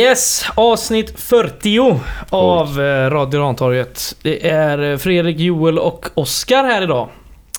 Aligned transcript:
Yes, 0.00 0.44
avsnitt 0.54 1.20
40 1.20 2.00
av 2.30 2.80
eh, 2.80 3.10
Radio 3.10 3.40
Rantorget. 3.40 4.16
Det 4.22 4.48
är 4.48 4.90
eh, 4.92 4.96
Fredrik, 4.98 5.38
Joel 5.40 5.78
och 5.78 6.06
Oskar 6.14 6.64
här 6.64 6.82
idag. 6.82 7.08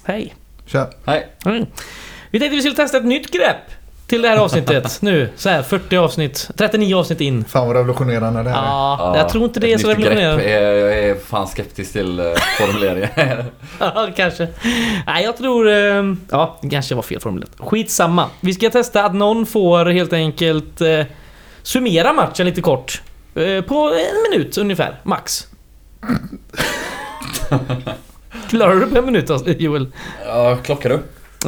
Hej. 0.04 0.36
Tja. 0.66 0.88
Hej. 1.06 1.28
Mm. 1.46 1.66
Vi 2.32 2.40
tänkte 2.40 2.56
vi 2.56 2.62
skulle 2.62 2.76
testa 2.76 2.98
ett 2.98 3.06
nytt 3.06 3.32
grepp 3.32 3.56
till 4.08 4.22
det 4.22 4.28
här 4.30 4.38
avsnittet 4.38 4.98
nu. 5.02 5.30
Så 5.36 5.50
här 5.50 5.62
40 5.64 5.98
avsnitt, 5.98 6.50
39 6.58 6.96
avsnitt 6.96 7.22
in. 7.22 7.44
Fan 7.46 7.68
vad 7.68 7.76
revolutionerande 7.76 8.44
det 8.44 8.50
här 8.50 8.58
är. 8.64 8.66
Ja, 8.68 9.14
jag 9.18 9.30
tror 9.30 9.44
inte 9.44 9.60
det 9.60 9.74
är 9.74 9.78
så 9.78 9.88
grepp 9.88 9.98
revolutionerande. 9.98 10.44
är- 10.44 10.62
Jag 10.78 11.00
är 11.00 11.16
fan 11.16 11.48
skeptisk 11.48 11.94
till 11.94 12.20
eh, 12.20 12.26
formuleringen. 12.60 13.10
Ja, 13.80 14.08
kanske. 14.16 14.48
Nej, 15.08 15.24
jag 15.24 15.38
tror... 15.38 15.70
eh, 15.70 16.04
Ja, 16.32 16.58
det 16.62 16.70
kanske 16.70 16.96
var 16.96 17.02
fel 17.02 17.20
formulerat. 17.20 17.52
Skitsamma. 17.58 18.30
Vi 18.42 18.54
ska 18.54 18.70
testa 18.70 19.04
att 19.06 19.16
någon 19.16 19.46
får 19.46 19.86
helt 19.86 20.14
enkelt 20.14 20.82
summera 21.68 22.14
matchen 22.14 22.46
lite 22.46 22.62
kort. 22.62 23.02
Eh, 23.36 23.62
på 23.62 23.76
en 23.94 24.32
minut 24.32 24.58
ungefär, 24.58 25.00
max. 25.04 25.48
Klarar 28.50 28.76
du 28.76 28.88
på 28.88 28.98
en 28.98 29.06
minut 29.06 29.30
alltså, 29.30 29.50
Joel? 29.50 29.88
ja, 30.26 30.58
klockar 30.64 30.90
du? 30.90 30.96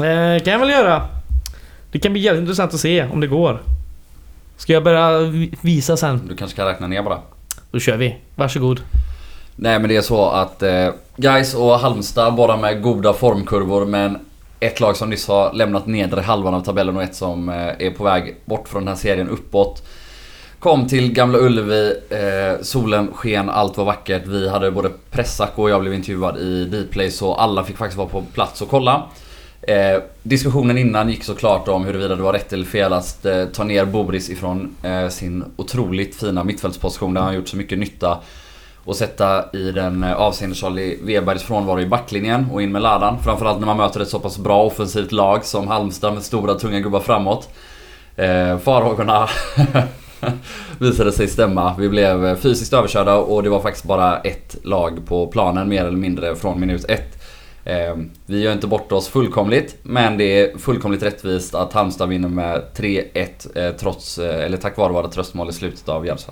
Eh, 0.06 0.40
kan 0.44 0.54
jag 0.54 0.60
väl 0.60 0.70
göra. 0.70 1.08
Det 1.92 2.00
kan 2.00 2.14
bli 2.14 2.22
jävligt 2.22 2.42
intressant 2.42 2.74
att 2.74 2.80
se 2.80 3.04
om 3.04 3.20
det 3.20 3.28
går. 3.28 3.62
Ska 4.58 4.74
jag 4.74 4.84
börja 4.84 5.20
vi- 5.20 5.54
visa 5.62 5.98
sen? 5.98 6.22
Du 6.30 6.36
kanske 6.36 6.58
kan 6.58 6.66
räkna 6.68 6.88
ner 6.88 7.02
bara. 7.04 7.20
Då 7.72 7.80
kör 7.80 7.98
vi. 7.98 8.18
Varsågod. 8.36 8.82
Nej 9.56 9.80
men 9.80 9.90
det 9.90 9.96
är 9.96 10.02
så 10.02 10.30
att 10.30 10.64
eh, 10.64 10.90
Guys 11.16 11.54
och 11.56 11.80
Halmstad 11.80 12.34
båda 12.36 12.58
med 12.58 12.82
goda 12.82 13.14
formkurvor 13.14 13.86
men 13.86 14.18
ett 14.60 14.80
lag 14.80 14.98
som 14.98 15.10
nyss 15.10 15.28
har 15.28 15.54
lämnat 15.54 15.88
nedre 15.88 16.22
halvan 16.22 16.54
av 16.54 16.62
tabellen 16.62 16.98
och 16.98 17.04
ett 17.04 17.16
som 17.16 17.50
eh, 17.50 17.56
är 17.56 17.92
på 17.92 18.04
väg 18.04 18.36
bort 18.46 18.68
från 18.68 18.82
den 18.82 18.88
här 18.88 18.96
serien 19.02 19.30
uppåt. 19.30 19.84
Kom 20.60 20.88
till 20.88 21.14
Gamla 21.14 21.38
Ullevi, 21.38 21.96
eh, 22.10 22.62
solen 22.62 23.12
sken, 23.14 23.50
allt 23.50 23.78
var 23.78 23.86
vackert. 23.86 24.28
Vi 24.28 24.50
hade 24.50 24.72
både 24.72 24.90
pressack 25.12 25.52
och 25.56 25.70
jag 25.70 25.82
blev 25.82 25.94
intervjuad 25.94 26.38
i 26.38 26.66
Dplay 26.66 27.12
så 27.12 27.34
alla 27.34 27.64
fick 27.64 27.78
faktiskt 27.78 27.98
vara 27.98 28.10
på 28.10 28.22
plats 28.34 28.62
och 28.62 28.70
kolla. 28.70 29.04
Eh, 29.62 30.02
diskussionen 30.24 30.78
innan 30.78 31.10
gick 31.10 31.24
såklart 31.24 31.68
om 31.68 31.86
huruvida 31.86 32.16
det 32.16 32.22
var 32.22 32.34
rätt 32.34 32.54
eller 32.54 32.66
fel 32.66 32.94
att 32.94 33.26
eh, 33.26 33.46
ta 33.46 33.64
ner 33.64 33.86
Boris 33.86 34.30
ifrån 34.30 34.76
eh, 34.84 35.08
sin 35.08 35.44
otroligt 35.56 36.16
fina 36.16 36.44
mittfältsposition 36.44 37.14
där 37.14 37.22
han 37.22 37.30
har 37.30 37.36
gjort 37.36 37.48
så 37.48 37.58
mycket 37.58 37.80
nytta. 37.80 38.18
Och 38.84 38.96
sätta 38.96 39.52
i 39.54 39.72
den 39.72 40.04
eh, 40.04 40.14
avseende 40.14 40.56
Charlie 40.56 40.98
Webergs 41.04 41.44
frånvaro 41.44 41.80
i 41.80 41.86
backlinjen 41.86 42.48
och 42.52 42.62
in 42.62 42.72
med 42.72 42.82
Ladan. 42.82 43.18
Framförallt 43.24 43.60
när 43.60 43.68
man 43.68 43.78
möter 43.78 44.00
ett 44.00 44.10
så 44.10 44.20
pass 44.20 44.38
bra 44.38 44.64
offensivt 44.64 45.12
lag 45.12 45.46
som 45.46 45.68
Halmstad 45.68 46.14
med 46.14 46.24
stora 46.24 46.56
tunga 46.56 46.80
gubbar 46.80 47.00
framåt. 47.00 47.50
Eh, 48.16 48.58
farhågorna 48.58 49.30
visade 50.80 51.12
sig 51.12 51.28
stämma. 51.28 51.76
Vi 51.80 51.90
blev 51.90 52.26
eh, 52.26 52.36
fysiskt 52.36 52.74
överkörda 52.74 53.16
och 53.16 53.44
det 53.44 53.50
var 53.50 53.60
faktiskt 53.60 53.86
bara 53.86 54.20
ett 54.20 54.56
lag 54.64 55.06
på 55.06 55.28
planen 55.28 55.70
mer 55.70 55.86
eller 55.86 55.98
mindre 55.98 56.36
från 56.36 56.60
minut 56.60 56.86
ett. 56.90 57.20
Eh, 57.64 57.96
vi 58.26 58.42
gör 58.42 58.54
inte 58.54 58.68
bort 58.68 58.92
oss 58.92 59.08
fullkomligt 59.08 59.76
men 59.84 60.18
det 60.18 60.24
är 60.24 60.58
fullkomligt 60.58 61.04
rättvist 61.04 61.56
att 61.56 61.74
Halmstad 61.74 62.10
vinner 62.10 62.30
med 62.30 62.64
3-1 62.76 63.28
eh, 63.56 63.76
trots, 63.76 64.18
eh, 64.18 64.46
eller 64.46 64.58
tack 64.58 64.78
vare 64.78 64.94
våra 64.94 65.08
tröstmål 65.08 65.50
i 65.50 65.54
slutet 65.54 65.90
av 65.90 66.06
Järvsö. 66.06 66.32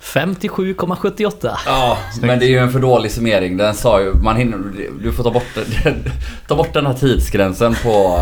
57,78. 0.00 1.56
Ja, 1.66 1.98
men 2.20 2.38
det 2.38 2.46
är 2.46 2.48
ju 2.48 2.58
en 2.58 2.72
för 2.72 2.80
dålig 2.80 3.10
summering. 3.10 3.56
Den 3.56 3.74
sa 3.74 4.00
ju, 4.00 4.14
man 4.14 4.36
hinner, 4.36 4.58
du 5.02 5.12
får 5.12 5.24
ta 5.24 5.30
bort, 5.30 5.58
ta 6.48 6.56
bort 6.56 6.72
den 6.72 6.86
här 6.86 6.94
tidsgränsen 6.94 7.74
på... 7.74 8.18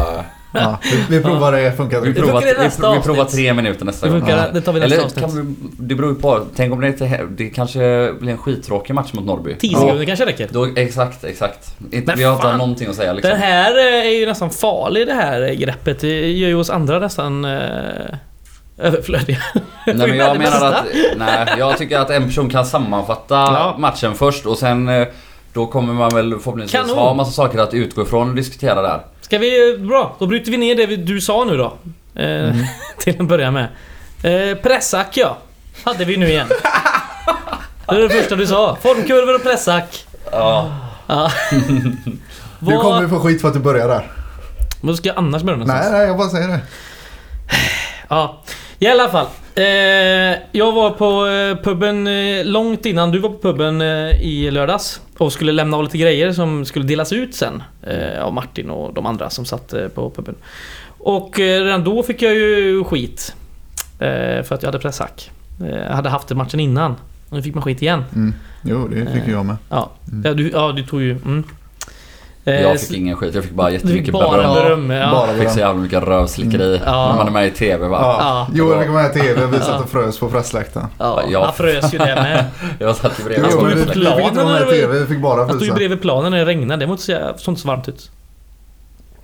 Ja, 0.52 0.78
vi, 0.82 1.16
vi 1.16 1.22
provar 1.22 1.52
det, 1.52 1.72
funkar 1.72 2.00
Vi 2.00 2.12
det? 2.12 2.20
provar, 2.20 2.40
funkar 2.40 2.60
i 2.62 2.64
nästa 2.64 2.90
vi, 2.92 2.96
vi 2.98 3.02
provar 3.04 3.24
tre 3.24 3.54
minuter 3.54 3.84
nästa 3.84 4.08
gång. 4.08 4.20
funkar, 4.20 4.36
Ja. 4.36 4.44
det 4.52 4.60
tar 4.60 4.72
vi 4.72 4.80
nästa 4.80 4.94
Eller 4.94 5.04
avsnitt. 5.04 5.24
kan 5.24 5.56
vi, 5.58 5.68
det 5.78 5.94
beror 5.94 6.10
ju 6.10 6.16
på. 6.20 6.40
Tänk 6.56 6.72
om 6.72 6.80
det 6.80 6.86
inte, 6.86 7.26
det 7.30 7.48
kanske 7.50 8.12
blir 8.20 8.32
en 8.32 8.38
skittråkig 8.38 8.94
match 8.94 9.12
mot 9.12 9.24
Norrby. 9.24 9.54
10 9.56 9.72
Ja. 9.72 9.80
sekunder 9.80 10.04
kanske 10.04 10.26
räcker. 10.26 10.48
Då, 10.52 10.68
exakt, 10.76 11.24
exakt. 11.24 11.74
Men 11.78 12.16
vi 12.18 12.24
har 12.24 12.34
inte 12.34 12.56
någonting 12.56 12.88
att 12.88 12.96
säga 12.96 13.12
liksom. 13.12 13.30
Den 13.30 13.40
här 13.40 13.78
eh, 13.78 14.06
är 14.06 14.18
ju 14.20 14.26
nästan 14.26 14.50
farlig 14.50 15.06
det 15.06 15.14
här 15.14 15.54
greppet. 15.54 16.00
Det 16.00 16.30
gör 16.32 16.48
ju 16.48 16.54
oss 16.54 16.70
andra 16.70 16.98
nästan 16.98 17.44
eh, 17.44 17.60
överflödiga. 18.78 19.38
Nej 19.86 19.94
men 19.96 20.16
jag 20.16 20.38
menar 20.38 20.66
att, 20.72 20.84
nej 21.16 21.46
jag 21.58 21.78
tycker 21.78 21.98
att 21.98 22.10
en 22.10 22.24
person 22.24 22.50
kan 22.50 22.66
sammanfatta 22.66 23.34
Ja. 23.34 23.74
matchen 23.78 24.14
först 24.14 24.46
och 24.46 24.58
sen 24.58 24.88
eh, 24.88 25.06
då 25.52 25.66
kommer 25.66 25.94
man 25.94 26.14
väl 26.14 26.30
förhoppningsvis 26.38 26.80
Kanon. 26.80 26.98
ha 26.98 27.14
massa 27.14 27.30
saker 27.32 27.58
att 27.58 27.74
utgå 27.74 28.02
ifrån 28.02 28.28
och 28.28 28.34
diskutera 28.34 28.82
där. 28.82 29.00
Ska 29.26 29.38
vi... 29.38 29.78
Bra, 29.78 30.16
då 30.18 30.26
bryter 30.26 30.50
vi 30.50 30.56
ner 30.56 30.74
det 30.74 30.86
vi- 30.86 30.96
du 30.96 31.20
sa 31.20 31.44
nu 31.44 31.56
då. 31.56 31.72
Eh, 32.22 32.54
Till 32.98 33.20
att 33.20 33.26
börja 33.28 33.50
med. 33.50 33.66
Eh, 34.22 34.56
pressack 34.58 35.16
ja. 35.16 35.38
Hade 35.84 36.04
vi 36.04 36.16
nu 36.16 36.28
igen. 36.28 36.48
Det 37.88 37.94
är 37.96 38.00
det 38.00 38.08
första 38.08 38.36
du 38.36 38.46
sa. 38.46 38.76
Formkurvor 38.82 39.34
och 39.34 39.42
pressack. 39.42 40.06
Ja. 40.32 40.70
Ja. 41.06 41.30
Du 42.58 42.76
kommer 42.76 43.02
ju 43.02 43.08
få 43.08 43.20
skit 43.20 43.40
för 43.40 43.48
att 43.48 43.54
du 43.54 43.60
börjar 43.60 43.88
där. 43.88 44.10
Vad 44.80 44.96
ska 44.96 45.08
jag 45.08 45.18
annars 45.18 45.42
börja 45.42 45.56
någonstans? 45.58 45.86
Nej, 45.90 45.98
nej, 45.98 46.08
jag 46.08 46.16
bara 46.18 46.28
säger 46.28 46.48
det. 46.48 46.60
Ja, 48.08 48.42
i 48.78 48.86
alla 48.86 49.08
fall. 49.08 49.26
Eh, 49.54 49.64
jag 50.52 50.72
var 50.72 50.90
på 50.90 51.26
eh, 51.26 51.64
puben 51.64 52.06
eh, 52.06 52.44
långt 52.44 52.86
innan 52.86 53.10
du 53.10 53.18
var 53.18 53.28
på 53.30 53.38
puben 53.38 53.80
eh, 53.80 54.20
i 54.22 54.50
lördags. 54.50 55.00
Och 55.18 55.32
skulle 55.32 55.52
lämna 55.52 55.76
av 55.76 55.84
lite 55.84 55.98
grejer 55.98 56.32
som 56.32 56.64
skulle 56.64 56.84
delas 56.84 57.12
ut 57.12 57.34
sen. 57.34 57.62
Av 58.20 58.32
Martin 58.34 58.70
och 58.70 58.94
de 58.94 59.06
andra 59.06 59.30
som 59.30 59.44
satt 59.44 59.74
på 59.94 60.10
puben. 60.10 60.34
Och 60.98 61.38
redan 61.38 61.84
då 61.84 62.02
fick 62.02 62.22
jag 62.22 62.34
ju 62.34 62.84
skit. 62.84 63.34
För 63.98 64.52
att 64.52 64.62
jag 64.62 64.68
hade 64.68 64.78
pressack. 64.78 65.30
Jag 65.88 65.94
hade 65.96 66.08
haft 66.08 66.28
det 66.28 66.34
matchen 66.34 66.60
innan. 66.60 66.92
Och 67.28 67.36
nu 67.36 67.42
fick 67.42 67.54
man 67.54 67.62
skit 67.64 67.82
igen. 67.82 68.04
Mm. 68.14 68.34
Jo, 68.62 68.88
det 68.88 69.12
fick 69.12 69.28
jag 69.34 69.46
med. 69.46 69.56
Ja, 69.70 69.90
Mm. 70.12 70.22
ja, 70.24 70.34
du, 70.34 70.50
ja 70.50 70.72
du 70.72 70.82
tog 70.82 71.02
ju... 71.02 71.10
Mm. 71.10 71.44
Eh, 72.48 72.62
Jag 72.62 72.80
fick 72.80 72.96
ingen 72.96 73.16
skit, 73.16 73.34
jag 73.34 73.44
fick 73.44 73.52
bara 73.52 73.70
jättemycket 73.70 74.12
bara 74.12 74.36
beröm. 74.36 74.54
beröm. 74.54 74.90
Ja. 74.90 75.10
Bara 75.10 75.26
Jag 75.26 75.36
fick 75.38 75.48
så 75.48 75.54
beröm. 75.54 75.68
jävla 75.68 75.82
mycket 75.82 76.02
rövslickeri 76.02 76.80
Ja. 76.84 77.08
när 77.08 77.16
man 77.16 77.26
är 77.26 77.30
med 77.30 77.46
i 77.46 77.50
TV 77.50 77.88
va. 77.88 77.98
Ja. 78.00 78.16
Ja. 78.20 78.56
Joel 78.58 78.80
fick 78.80 78.90
med 78.90 79.10
i 79.10 79.20
TV, 79.20 79.46
vi 79.46 79.58
satt 79.60 79.82
och 79.82 79.90
frös 79.90 80.18
på 80.18 80.28
pressläktaren. 80.30 80.86
Ja, 80.98 81.22
Ja. 81.28 81.44
han 81.44 81.54
frös 81.54 81.94
ju 81.94 81.98
det 81.98 82.04
med. 82.14 82.44
Jag 82.78 82.96
satt 82.96 83.20
ju 83.20 83.24
bredvid 83.24 83.44
Jag 83.44 83.50
Jo, 83.52 83.58
stod 83.58 83.62
men 83.62 83.70
ju 83.70 83.76
vi, 83.76 83.84
fick 83.86 83.96
inte 83.96 84.08
planen 84.10 84.34
vara 84.36 84.44
med 84.46 84.54
när 84.54 84.74
i 84.74 84.76
det 84.80 84.86
TV, 84.86 84.98
vi 85.00 85.06
fick 85.06 85.22
bara 85.22 85.36
Han 85.38 85.48
stod 85.48 85.54
ju 85.60 85.66
frysa. 85.66 85.74
bredvid 85.74 86.00
planen 86.00 86.30
när 86.30 86.38
det 86.38 86.44
regnade. 86.44 86.80
Det 86.82 86.86
var 86.86 86.92
inte 86.94 87.04
så, 87.04 87.32
såg 87.36 87.52
inte 87.52 87.60
så 87.62 87.68
varmt 87.68 87.88
ut. 87.88 88.10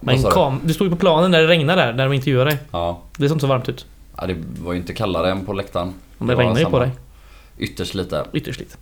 Men 0.01 0.19
sa 0.23 0.59
du? 0.65 0.75
stod 0.75 0.87
ju 0.87 0.91
på 0.91 0.97
planen 0.97 1.31
när 1.31 1.41
det 1.41 1.47
regnade 1.47 1.83
där, 1.83 1.93
när 1.93 2.05
de 2.05 2.13
intervjuade 2.13 2.51
dig. 2.51 2.59
Ja. 2.71 3.01
Det 3.17 3.29
såg 3.29 3.35
inte 3.35 3.41
så 3.41 3.47
varmt 3.47 3.69
ut. 3.69 3.87
ja, 4.17 4.27
det 4.27 4.37
var 4.61 4.73
ju 4.73 4.79
inte 4.79 4.93
kallare 4.95 5.31
än 5.31 5.47
på 5.47 5.53
läktaren. 5.53 5.95
Men 6.19 6.29
det 6.29 6.35
var 6.35 6.43
regnade 6.43 6.61
ju 6.61 6.67
på 6.67 6.79
dig. 6.79 6.91
Ytterst 7.59 7.95
lite. 7.95 8.25
Ytterst 8.33 8.61
lite. 8.61 8.77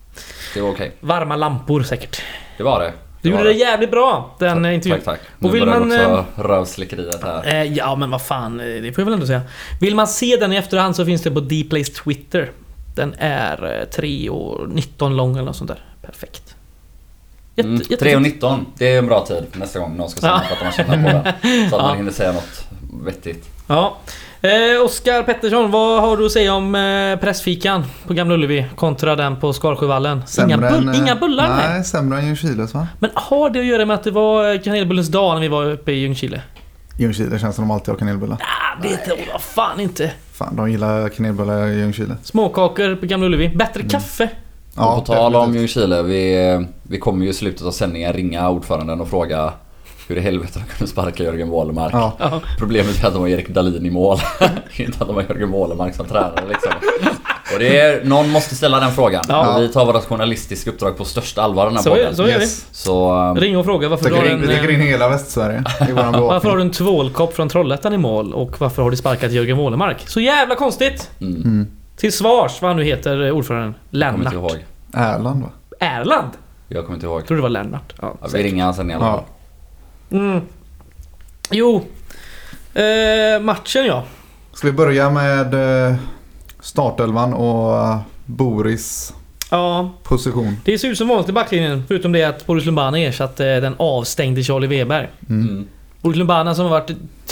Det 0.54 0.60
var 0.60 0.70
okej. 0.70 0.92
Varma 1.00 1.36
lampor 1.36 1.82
säkert. 1.82 2.22
Det 2.56 2.62
var 2.62 2.80
det. 2.80 2.92
Du 3.22 3.30
gjorde 3.30 3.44
det 3.44 3.52
jävligt 3.52 3.90
bra, 3.90 4.34
den 4.38 4.64
eh, 4.64 4.74
intervjun. 4.74 5.00
Tack 5.04 5.18
tack. 5.18 5.28
Nu 5.38 5.48
Och 5.48 5.54
vill 5.54 5.66
man, 5.66 5.82
också 5.92 6.24
rövslickeriet 6.36 7.22
här. 7.24 7.46
Eh, 7.54 7.62
ja, 7.64 7.94
men 7.96 8.10
vad 8.10 8.22
fan. 8.22 8.60
eh, 8.60 8.66
Det 8.66 8.92
får 8.92 9.00
jag 9.02 9.04
väl 9.04 9.14
ändå 9.14 9.26
säga. 9.26 9.42
Vill 9.80 9.94
man 9.94 10.06
se 10.06 10.36
den 10.36 10.52
i 10.52 10.56
efterhand 10.56 10.96
så 10.96 11.04
finns 11.04 11.22
det 11.22 11.30
på 11.30 11.40
Dplays 11.40 11.92
Twitter. 11.92 12.50
Den 12.96 13.14
är 13.18 13.78
eh, 13.80 13.84
3 13.88 14.28
och 14.30 14.68
19 14.68 15.16
lång 15.16 15.32
eller 15.34 15.44
något 15.44 15.56
sånt 15.56 15.68
där. 15.70 15.84
Perfekt. 16.02 16.54
Jätte, 17.56 17.68
Mm, 17.68 17.74
jättefint. 17.80 18.00
3 18.00 18.16
och 18.16 18.22
19, 18.22 18.66
det 18.78 18.94
är 18.94 18.98
en 18.98 19.06
bra 19.06 19.26
tid 19.26 19.44
nästa 19.52 19.78
gång 19.78 19.96
någon 19.96 20.10
ska 20.10 20.26
Ja. 20.26 20.32
sammanfatta 20.32 20.64
matchen 20.64 20.86
här 21.04 21.22
på 21.22 21.28
den. 21.48 21.70
Så 21.70 21.76
att 21.76 21.82
Ja. 21.82 21.88
man 21.88 21.96
hinner 21.96 22.12
säga 22.12 22.32
något 22.32 22.64
vettigt. 23.04 23.48
Ja. 23.66 23.96
Eh, 24.42 24.84
Oskar 24.84 25.22
Pettersson, 25.22 25.70
vad 25.70 26.02
har 26.02 26.16
du 26.16 26.26
att 26.26 26.32
säga 26.32 26.54
om 26.54 26.74
eh, 26.74 27.20
pressfikan 27.20 27.84
på 28.06 28.14
Gamla 28.14 28.34
Ullevi 28.34 28.66
kontra 28.76 29.16
den 29.16 29.40
på 29.40 29.52
Skarsjövallen? 29.52 30.22
Inga, 30.38 30.58
bull, 30.58 30.88
än, 30.88 30.94
inga 30.94 31.12
eh, 31.12 31.18
bullar 31.18 31.48
med. 31.48 31.70
Nej, 31.70 31.84
sämre 31.84 32.18
än 32.18 32.26
Ljungskiles 32.26 32.74
va? 32.74 32.88
Men 32.98 33.10
har 33.14 33.50
det 33.50 33.60
att 33.60 33.66
göra 33.66 33.84
med 33.86 33.94
att 33.94 34.04
det 34.04 34.10
var 34.10 34.64
kanelbullens 34.64 35.08
dag 35.08 35.34
när 35.34 35.40
vi 35.40 35.48
var 35.48 35.70
uppe 35.70 35.92
i 35.92 35.94
Ljungskile? 35.94 36.42
Ljungskile 36.98 37.38
känns 37.38 37.56
som 37.56 37.68
de 37.68 37.70
alltid 37.70 37.88
har 37.88 37.98
kanelbullar. 37.98 38.38
Ah, 38.40 38.82
det 38.82 38.96
tror 38.96 39.18
jag 39.32 39.40
fan 39.40 39.80
inte. 39.80 40.12
Fan, 40.32 40.56
de 40.56 40.70
gillar 40.70 41.08
kanelbullar 41.08 41.68
i 41.68 41.78
Ljungskile. 41.78 42.16
Småkakor 42.22 42.96
på 42.96 43.06
Gamla 43.06 43.26
Ullevi. 43.26 43.48
Bättre 43.48 43.82
kaffe. 43.82 44.28
och 44.76 44.94
på 44.94 45.00
tal 45.00 45.36
om. 45.36 45.54
Ljungskile, 45.54 46.02
vi, 46.02 46.66
vi 46.82 46.98
kommer 46.98 47.24
ju 47.24 47.30
i 47.30 47.34
slutet 47.34 47.66
av 47.66 47.70
sändningen 47.70 48.12
ringa 48.12 48.48
ordföranden 48.50 49.00
och 49.00 49.08
fråga 49.08 49.52
hur 50.10 50.16
i 50.16 50.20
helvete 50.20 50.58
de 50.66 50.74
kunde 50.76 50.90
sparka 50.92 51.22
Jörgen 51.24 51.48
Wålemark. 51.48 51.94
Ja. 51.94 52.40
Problemet 52.58 53.02
är 53.04 53.06
att 53.06 53.12
de 53.14 53.18
har 53.22 53.28
Erik 53.28 53.48
Dahlin 53.48 53.86
i 53.86 53.90
mål. 53.90 54.18
Inte 54.76 54.98
att 55.00 55.06
de 55.06 55.16
har 55.16 55.22
Jörgen 55.22 55.50
Wålemark 55.50 55.94
som 55.94 56.06
tränare 56.06 56.44
liksom. 56.48 56.72
Och 57.52 57.58
det 57.58 57.78
är, 57.80 58.04
någon 58.04 58.30
måste 58.30 58.54
ställa 58.54 58.80
den 58.80 58.90
frågan. 58.90 59.24
Ja. 59.28 59.56
Vi 59.58 59.68
tar 59.68 59.86
vårt 59.86 60.04
journalistiska 60.04 60.70
uppdrag 60.70 60.96
på 60.96 61.04
största 61.04 61.42
allvar 61.42 61.66
den 61.66 61.76
här 61.76 61.82
Så 61.82 61.90
är, 61.90 61.96
podden. 61.96 62.16
så 62.16 62.22
är 62.22 62.28
yes. 62.28 62.66
Så... 62.72 63.14
um, 63.14 63.34
det. 63.34 63.40
Ring 63.40 63.56
och 63.58 63.64
fråga 63.64 63.88
varför 63.88 64.10
du 64.10 64.16
har 64.16 64.24
in, 64.24 64.40
vi 64.40 64.46
täcker 64.46 64.68
en... 64.68 64.74
in 64.74 64.80
hela 64.80 65.08
Västsverige 65.08 65.64
i 65.88 65.92
våran 65.92 66.12
Varför 66.20 66.48
har 66.48 66.56
du 66.56 66.62
en 66.62 66.70
tvålkopp 66.70 67.34
från 67.36 67.48
Trollhättan 67.48 67.92
i 67.92 67.98
mål 67.98 68.32
och 68.34 68.60
varför 68.60 68.82
har 68.82 68.90
du 68.90 68.96
sparkat 68.96 69.32
Jörgen 69.32 69.56
Wålemark? 69.56 70.08
Så 70.08 70.20
jävla 70.20 70.54
konstigt! 70.54 71.10
Mm, 71.20 71.34
Mm. 71.42 71.66
Till 71.96 72.12
svars 72.12 72.62
vad 72.62 72.68
han 72.70 72.76
nu 72.76 72.84
heter, 72.84 73.26
eh, 73.26 73.32
ordföranden. 73.36 73.74
Lennart. 73.90 74.34
Erland 74.94 75.42
va? 75.42 75.48
Erland? 75.80 76.28
Jag 76.68 76.84
kommer 76.84 76.96
inte 76.96 77.06
ihåg. 77.06 77.20
Jag 77.20 77.26
tror 77.26 77.36
det 77.36 77.42
var 77.42 77.48
Lennart. 77.48 77.94
Ja, 78.02 78.14
Ja, 78.22 78.28
vi 78.34 78.42
ringer 78.42 78.64
han 78.64 78.74
sen 78.74 78.90
i 78.90 78.94
alla 78.94 79.04
fall. 79.04 79.20
Ja. 79.26 79.34
Mm. 80.10 80.40
Jo. 81.50 81.84
Eh, 82.74 83.40
matchen 83.42 83.86
ja. 83.86 84.04
Ska 84.52 84.66
vi 84.66 84.72
börja 84.72 85.10
med 85.10 85.54
eh, 85.90 85.94
Startelvan 86.60 87.34
och 87.34 87.76
eh, 87.78 87.98
Boris 88.26 89.14
Ja, 89.50 89.90
position. 90.02 90.56
det 90.64 90.78
ser 90.78 90.88
ut 90.88 90.98
som 90.98 91.08
vanligt 91.08 91.28
i 91.28 91.32
backlinjen. 91.32 91.84
Förutom 91.88 92.12
det 92.12 92.24
att 92.24 92.46
Boris 92.46 92.64
Lumbana 92.64 92.98
ersatte 92.98 93.60
den 93.60 93.74
avstängde 93.78 94.42
Charlie 94.42 94.66
Weber. 94.66 95.10
Mm. 95.28 95.68
Boris 96.00 96.16
Lumbana 96.16 96.54
som 96.54 96.64
har 96.64 96.70
varit 96.70 96.90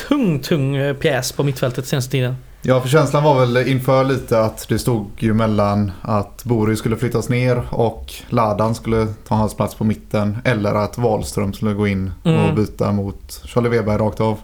tung, 0.08 0.40
tung 0.40 0.76
eh, 0.76 0.94
pjäs 0.94 1.32
på 1.32 1.42
mittfältet 1.42 1.86
senaste 1.86 2.10
tiden. 2.10 2.36
Ja, 2.62 2.80
för 2.80 2.88
känslan 2.88 3.24
var 3.24 3.40
väl 3.40 3.68
inför 3.68 4.04
lite 4.04 4.40
att 4.40 4.68
det 4.68 4.78
stod 4.78 5.06
ju 5.18 5.34
mellan 5.34 5.92
att 6.02 6.44
Boris 6.44 6.78
skulle 6.78 6.96
flyttas 6.96 7.28
ner 7.28 7.62
och 7.70 8.12
Ladan 8.28 8.74
skulle 8.74 9.06
ta 9.28 9.34
hans 9.34 9.54
plats 9.56 9.74
på 9.74 9.84
mitten. 9.84 10.38
Eller 10.44 10.74
att 10.74 10.98
Wahlström 10.98 11.52
skulle 11.52 11.74
gå 11.74 11.86
in 11.86 12.12
Mm. 12.24 12.44
och 12.44 12.54
byta 12.54 12.92
mot 12.92 13.42
Charlie 13.44 13.68
Weber 13.68 13.98
rakt 13.98 14.20
av. 14.20 14.38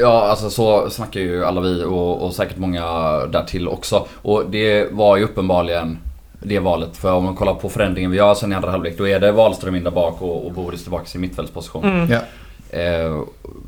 Ja, 0.00 0.22
alltså 0.30 0.50
så 0.50 0.90
snackar 0.90 1.20
ju 1.20 1.44
alla 1.44 1.60
vi 1.60 1.84
och, 1.84 2.22
och 2.26 2.32
säkert 2.34 2.56
många 2.58 2.84
därtill 3.26 3.68
också. 3.68 4.06
Och 4.14 4.44
det 4.50 4.92
var 4.92 5.16
ju 5.16 5.24
uppenbarligen 5.24 5.98
det 6.42 6.58
valet. 6.58 6.96
För 6.96 7.12
om 7.12 7.24
man 7.24 7.34
kollar 7.36 7.54
på 7.54 7.68
förändringen 7.68 8.10
vi 8.10 8.16
gör 8.16 8.34
sen 8.34 8.52
i 8.52 8.54
andra 8.54 8.70
halvlek 8.70 8.98
då 8.98 9.08
är 9.08 9.20
det 9.20 9.32
Wahlström 9.32 9.74
in 9.74 9.84
där 9.84 9.90
bak 9.90 10.22
och, 10.22 10.46
och 10.46 10.52
Boris 10.52 10.82
tillbaka 10.82 11.04
i 11.14 11.18
mittfältsposition. 11.18 11.84
Mm. 11.84 12.10
Ja. 12.12 12.20
Eh, 12.78 13.20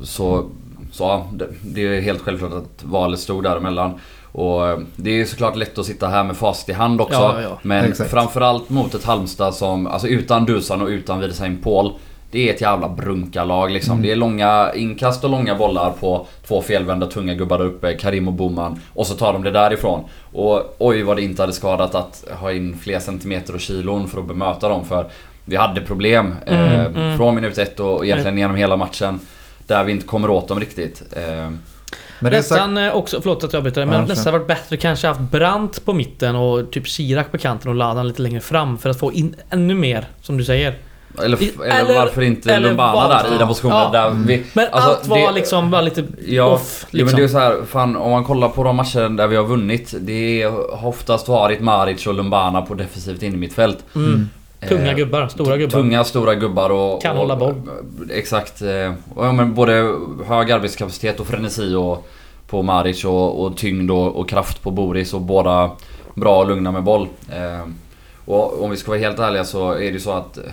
så, 0.03 0.45
så 0.93 1.03
ja, 1.03 1.27
det, 1.33 1.47
det 1.61 1.97
är 1.97 2.01
helt 2.01 2.21
självklart 2.21 2.53
att 2.53 2.83
valet 2.83 3.19
stod 3.19 3.43
däremellan. 3.43 3.99
Och 4.31 4.67
eh, 4.67 4.79
det 4.95 5.21
är 5.21 5.25
såklart 5.25 5.55
lätt 5.55 5.77
att 5.77 5.85
sitta 5.85 6.07
här 6.07 6.23
med 6.23 6.37
facit 6.37 6.69
i 6.69 6.73
hand 6.73 7.01
också. 7.01 7.19
Ja, 7.19 7.41
ja. 7.41 7.59
Men 7.61 7.85
Exakt. 7.85 8.11
framförallt 8.11 8.69
mot 8.69 8.93
ett 8.93 9.03
Halmstad 9.03 9.53
som, 9.53 9.87
alltså 9.87 10.07
utan 10.07 10.45
Dusan 10.45 10.81
och 10.81 10.87
utan 10.87 11.19
Wiedersheim 11.19 11.61
Paul. 11.61 11.93
Det 12.31 12.49
är 12.49 12.53
ett 12.53 12.61
jävla 12.61 12.89
brunkarlag 12.89 13.71
liksom. 13.71 13.91
Mm. 13.91 14.03
Det 14.03 14.11
är 14.11 14.15
långa 14.15 14.71
inkast 14.75 15.23
och 15.23 15.29
långa 15.29 15.55
bollar 15.55 15.91
på 15.91 16.27
två 16.47 16.61
felvända 16.61 17.07
tunga 17.07 17.33
gubbar 17.33 17.57
där 17.57 17.65
uppe, 17.65 17.93
Karim 17.93 18.27
och 18.27 18.33
Boman. 18.33 18.79
Och 18.93 19.07
så 19.07 19.13
tar 19.13 19.33
de 19.33 19.43
det 19.43 19.51
därifrån. 19.51 20.03
Och 20.31 20.75
oj 20.77 21.03
vad 21.03 21.17
det 21.17 21.21
inte 21.21 21.41
hade 21.41 21.53
skadat 21.53 21.95
att 21.95 22.25
ha 22.39 22.51
in 22.51 22.77
fler 22.77 22.99
centimeter 22.99 23.53
och 23.53 23.61
kilon 23.61 24.07
för 24.07 24.19
att 24.19 24.27
bemöta 24.27 24.69
dem. 24.69 24.85
För 24.85 25.05
vi 25.45 25.55
hade 25.55 25.81
problem 25.81 26.35
Mm, 26.45 26.63
eh, 26.63 26.85
mm. 26.85 27.17
från 27.17 27.35
minut 27.35 27.57
ett 27.57 27.79
och 27.79 28.05
egentligen 28.05 28.37
genom 28.37 28.55
hela 28.55 28.77
matchen. 28.77 29.19
Där 29.67 29.83
vi 29.83 29.91
inte 29.91 30.05
kommer 30.07 30.29
åt 30.29 30.47
dem 30.47 30.59
riktigt. 30.59 31.03
Eh, 31.11 31.21
Men 32.19 32.33
är 32.33 32.41
sagt, 32.41 32.49
Nästan 32.51 32.77
eh, 32.77 32.95
också, 32.95 33.21
förlåt 33.21 33.43
att 33.43 33.53
jag 33.53 33.57
avbryter, 33.59 33.85
men 33.85 33.99
Ja, 33.99 34.05
nästan 34.05 34.33
varit 34.33 34.47
bättre 34.47 34.77
kanske 34.77 35.07
haft 35.07 35.19
Brandt 35.19 35.85
på 35.85 35.93
mitten 35.93 36.35
och 36.35 36.71
typ 36.71 36.87
Chirac 36.87 37.27
på 37.31 37.37
kanten 37.37 37.69
och 37.69 37.75
Ladan 37.75 38.07
lite 38.07 38.21
längre 38.21 38.39
fram 38.39 38.77
för 38.77 38.89
att 38.89 38.99
få 38.99 39.13
in 39.13 39.35
ännu 39.49 39.75
mer, 39.75 40.05
som 40.21 40.37
du 40.37 40.43
säger. 40.45 40.75
eller, 41.23 41.37
eller, 41.63 41.75
eller- 41.79 41.95
varför 41.99 42.21
inte 42.21 42.53
eller 42.53 42.67
Lumbana 42.67 42.93
vad- 43.07 43.09
där 43.25 43.35
i 43.35 43.37
den 43.37 43.47
positionen 43.47 43.77
Ja. 43.77 43.89
där 43.91 44.07
Mm. 44.07 44.27
vi... 44.27 44.43
Men 44.53 44.67
Alltså, 44.71 44.89
allt 44.89 45.07
var 45.07 45.17
det- 45.17 45.31
liksom 45.31 45.71
bara 45.71 45.81
lite 45.81 46.03
Ja, 46.27 46.43
off. 46.45 46.85
Jo 46.91 46.97
men 46.97 46.99
Liksom. 47.05 47.19
det 47.19 47.23
är 47.23 47.27
så 47.27 47.39
här, 47.39 47.65
fan 47.67 47.95
om 47.95 48.11
man 48.11 48.23
kollar 48.23 48.49
på 48.49 48.63
de 48.63 48.75
matcher 48.75 49.09
där 49.17 49.27
vi 49.27 49.35
har 49.35 49.43
vunnit. 49.43 49.93
Det 49.99 50.43
har 50.43 50.85
oftast 50.87 51.27
varit 51.27 51.59
Maric 51.61 52.07
och 52.07 52.13
Lumbana 52.13 52.61
på 52.61 52.73
defensivt 52.73 53.23
innermittfält. 53.23 53.77
mm. 53.95 54.29
Tunga 54.69 54.91
Eh, 54.91 54.95
gubbar, 54.97 55.27
stora 55.27 55.57
gubbar. 55.57 55.71
Tunga, 55.71 56.03
stora 56.03 56.35
gubbar 56.35 56.69
och... 56.69 57.01
Kan 57.01 57.11
och, 57.11 57.17
hålla 57.17 57.35
boll. 57.35 57.55
Exakt. 58.11 58.61
eh, 58.61 58.93
Och, 59.15 59.25
ja, 59.25 59.31
men 59.31 59.53
både 59.53 59.73
hög 60.25 60.51
arbetskapacitet 60.51 61.19
och 61.19 61.27
frenesi 61.27 61.75
och, 61.75 62.07
på 62.47 62.61
Maric 62.61 63.05
och, 63.05 63.43
och 63.43 63.57
tyngd 63.57 63.91
och, 63.91 64.15
och 64.15 64.29
kraft 64.29 64.61
på 64.61 64.71
Boris 64.71 65.13
och 65.13 65.21
båda 65.21 65.71
bra 66.15 66.39
och 66.39 66.47
lugna 66.47 66.71
med 66.71 66.83
boll. 66.83 67.07
Eh, 67.29 67.67
Och 68.25 68.63
om 68.63 68.71
vi 68.71 68.77
ska 68.77 68.91
vara 68.91 68.99
helt 68.99 69.19
ärliga 69.19 69.43
så 69.45 69.71
är 69.71 69.77
det 69.79 69.85
ju 69.85 69.99
så 69.99 70.11
att 70.11 70.37
eh, 70.37 70.43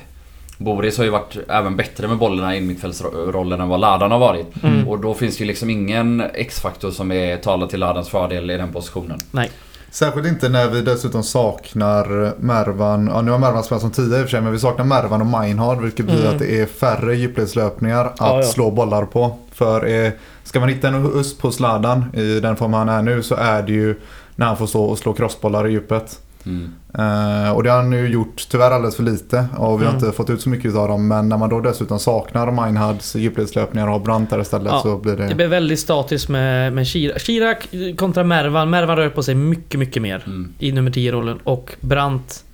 Boris 0.59 0.99
har 0.99 1.05
ju 1.05 1.11
varit 1.11 1.37
även 1.49 1.77
bättre 1.77 2.09
med 2.09 2.17
bollarna 2.19 2.57
i 2.57 2.61
mittfältsrollen 2.61 3.61
än 3.61 3.69
vad 3.69 3.81
Ladan 3.81 4.11
har 4.11 4.19
varit. 4.19 4.47
Mm. 4.65 4.89
Och 4.89 4.99
då 4.99 5.15
finns 5.15 5.37
det 5.37 5.41
ju 5.41 5.47
liksom 5.49 5.71
ingen 5.71 6.23
X-faktor 6.35 6.91
som 6.91 7.13
är 7.13 7.37
talar 7.37 7.67
till 7.67 7.81
Ladans 7.81 8.09
fördel 8.09 8.51
i 8.51 8.57
den 8.57 8.73
positionen. 8.73 9.19
Nej. 9.31 9.51
Särskilt 9.91 10.27
inte 10.27 10.49
när 10.49 10.69
vi 10.69 10.81
dessutom 10.83 11.23
saknar 11.23 12.33
Mervan. 12.41 13.07
Ja, 13.15 13.21
nu 13.23 13.31
har 13.31 13.39
Mervan 13.39 13.65
spelat 13.65 13.83
som 13.83 13.91
10 13.91 14.05
i 14.05 14.09
och 14.09 14.13
för 14.13 14.27
sig, 14.27 14.41
men 14.41 14.53
vi 14.53 14.59
saknar 14.59 14.85
Mervan 14.85 15.21
och 15.21 15.27
Meinhard. 15.27 15.81
Vilket 15.81 16.07
betyder 16.07 16.25
Mm. 16.25 16.35
att 16.35 16.39
det 16.43 16.61
är 16.61 16.67
färre 16.67 17.17
djupledslöpningar 17.17 18.05
att 18.05 18.15
Ja, 18.19 18.37
ja. 18.37 18.43
slå 18.43 18.71
bollar 18.71 19.05
på. 19.05 19.37
För 19.53 19.87
eh, 19.87 20.13
ska 20.45 20.61
man 20.61 20.69
hitta 20.69 20.89
en 20.89 21.07
USP 21.15 21.41
på 21.41 21.51
Sladan 21.53 22.05
i 22.15 22.41
den 22.41 22.57
form 22.57 22.73
han 22.73 22.89
är 22.89 23.03
nu 23.03 23.23
så 23.23 23.35
är 23.35 23.63
det 23.63 23.73
ju 23.73 23.95
när 24.37 24.47
han 24.47 24.57
får 24.57 24.67
stå 24.67 24.85
och 24.85 24.99
slå 24.99 25.13
crossbollar 25.13 25.67
i 25.69 25.71
djupet. 25.73 26.19
Mm. 26.47 26.71
Eh, 26.99 27.51
och 27.51 27.63
det 27.63 27.71
har 27.71 27.77
han 27.77 27.91
nu 27.91 28.09
gjort 28.09 28.47
tyvärr 28.51 28.71
alldeles 28.71 28.97
för 28.97 29.03
lite 29.03 29.47
och 29.57 29.81
vi 29.81 29.85
har 29.85 29.93
Mm. 29.93 30.05
inte 30.05 30.17
fått 30.17 30.31
ut 30.31 30.41
så 30.41 30.49
mycket 30.49 30.75
av 30.77 30.89
dem. 30.89 31.09
Men 31.09 31.29
när 31.29 31.37
man 31.37 31.49
då 31.49 31.61
dessutom 31.61 31.99
saknar 31.99 32.51
Meinhards 32.51 33.15
djupledslöpningar 33.17 33.87
och 33.87 33.93
har 33.93 34.01
Brandt 34.01 34.31
där 34.31 34.41
istället 34.41 34.73
Ja, 34.73 34.81
så 34.83 34.97
blir 34.97 35.17
det... 35.17 35.27
Det 35.27 35.35
blev 35.35 35.51
väldigt 35.51 35.81
statiskt 35.81 36.29
med, 36.29 36.73
med 36.73 36.87
Chirac. 36.87 37.23
Chirac 37.23 37.57
kontra 37.97 38.25
Mervan. 38.25 38.71
Mervan 38.71 38.97
rör 38.97 39.09
på 39.11 39.23
sig 39.23 39.35
mycket, 39.35 39.81
mycket 39.81 40.03
mer 40.03 40.23
Mm. 40.27 40.53
i 40.59 40.73
nummer 40.73 40.91
10-rollen. 40.91 41.39
Och 41.45 41.73
Brandt 41.81 42.45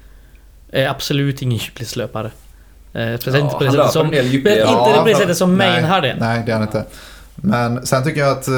är 0.71 0.89
absolut 0.89 1.43
ingen 1.43 1.59
djupledslöpare. 1.59 2.31
Eh, 2.93 3.17
speciellt 3.19 3.45
inte 3.45 3.57
på 3.57 3.65
det 3.65 3.71
sättet 3.71 3.91
som... 3.93 4.07
inte 4.15 4.49
Ja, 4.51 4.97
på 5.03 5.09
det 5.09 5.15
sättet 5.15 5.37
som 5.37 5.57
nej, 5.57 5.71
Main 5.73 5.85
hade. 5.85 6.17
Nej, 6.21 6.43
det 6.47 6.53
är 6.53 6.57
han 6.57 6.63
inte. 6.63 6.85
Men 7.37 7.87
sen 7.87 8.05
tycker 8.05 8.21
jag 8.21 8.31
att 8.31 8.49
eh, 8.49 8.55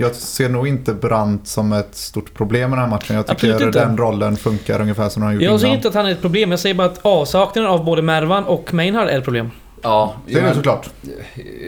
jag 0.00 0.14
ser 0.14 0.48
nog 0.48 0.68
inte 0.68 0.94
Brandt 0.94 1.46
som 1.48 1.72
ett 1.72 1.94
stort 1.94 2.34
problem 2.34 2.70
i 2.72 2.76
den 2.76 2.80
här 2.84 2.90
matchen. 2.90 3.16
Jag 3.16 3.26
tycker 3.26 3.70
den 3.72 3.96
rollen 3.98 4.36
funkar 4.36 4.80
ungefär 4.80 5.08
som 5.08 5.20
den 5.20 5.26
har 5.26 5.34
gjort 5.34 5.42
Jag 5.42 5.60
säger 5.60 5.66
innan. 5.66 5.76
inte 5.76 5.88
att 5.88 5.94
han 5.94 6.06
är 6.06 6.10
ett 6.12 6.20
problem. 6.20 6.50
Jag 6.50 6.60
säger 6.60 6.74
bara 6.74 6.86
att 6.86 6.98
avsaknaden 7.02 7.70
av 7.70 7.84
både 7.84 8.02
Mervan 8.02 8.44
och 8.44 8.74
Maynard 8.74 9.08
är 9.08 9.18
ett 9.18 9.24
problem. 9.24 9.50
Ja, 9.82 10.14
Det 10.26 10.34
är 10.38 10.42
det 10.42 10.54
såklart. 10.54 10.90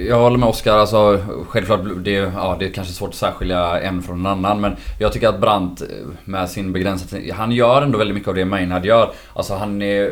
Jag 0.08 0.19
håller 0.19 0.38
med 0.38 0.49
Oskar, 0.49 0.72
alltså 0.78 1.20
självklart 1.49 1.81
det, 2.05 2.10
ja, 2.12 2.56
det 2.58 2.66
är 2.66 2.70
kanske 2.70 2.93
svårt 2.93 3.08
att 3.08 3.14
särskilja 3.14 3.81
en 3.81 4.02
från 4.02 4.19
en 4.20 4.26
annan 4.26 4.60
men 4.60 4.76
jag 4.99 5.12
tycker 5.12 5.28
att 5.28 5.40
Brandt 5.40 5.81
eh, 5.81 5.87
med 6.25 6.50
sin 6.50 6.72
begränsade 6.72 7.32
han 7.32 7.52
gör 7.52 7.82
ändå 7.82 7.99
väldigt 7.99 8.14
mycket 8.14 8.28
av 8.28 8.34
det 8.34 8.44
Maynard 8.44 8.84
gör. 8.84 9.10
Alltså 9.34 9.55
han 9.55 9.82
är... 9.82 10.02
eh, 10.05 10.10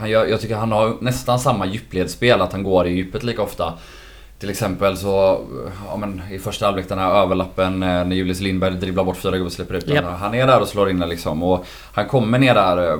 Han 0.00 0.10
gör, 0.10 0.26
jag 0.26 0.40
tycker 0.40 0.56
han 0.56 0.72
har 0.72 0.96
nästan 1.00 1.38
samma 1.38 1.66
djupledsspel, 1.66 2.40
att 2.40 2.52
han 2.52 2.62
går 2.62 2.86
i 2.86 2.90
djupet 2.92 3.22
lika 3.22 3.42
ofta. 3.42 3.72
Till 4.42 4.50
exempel 4.50 4.96
så, 4.96 5.40
ja 5.88 5.96
men 5.96 6.22
i 6.30 6.38
första 6.38 6.66
halvlek 6.66 6.88
den 6.88 6.98
här 6.98 7.22
överlappen 7.22 7.82
eh, 7.82 7.88
när 7.88 8.16
Julius 8.16 8.40
Lindberg 8.40 8.74
dribblar 8.74 9.04
bort 9.04 9.16
fyra 9.16 9.32
gubbar 9.32 9.46
och 9.46 9.52
släpper 9.52 9.74
ut. 9.74 9.88
Japp. 9.88 10.04
Han 10.04 10.34
är 10.34 10.46
där 10.46 10.60
och 10.60 10.68
slår 10.68 10.90
in 10.90 10.98
den 10.98 11.08
liksom 11.08 11.42
och 11.42 11.66
han 11.92 12.08
kommer 12.08 12.38
ner 12.38 12.54
där 12.54 12.92
eh, 12.92 12.98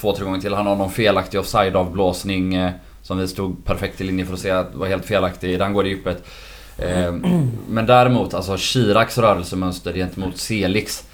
två, 0.00 0.12
tre 0.12 0.24
gånger 0.24 0.40
till. 0.40 0.54
Han 0.54 0.66
har 0.66 0.76
någon 0.76 0.90
felaktig 0.90 1.40
offside-avblåsning 1.40 2.54
eh, 2.54 2.70
som 3.02 3.18
vi 3.18 3.28
stod 3.28 3.64
perfekt 3.64 4.00
i 4.00 4.04
linje 4.04 4.26
för 4.26 4.34
att 4.34 4.40
se 4.40 4.50
att 4.50 4.74
var 4.74 4.86
helt 4.86 5.04
felaktig. 5.04 5.58
Den 5.58 5.72
går 5.72 5.86
i 5.86 5.88
djupet. 5.88 6.24
Men 7.68 7.86
däremot, 7.86 8.34
alltså 8.34 8.56
Chiracs 8.56 9.18
rörelsemönster 9.18 9.92
gentemot 9.92 10.36
Selix. 10.36 11.04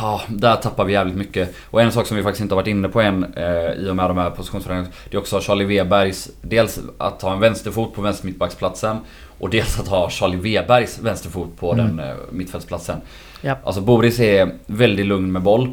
Ja, 0.00 0.20
där 0.28 0.56
tappar 0.56 0.84
vi 0.84 0.92
jävligt 0.92 1.16
mycket. 1.16 1.54
Och 1.70 1.82
en 1.82 1.92
sak 1.92 2.06
som 2.06 2.16
vi 2.16 2.22
faktiskt 2.22 2.42
inte 2.42 2.54
har 2.54 2.62
varit 2.62 2.68
inne 2.68 2.88
på 2.88 3.00
än 3.00 3.34
eh, 3.36 3.72
i 3.72 3.88
och 3.90 3.96
med 3.96 4.10
de 4.10 4.18
här 4.18 4.30
positionsförändringarna. 4.30 4.94
Det 5.10 5.16
är 5.16 5.20
också 5.20 5.40
Charlie 5.40 5.64
Webergs, 5.64 6.30
dels 6.42 6.80
att 6.98 7.22
ha 7.22 7.32
en 7.32 7.40
vänsterfot 7.40 7.94
på 7.94 8.02
vänstermittbacksplatsen. 8.02 8.96
Och 9.38 9.50
dels 9.50 9.80
att 9.80 9.88
ha 9.88 10.10
Charlie 10.10 10.36
Webergs 10.36 10.98
vänsterfot 10.98 11.56
på 11.56 11.72
Mm. 11.72 11.96
den 11.96 12.08
eh, 12.08 12.14
mittfältsplatsen. 12.30 13.00
Ja. 13.40 13.56
Alltså 13.64 13.80
Boris 13.80 14.20
är 14.20 14.50
väldigt 14.66 15.06
lugn 15.06 15.32
med 15.32 15.42
boll. 15.42 15.70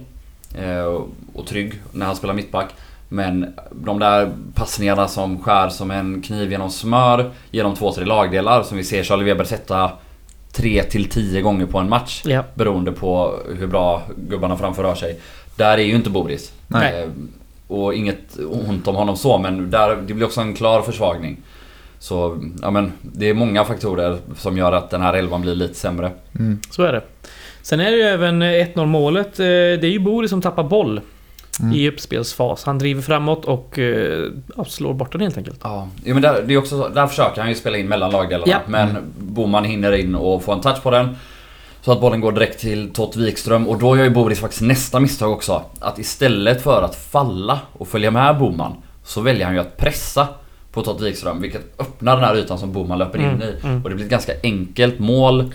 Eh, 0.58 1.02
och 1.34 1.48
trygg 1.48 1.74
när 1.92 2.06
han 2.06 2.16
spelar 2.16 2.34
mittback. 2.34 2.70
Men 3.10 3.54
de 3.72 4.00
där 4.00 4.32
passningarna 4.54 5.08
som 5.08 5.44
skär 5.44 5.70
som 5.70 5.92
en 5.92 6.22
kniv 6.22 6.52
genom 6.52 6.70
smör 6.72 7.32
genom 7.52 7.76
två, 7.76 7.92
tre 7.92 8.06
lagdelar 8.06 8.64
som 8.64 8.78
vi 8.78 8.84
ser 8.84 9.04
Charlie 9.04 9.24
Weber 9.24 9.44
sätta 9.44 9.92
3 10.56 10.84
till 10.84 11.10
10 11.10 11.42
gånger 11.42 11.66
på 11.66 11.80
en 11.80 11.90
match. 11.90 12.22
Ja. 12.26 12.44
Beroende 12.54 12.92
på 12.92 13.40
hur 13.60 13.68
bra 13.68 14.04
gubbarna 14.30 14.58
framför 14.58 14.84
rör 14.84 14.96
sig. 14.96 15.20
Där 15.56 15.78
är 15.78 15.84
ju 15.84 15.96
inte 15.96 16.10
Boris. 16.10 16.54
Nej. 16.68 17.02
Eh, 17.02 17.10
och 17.68 17.94
inget 17.94 18.38
ont 18.50 18.88
om 18.88 18.96
honom 18.96 19.18
så 19.18 19.38
men 19.38 19.70
där, 19.72 19.96
det 20.08 20.14
blir 20.14 20.26
också 20.26 20.42
en 20.42 20.54
klar 20.54 20.82
försvagning. 20.82 21.38
Så 22.00 22.38
ja 22.62 22.72
men 22.72 22.92
det 23.02 23.30
är 23.30 23.34
många 23.34 23.64
faktorer 23.66 24.18
som 24.38 24.58
gör 24.58 24.72
att 24.72 24.90
den 24.90 25.02
här 25.02 25.14
elvan 25.14 25.42
blir 25.42 25.56
lite 25.56 25.74
sämre. 25.74 26.12
Mm. 26.40 26.60
Så 26.70 26.84
är 26.84 26.94
det. 26.94 27.02
Sen 27.62 27.80
är 27.80 27.92
det 27.92 27.98
ju 27.98 28.04
även 28.04 28.44
1-0 28.44 28.86
målet. 28.86 29.40
Eh, 29.40 29.46
Det 29.46 29.84
är 29.84 29.92
ju 29.92 30.00
Boris 30.00 30.30
som 30.30 30.42
tappar 30.42 30.64
boll 30.64 31.02
Mm. 31.60 31.74
i 31.76 31.90
uppspelsfas. 31.90 32.64
Han 32.64 32.78
driver 32.80 33.02
framåt 33.02 33.46
och 33.46 33.80
ja, 34.58 34.66
slår 34.66 34.94
bort 34.94 35.12
den 35.12 35.22
helt 35.22 35.38
enkelt. 35.38 35.60
Ja, 35.64 35.88
jo, 36.06 36.14
men 36.14 36.22
där, 36.24 36.42
det 36.48 36.54
är 36.54 36.58
också, 36.58 36.78
så- 36.82 36.90
där 36.90 37.08
försöker 37.08 37.42
han 37.42 37.50
ju 37.50 37.56
spela 37.56 37.78
in 37.78 37.88
mellan 37.88 38.12
lagdelarna. 38.12 38.52
Ja. 38.52 38.60
Men 38.68 38.96
Boman 39.20 39.64
hinner 39.66 39.92
in 39.92 40.16
och 40.16 40.44
får 40.44 40.54
en 40.54 40.62
touch 40.62 40.84
på 40.84 40.92
den. 40.92 41.16
Så 41.82 41.92
att 41.92 42.02
bollen 42.02 42.22
går 42.22 42.32
direkt 42.32 42.60
till 42.60 42.90
Tott 42.94 43.16
Wikström 43.16 43.68
och 43.68 43.80
då 43.80 43.98
gör 43.98 44.04
ju 44.04 44.10
Boris 44.10 44.40
faktiskt 44.40 44.62
nästa 44.62 45.00
misstag 45.00 45.32
också. 45.32 45.62
Att 45.80 46.00
istället 46.00 46.62
för 46.64 46.82
att 46.82 46.96
falla 46.96 47.60
och 47.74 47.88
följa 47.88 48.12
med 48.12 48.38
Boman 48.38 48.74
så 49.04 49.22
väljer 49.22 49.46
han 49.46 49.54
ju 49.56 49.62
att 49.62 49.78
pressa 49.78 50.28
på 50.72 50.82
Tott 50.82 51.02
Wikström 51.02 51.42
vilket 51.42 51.80
öppnar 51.82 52.16
den 52.16 52.26
här 52.26 52.36
ytan 52.38 52.58
som 52.60 52.72
Boman 52.72 52.98
löper 52.98 53.20
in 53.20 53.26
Mm, 53.26 53.42
i. 53.42 53.54
mm. 53.64 53.84
Och 53.84 53.90
det 53.90 53.96
blir 53.96 54.06
ett 54.06 54.12
ganska 54.12 54.34
enkelt 54.44 55.00
mål 55.00 55.52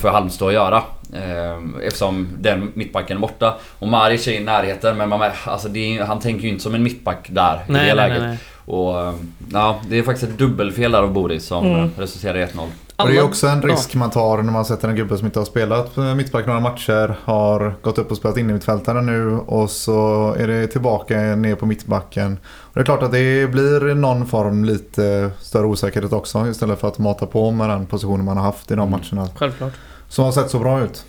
för 0.00 0.10
Halmstad 0.10 0.48
att 0.48 0.54
göra. 0.54 0.82
Eh, 1.14 1.86
eftersom 1.86 2.28
den 2.38 2.72
mittbacken 2.74 3.16
är 3.16 3.20
borta. 3.20 3.54
Och 3.78 3.88
Maric 3.88 4.28
är 4.28 4.32
i 4.32 4.40
närheten 4.40 4.96
men 4.96 5.08
man, 5.08 5.30
alltså 5.44 5.68
är, 5.68 6.04
han 6.04 6.20
tänker 6.20 6.42
ju 6.42 6.48
inte 6.48 6.62
som 6.62 6.74
en 6.74 6.82
mittback 6.82 7.26
där 7.28 7.54
i 7.54 7.58
det 7.66 7.72
Nej, 7.72 7.86
nej, 7.86 7.94
läget. 7.94 8.20
nej, 8.20 8.28
nej. 8.28 8.38
Och 8.70 9.00
eh, 9.00 9.14
ja, 9.52 9.80
det 9.88 9.98
är 9.98 10.02
faktiskt 10.02 10.32
ett 10.32 10.38
dubbelfel 10.38 10.92
där 10.92 11.02
av 11.02 11.12
Boris 11.12 11.44
som 11.46 11.64
Mm. 11.66 11.78
mm. 11.78 11.90
resulterar 11.96 12.38
i 12.38 12.44
1-0. 12.44 12.66
Och 12.96 13.08
det 13.08 13.16
är 13.16 13.22
också 13.24 13.46
en 13.46 13.62
risk 13.62 13.94
man 13.94 14.10
tar 14.10 14.42
när 14.42 14.52
man 14.52 14.64
sätter 14.64 14.88
en 14.88 14.96
gubbe 14.96 15.16
som 15.18 15.26
inte 15.26 15.38
har 15.38 15.46
spelat 15.46 15.96
eh, 15.96 16.14
mittback 16.14 16.46
några 16.46 16.60
matcher. 16.60 17.14
Har 17.24 17.74
gått 17.82 17.98
upp 17.98 18.10
och 18.10 18.16
spelat 18.16 18.36
in 18.36 18.50
i 18.50 18.52
mittfältare 18.52 19.02
nu 19.02 19.32
och 19.36 19.70
så 19.70 20.32
är 20.38 20.46
det 20.46 20.66
tillbaka 20.66 21.14
ner 21.20 21.54
på 21.54 21.66
mittbacken. 21.66 22.38
Och 22.44 22.74
det 22.74 22.80
är 22.80 22.84
klart 22.84 23.02
att 23.02 23.12
det 23.12 23.50
blir 23.50 23.94
någon 23.94 24.26
form 24.26 24.64
lite 24.64 25.30
större 25.40 25.66
osäkerhet 25.66 26.12
också 26.12 26.46
istället 26.46 26.80
för 26.80 26.88
att 26.88 26.98
mata 26.98 27.26
på 27.26 27.50
med 27.50 27.68
den 27.68 27.86
positionen 27.86 28.24
man 28.24 28.36
har 28.36 28.44
haft 28.44 28.70
i 28.70 28.74
de 28.74 28.88
Mm. 28.88 29.00
matcherna. 29.00 29.28
Självklart. 29.36 29.72
Som 30.08 30.24
har 30.24 30.32
sett 30.32 30.50
så 30.50 30.58
bra 30.58 30.80
ut. 30.80 31.04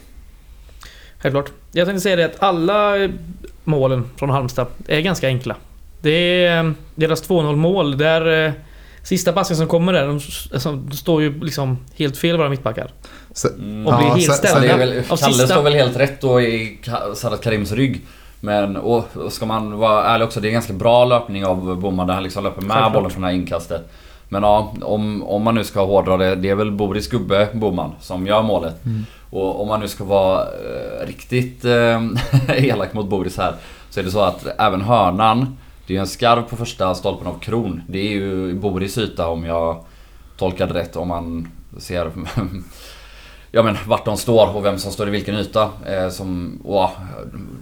Självklart. 1.20 1.52
Jag 1.72 1.88
tänkte 1.88 2.02
säga 2.02 2.16
det 2.16 2.26
att 2.26 2.44
alla 2.44 3.04
eh, 3.04 3.10
målen 3.64 4.06
från 4.16 4.30
Halmstad 4.30 4.68
är 4.88 5.02
ganska 5.02 5.28
enkla. 5.28 5.56
Det 6.02 6.46
är 6.46 6.64
eh, 6.66 6.72
deras 6.96 7.30
2-0 7.30 7.56
mål 7.56 7.98
där 7.98 8.46
eh, 8.46 8.52
Sista 9.04 9.32
passen 9.34 9.58
som 9.58 9.68
kommer 9.68 9.94
där, 9.94 10.08
de, 10.08 10.14
alltså, 10.54 10.72
de 10.72 10.98
står 10.98 11.22
ju 11.22 11.40
liksom 11.44 11.78
helt 11.96 12.18
fel 12.18 12.38
våra 12.38 12.50
mittbackar. 12.50 12.92
Mm. 13.60 13.88
Och 13.88 13.98
blir 13.98 14.08
Ja, 14.08 14.14
helt 14.14 14.26
sen- 14.26 14.36
ställda. 14.36 14.60
Så 14.62 14.66
det 14.68 14.72
är 14.74 14.78
väl, 14.78 15.00
av 15.10 15.18
Kalle 15.18 15.34
sista- 15.34 15.48
står 15.48 15.62
väl 15.64 15.74
helt 15.74 15.98
rätt 15.98 16.22
då 16.22 16.42
i 16.42 16.80
Sadat 17.16 17.42
Karims 17.44 17.72
rygg. 17.72 18.02
Men 18.40 18.78
och, 18.78 19.06
och 19.18 19.34
ska 19.34 19.46
man 19.46 19.78
vara 19.78 20.04
ärlig 20.06 20.28
också, 20.28 20.40
det 20.40 20.48
är 20.48 20.50
en 20.50 20.54
ganska 20.54 20.74
bra 20.74 21.06
löpning 21.06 21.46
av 21.46 21.80
Boman 21.80 22.08
där 22.08 22.14
han 22.14 22.24
liksom 22.24 22.44
löper 22.44 22.62
med 22.62 22.72
Självklart. 22.72 22.94
bollen 22.94 23.10
från 23.10 23.22
det 23.22 23.28
här 23.28 23.36
inkastet. 23.36 23.92
Men 24.30 24.44
ja, 24.44 24.74
om, 24.82 25.24
om 25.24 25.44
man 25.44 25.56
nu 25.56 25.64
ska 25.64 25.86
hårdra 25.86 26.18
det, 26.18 26.36
det 26.36 26.50
är 26.50 26.56
väl 26.56 26.72
Boris 26.72 27.08
gubbe, 27.08 27.48
Boman, 27.54 27.92
som 28.00 28.28
gör 28.28 28.42
målet. 28.42 28.86
Mm. 28.86 29.06
Och 29.30 29.62
om 29.62 29.68
man 29.68 29.80
nu 29.80 29.88
ska 29.88 30.04
vara 30.04 30.42
eh, 30.42 31.08
riktigt 31.08 31.66
eh, 31.66 32.02
elak 32.66 32.94
mot 32.94 33.06
Boris 33.08 33.38
här, 33.38 33.54
så 33.90 34.00
är 34.00 34.04
det 34.04 34.12
så 34.12 34.22
att 34.22 34.48
även 34.58 34.82
hörnan, 34.82 35.58
det 35.88 35.94
är 35.94 35.96
ju 35.96 36.02
en 36.02 36.08
skarv 36.08 36.42
på 36.42 36.56
första 36.56 36.96
stolpen 36.96 37.28
av 37.28 37.40
Kron. 37.40 37.82
Det 37.88 38.00
är 38.00 38.12
ju 38.12 38.54
Boris 38.54 38.98
yta 38.98 39.28
om 39.28 39.46
jag 39.46 39.84
tolkade 40.38 40.74
rätt, 40.74 40.96
om 40.96 41.08
man 41.08 41.48
ser 41.78 42.12
Ja 43.54 43.64
men 43.64 43.78
vart 43.88 44.06
de 44.06 44.18
står 44.18 44.56
och 44.56 44.66
vem 44.66 44.78
som 44.78 44.92
står 44.92 45.08
i 45.08 45.12
vilken 45.12 45.36
yta. 45.36 45.70
Eh, 45.86 46.10
som, 46.10 46.60
åh, 46.64 46.90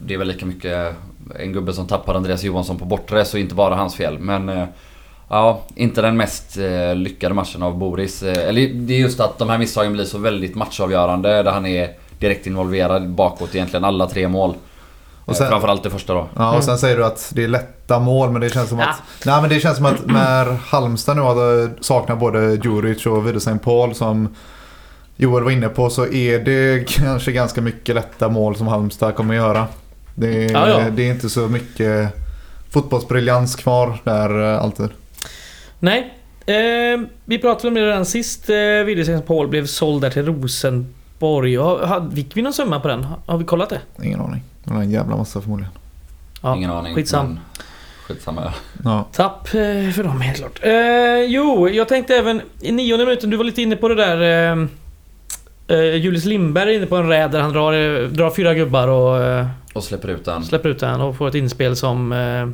det 0.05 0.13
är 0.13 0.17
väl 0.17 0.27
lika 0.27 0.45
mycket 0.45 0.95
en 1.39 1.53
gubbe 1.53 1.73
som 1.73 1.87
tappar 1.87 2.15
Andreas 2.15 2.43
Johansson 2.43 2.77
på 2.77 2.85
bortre 2.85 3.25
så 3.25 3.37
inte 3.37 3.55
bara 3.55 3.75
hans 3.75 3.95
fel. 3.95 4.19
Men 4.19 4.49
eh, 4.49 4.65
ja, 5.29 5.61
inte 5.75 6.01
den 6.01 6.17
mest 6.17 6.57
eh, 6.57 6.95
lyckade 6.95 7.35
matchen 7.35 7.63
av 7.63 7.77
Boris. 7.77 8.23
Eh, 8.23 8.47
eller 8.49 8.67
det 8.73 8.93
är 8.93 8.99
just 8.99 9.19
att 9.19 9.37
de 9.37 9.49
här 9.49 9.57
misstagen 9.57 9.93
blir 9.93 10.05
så 10.05 10.17
väldigt 10.17 10.55
matchavgörande 10.55 11.43
där 11.43 11.51
han 11.51 11.65
är 11.65 11.93
direkt 12.19 12.47
involverad 12.47 13.09
bakåt 13.09 13.55
egentligen 13.55 13.83
alla 13.83 14.07
tre 14.07 14.27
mål. 14.27 14.55
Och 15.25 15.35
sen- 15.35 15.45
eh, 15.45 15.49
framförallt 15.51 15.83
det 15.83 15.89
första 15.89 16.13
då. 16.13 16.27
Ja, 16.35 16.57
och 16.57 16.63
sen 16.63 16.77
säger 16.77 16.97
du 16.97 17.05
att 17.05 17.31
det 17.35 17.43
är 17.43 17.47
lätta 17.47 17.99
mål 17.99 18.31
men 18.31 18.41
det 18.41 18.49
känns 18.49 18.69
som 18.69 18.79
Ja. 18.79 18.85
att... 18.89 19.25
Nej 19.25 19.41
men 19.41 19.49
det 19.49 19.59
känns 19.59 19.77
som 19.77 19.85
att 19.85 20.05
när 20.05 20.45
Halmstad 20.67 21.15
nu 21.17 21.21
hade, 21.23 21.69
saknar 21.81 22.15
både 22.15 22.39
Djuric 22.63 23.05
och 23.05 23.27
Widersen 23.27 23.59
Paul 23.59 23.95
som 23.95 24.35
Joel 25.17 25.43
var 25.43 25.51
inne 25.51 25.69
på 25.69 25.89
så 25.89 26.05
är 26.07 26.39
det 26.39 26.87
kanske 26.89 27.31
ganska 27.31 27.61
mycket 27.61 27.95
lätta 27.95 28.29
mål 28.29 28.55
som 28.55 28.67
Halmstad 28.67 29.15
kommer 29.15 29.35
göra. 29.35 29.67
Det 30.15 30.45
är, 30.45 30.51
Ja, 30.51 30.69
ja. 30.69 30.79
Det 30.91 31.03
är 31.09 31.11
inte 31.11 31.29
så 31.29 31.39
mycket 31.47 32.15
fotbollsbriljans 32.71 33.55
kvar 33.55 33.97
där 34.03 34.53
eh, 34.53 34.61
alltid. 34.61 34.89
Nej. 35.79 36.13
Eh, 36.45 36.99
vi 37.25 37.37
pratade 37.37 37.67
om 37.67 37.73
det 37.73 37.81
redan 37.87 38.05
sist. 38.05 38.49
Eh, 38.49 38.55
Wilhelmsen 38.85 39.21
Paul 39.21 39.47
blev 39.47 39.65
såld 39.65 40.01
där 40.01 40.09
till 40.09 40.25
Rosenborg. 40.25 41.53
Ja, 41.53 42.07
Fick 42.15 42.37
vi 42.37 42.41
någon 42.41 42.53
summa 42.53 42.79
på 42.79 42.87
den? 42.87 43.05
Har 43.25 43.37
vi 43.37 43.43
kollat 43.45 43.69
det? 43.69 43.81
Ingen 44.03 44.21
aning. 44.21 44.43
Det 44.69 44.75
var 44.75 44.81
en 44.81 44.91
jävla 44.91 45.17
massa 45.17 45.41
förmodligen. 45.41 45.71
Ja, 46.41 46.55
Ingen 46.55 46.71
aning. 46.71 46.95
skitsam. 46.95 47.25
men 47.25 47.39
Skitsamma 48.07 48.41
ja. 48.45 48.53
Ja. 48.83 49.07
Tapp 49.11 49.47
eh, 49.47 49.91
för 49.95 50.03
dem 50.03 50.21
helt 50.21 50.37
klart. 50.37 50.59
Eh, 50.63 51.25
jo, 51.27 51.69
jag 51.69 51.87
tänkte 51.87 52.15
även 52.15 52.41
i 52.61 52.71
nionde 52.71 53.05
minuten, 53.05 53.29
du 53.29 53.37
var 53.37 53.43
lite 53.43 53.61
inne 53.61 53.75
på 53.75 53.87
det 53.87 53.95
där. 53.95 54.21
Eh, 54.51 54.67
eh, 55.77 55.95
Julius 55.95 56.25
Lindberg 56.25 56.69
är 56.73 56.77
inne 56.77 56.85
på 56.85 56.95
en 56.95 57.07
räd 57.07 57.31
där 57.31 57.39
han 57.41 57.53
drar, 57.53 57.73
eh, 57.73 58.07
drar 58.07 58.29
fyra 58.31 58.53
gubbar 58.53 58.87
och 58.87 59.23
eh, 59.23 59.47
Och 59.73 59.83
släpper 59.83 60.07
ut 60.07 60.25
den. 60.25 60.43
släpper 60.45 60.69
ut 60.69 60.79
den 60.79 61.01
och 61.01 61.15
får 61.17 61.27
ett 61.27 61.35
inspel 61.35 61.75
som 61.75 62.11
eh, 62.11 62.47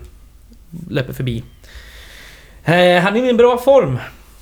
läpper 0.90 1.14
förbi. 1.14 1.44
Eh, 2.66 3.02
han 3.04 3.16
är 3.16 3.26
i 3.26 3.30
en 3.30 3.38
bra 3.38 3.58
form. 3.58 4.00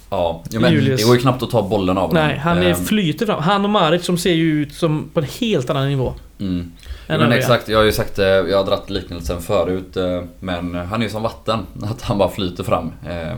Ja, 0.10 0.44
jo, 0.50 0.62
men 0.62 0.72
Julius. 0.74 1.02
det 1.02 1.08
går 1.08 1.16
ju 1.16 1.22
knappt 1.22 1.44
att 1.44 1.50
ta 1.50 1.62
bollen 1.70 1.98
av 1.98 2.08
honom. 2.08 2.28
Nej, 2.28 2.38
han 2.38 2.58
är 2.64 2.74
flyter 2.74 3.26
fram. 3.26 3.42
Han 3.44 3.64
och 3.64 3.70
Maric 3.70 4.06
som 4.06 4.18
ser 4.18 4.34
ju 4.34 4.62
ut 4.62 4.74
som 4.74 5.10
på 5.14 5.20
en 5.20 5.26
helt 5.40 5.70
annan 5.70 5.88
nivå. 5.90 6.14
Mm. 6.40 6.72
Men 7.08 7.22
övriga. 7.22 7.40
exakt, 7.40 7.70
jag 7.70 7.78
har 7.78 7.84
ju 7.86 7.92
sagt 7.92 8.16
det, 8.16 8.28
jag 8.50 8.58
har 8.58 8.66
dragit 8.66 8.90
liknelsen 8.90 9.42
förut. 9.42 9.98
eh, 9.98 10.22
Men 10.40 10.76
han 10.76 11.02
är 11.02 11.06
ju 11.06 11.10
som 11.12 11.24
vatten. 11.24 11.60
Att 11.84 12.02
han 12.02 12.18
bara 12.18 12.30
flyter 12.30 12.64
fram. 12.64 12.92
Eh, 13.10 13.38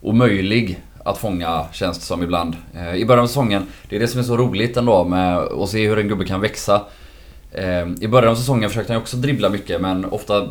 Omöjlig 0.00 0.82
att 1.04 1.18
fånga 1.18 1.64
känns 1.72 1.98
det 1.98 2.04
som 2.04 2.22
ibland. 2.22 2.56
Eh, 2.74 2.94
I 2.94 3.04
början 3.04 3.22
av 3.24 3.26
säsongen, 3.28 3.66
det 3.88 3.96
är 3.96 4.00
det 4.00 4.08
som 4.08 4.20
är 4.20 4.24
så 4.24 4.36
roligt 4.36 4.76
ändå 4.76 5.04
med 5.04 5.38
att 5.38 5.68
se 5.68 5.88
hur 5.88 5.98
en 5.98 6.08
gubbe 6.08 6.24
kan 6.24 6.40
växa. 6.40 6.80
Eh, 7.52 7.86
I 8.00 8.08
början 8.08 8.30
av 8.32 8.36
säsongen 8.36 8.70
försökte 8.70 8.92
han 8.92 8.98
ju 9.00 9.02
också 9.02 9.16
dribbla 9.16 9.48
mycket 9.48 9.80
men 9.80 10.04
ofta 10.04 10.48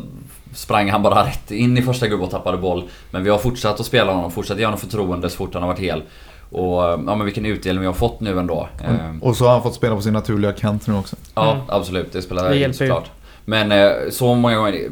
sprang 0.54 0.90
han 0.90 1.02
bara 1.02 1.26
rätt 1.26 1.50
in 1.50 1.78
i 1.78 1.82
första 1.82 2.06
gubbe 2.06 2.24
och 2.24 2.30
tappade 2.30 2.56
boll. 2.58 2.88
Men 3.10 3.24
vi 3.24 3.30
har 3.30 3.38
fortsatt 3.38 3.80
att 3.80 3.86
spela 3.86 4.12
honom, 4.12 4.30
fortsatt 4.30 4.58
ge 4.58 4.64
honom 4.64 4.80
förtroende 4.80 5.30
så 5.30 5.36
fort 5.36 5.54
han 5.54 5.62
har 5.62 5.68
varit 5.70 5.80
hel. 5.80 6.02
Och 6.50 6.82
ja 6.82 6.96
men 6.96 7.24
vilken 7.24 7.46
utdelning 7.46 7.80
vi 7.80 7.86
har 7.86 7.94
fått 7.94 8.20
nu 8.20 8.38
ändå. 8.38 8.68
Eh, 8.84 8.94
Och 9.20 9.36
så 9.36 9.44
har 9.44 9.52
han 9.52 9.62
fått 9.62 9.74
spela 9.74 9.96
på 9.96 10.02
sin 10.02 10.12
naturliga 10.12 10.52
kant 10.52 10.86
nu 10.86 10.94
också. 10.94 11.16
Ja, 11.34 11.52
Mm. 11.52 11.64
absolut. 11.68 12.12
Det 12.12 12.22
spelar 12.22 12.48
Det 12.50 12.56
ju. 12.56 12.72
såklart. 12.72 13.10
Men 13.44 13.72
eh, 13.72 13.90
så 14.10 14.34
många 14.34 14.56
gånger 14.56 14.88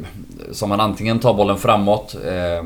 som 0.51 0.69
man 0.69 0.79
antingen 0.79 1.19
tar 1.19 1.33
bollen 1.33 1.57
framåt 1.57 2.15
eh, 2.25 2.65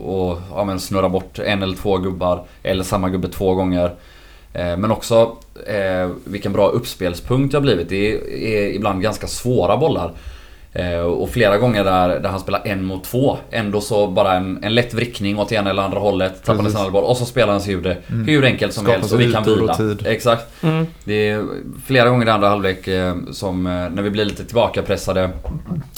och 0.00 0.38
ja, 0.54 0.64
men 0.64 0.80
snurrar 0.80 1.08
bort 1.08 1.38
en 1.38 1.62
eller 1.62 1.76
två 1.76 1.96
gubbar 1.98 2.42
eller 2.62 2.84
samma 2.84 3.08
gubbe 3.08 3.28
två 3.28 3.54
gånger. 3.54 3.94
Eh, 4.52 4.76
men 4.76 4.90
också 4.90 5.36
eh, 5.66 6.10
vilken 6.24 6.52
bra 6.52 6.68
uppspelspunkt 6.68 7.52
det 7.52 7.56
har 7.58 7.62
blivit. 7.62 7.88
Det 7.88 8.12
är 8.56 8.74
ibland 8.74 9.02
ganska 9.02 9.26
svåra 9.26 9.76
bollar. 9.76 10.12
Eh, 10.78 10.98
och 11.00 11.30
flera 11.30 11.58
gånger 11.58 11.84
där, 11.84 12.20
där 12.20 12.28
han 12.28 12.40
spelar 12.40 12.60
en 12.64 12.84
mot 12.84 13.04
två. 13.04 13.36
Ändå 13.50 13.80
så 13.80 14.06
bara 14.08 14.32
en, 14.34 14.64
en 14.64 14.74
lätt 14.74 14.94
vrickning 14.94 15.38
åt 15.38 15.52
ena 15.52 15.70
eller 15.70 15.82
andra 15.82 15.98
hållet. 15.98 16.44
Tappar 16.44 16.62
nästan 16.62 16.82
all 16.86 16.92
boll. 16.92 17.04
Och 17.04 17.16
så 17.16 17.24
spelar 17.24 17.52
han 17.52 17.60
sig 17.60 17.74
ur 17.74 17.82
det 17.82 17.96
Mm. 18.08 18.26
hur 18.26 18.44
enkelt 18.44 18.72
som 18.72 18.84
Skapar 18.84 18.98
helst. 18.98 19.14
Och 19.14 19.20
vi 19.20 19.32
kan 19.32 19.42
vila. 19.44 19.74
tid. 19.74 20.06
Exakt. 20.06 20.62
Mm. 20.62 20.86
Det 21.04 21.28
är 21.28 21.44
flera 21.86 22.08
gånger 22.08 22.26
i 22.26 22.30
andra 22.30 22.48
halvlek 22.48 22.88
eh, 22.88 23.14
som 23.32 23.66
eh, 23.66 23.72
när 23.72 24.02
vi 24.02 24.10
blir 24.10 24.24
lite 24.24 24.44
tillbakapressade. 24.44 25.30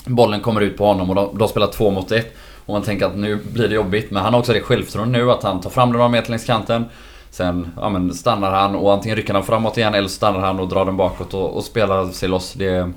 Bollen 0.06 0.40
kommer 0.40 0.60
ut 0.60 0.76
på 0.78 0.86
honom 0.86 1.08
och 1.10 1.14
de, 1.16 1.38
de 1.38 1.48
spelar 1.48 1.66
två 1.66 1.90
mot 1.90 2.12
ett. 2.12 2.34
Och 2.66 2.72
man 2.72 2.82
tänker 2.82 3.06
att 3.06 3.16
nu 3.16 3.38
blir 3.52 3.68
det 3.68 3.74
jobbigt. 3.74 4.10
Men 4.10 4.22
han 4.22 4.32
har 4.32 4.40
också 4.40 4.52
det 4.52 4.60
självförtroende 4.60 5.18
nu 5.18 5.30
att 5.30 5.42
han 5.42 5.60
tar 5.60 5.70
fram 5.70 5.88
den 5.88 5.96
några 5.98 6.08
meter 6.08 6.30
längs 6.30 6.44
kanten. 6.44 6.84
Sen 7.30 7.68
ja, 7.76 7.88
men 7.88 8.14
stannar 8.14 8.52
han 8.52 8.74
och 8.76 8.92
antingen 8.92 9.16
rycker 9.16 9.34
han 9.34 9.42
framåt 9.44 9.76
igen 9.78 9.94
eller 9.94 10.08
så 10.08 10.14
stannar 10.14 10.40
han 10.40 10.60
och 10.60 10.68
drar 10.68 10.84
den 10.84 10.96
bakåt 10.96 11.34
och, 11.34 11.56
och 11.56 11.64
spelar 11.64 12.06
sig 12.06 12.28
loss. 12.28 12.52
Det 12.52 12.66
är, 12.68 12.92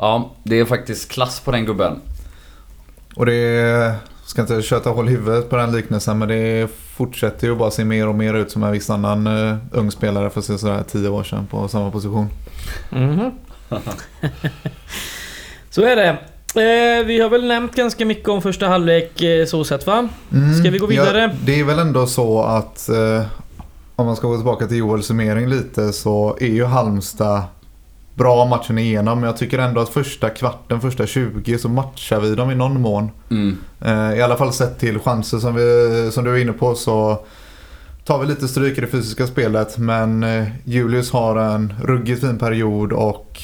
ja, 0.00 0.30
det 0.42 0.60
är 0.60 0.64
faktiskt 0.64 1.10
klass 1.10 1.40
på 1.40 1.50
den 1.50 1.64
gubben. 1.64 2.00
Och 3.14 3.26
det 3.26 3.34
är, 3.34 3.94
ska 4.24 4.40
inte 4.40 4.62
köta 4.62 4.90
hål 4.90 5.08
i 5.08 5.10
huvudet 5.10 5.50
på 5.50 5.56
den 5.56 5.72
liknelsen 5.72 6.18
men 6.18 6.28
det 6.28 6.70
fortsätter 6.96 7.46
ju 7.46 7.54
bara 7.54 7.70
se 7.70 7.84
mer 7.84 8.08
och 8.08 8.14
mer 8.14 8.34
ut 8.34 8.50
som 8.50 8.62
en 8.62 8.72
viss 8.72 8.90
annan 8.90 9.26
uh, 9.26 9.56
ung 9.72 9.90
spelare 9.90 10.30
för 10.30 10.40
sådär 10.40 10.84
tio 10.88 11.08
år 11.08 11.24
sedan 11.24 11.46
på 11.46 11.68
samma 11.68 11.90
position. 11.90 12.28
Mhm. 12.90 13.30
Så 15.70 15.82
är 15.82 15.96
det. 15.96 16.08
Eh, 16.54 17.06
vi 17.06 17.20
har 17.20 17.30
väl 17.30 17.46
nämnt 17.46 17.74
ganska 17.74 18.04
mycket 18.06 18.28
om 18.28 18.42
första 18.42 18.68
halvlek 18.68 19.22
eh, 19.22 19.46
så 19.46 19.64
sett 19.64 19.86
va? 19.86 20.08
Mm, 20.32 20.54
Ska 20.54 20.70
vi 20.70 20.78
gå 20.78 20.86
vidare? 20.86 21.20
Ja, 21.20 21.30
det 21.44 21.60
är 21.60 21.64
väl 21.64 21.78
ändå 21.78 22.06
så 22.06 22.42
att 22.42 22.88
eh, 22.88 23.22
om 23.96 24.06
man 24.06 24.16
ska 24.16 24.28
gå 24.28 24.36
tillbaka 24.36 24.66
till 24.66 24.76
Joels 24.76 25.06
summering 25.06 25.48
lite 25.48 25.92
så 25.92 26.36
är 26.40 26.46
ju 26.46 26.64
Halmstad 26.64 27.42
bra 28.14 28.44
matchen 28.44 28.78
igenom. 28.78 29.20
Men 29.20 29.26
jag 29.26 29.36
tycker 29.36 29.58
ändå 29.58 29.80
att 29.80 29.88
första 29.88 30.30
kvarten, 30.30 30.80
första 30.80 31.06
20 31.06 31.58
så 31.58 31.68
matchar 31.68 32.20
vi 32.20 32.34
dem 32.34 32.50
i 32.50 32.54
någon 32.54 32.80
mån. 32.80 33.10
Mm. 33.30 33.58
Eh, 33.80 34.18
I 34.18 34.22
alla 34.22 34.36
fall 34.36 34.52
sett 34.52 34.78
till 34.78 34.98
chanser 34.98 35.38
som, 35.38 35.54
vi, 35.54 36.10
som 36.12 36.24
du 36.24 36.30
är 36.36 36.38
inne 36.38 36.52
på 36.52 36.74
så 36.74 37.18
tar 38.04 38.18
vi 38.18 38.26
lite 38.26 38.48
stryk 38.48 38.78
i 38.78 38.80
det 38.80 38.86
fysiska 38.86 39.26
spelet. 39.26 39.78
Men 39.78 40.22
eh, 40.22 40.44
Julius 40.64 41.10
har 41.12 41.36
en 41.36 41.74
ruggigt 41.82 42.20
fin 42.20 42.38
period 42.38 42.92
och 42.92 43.38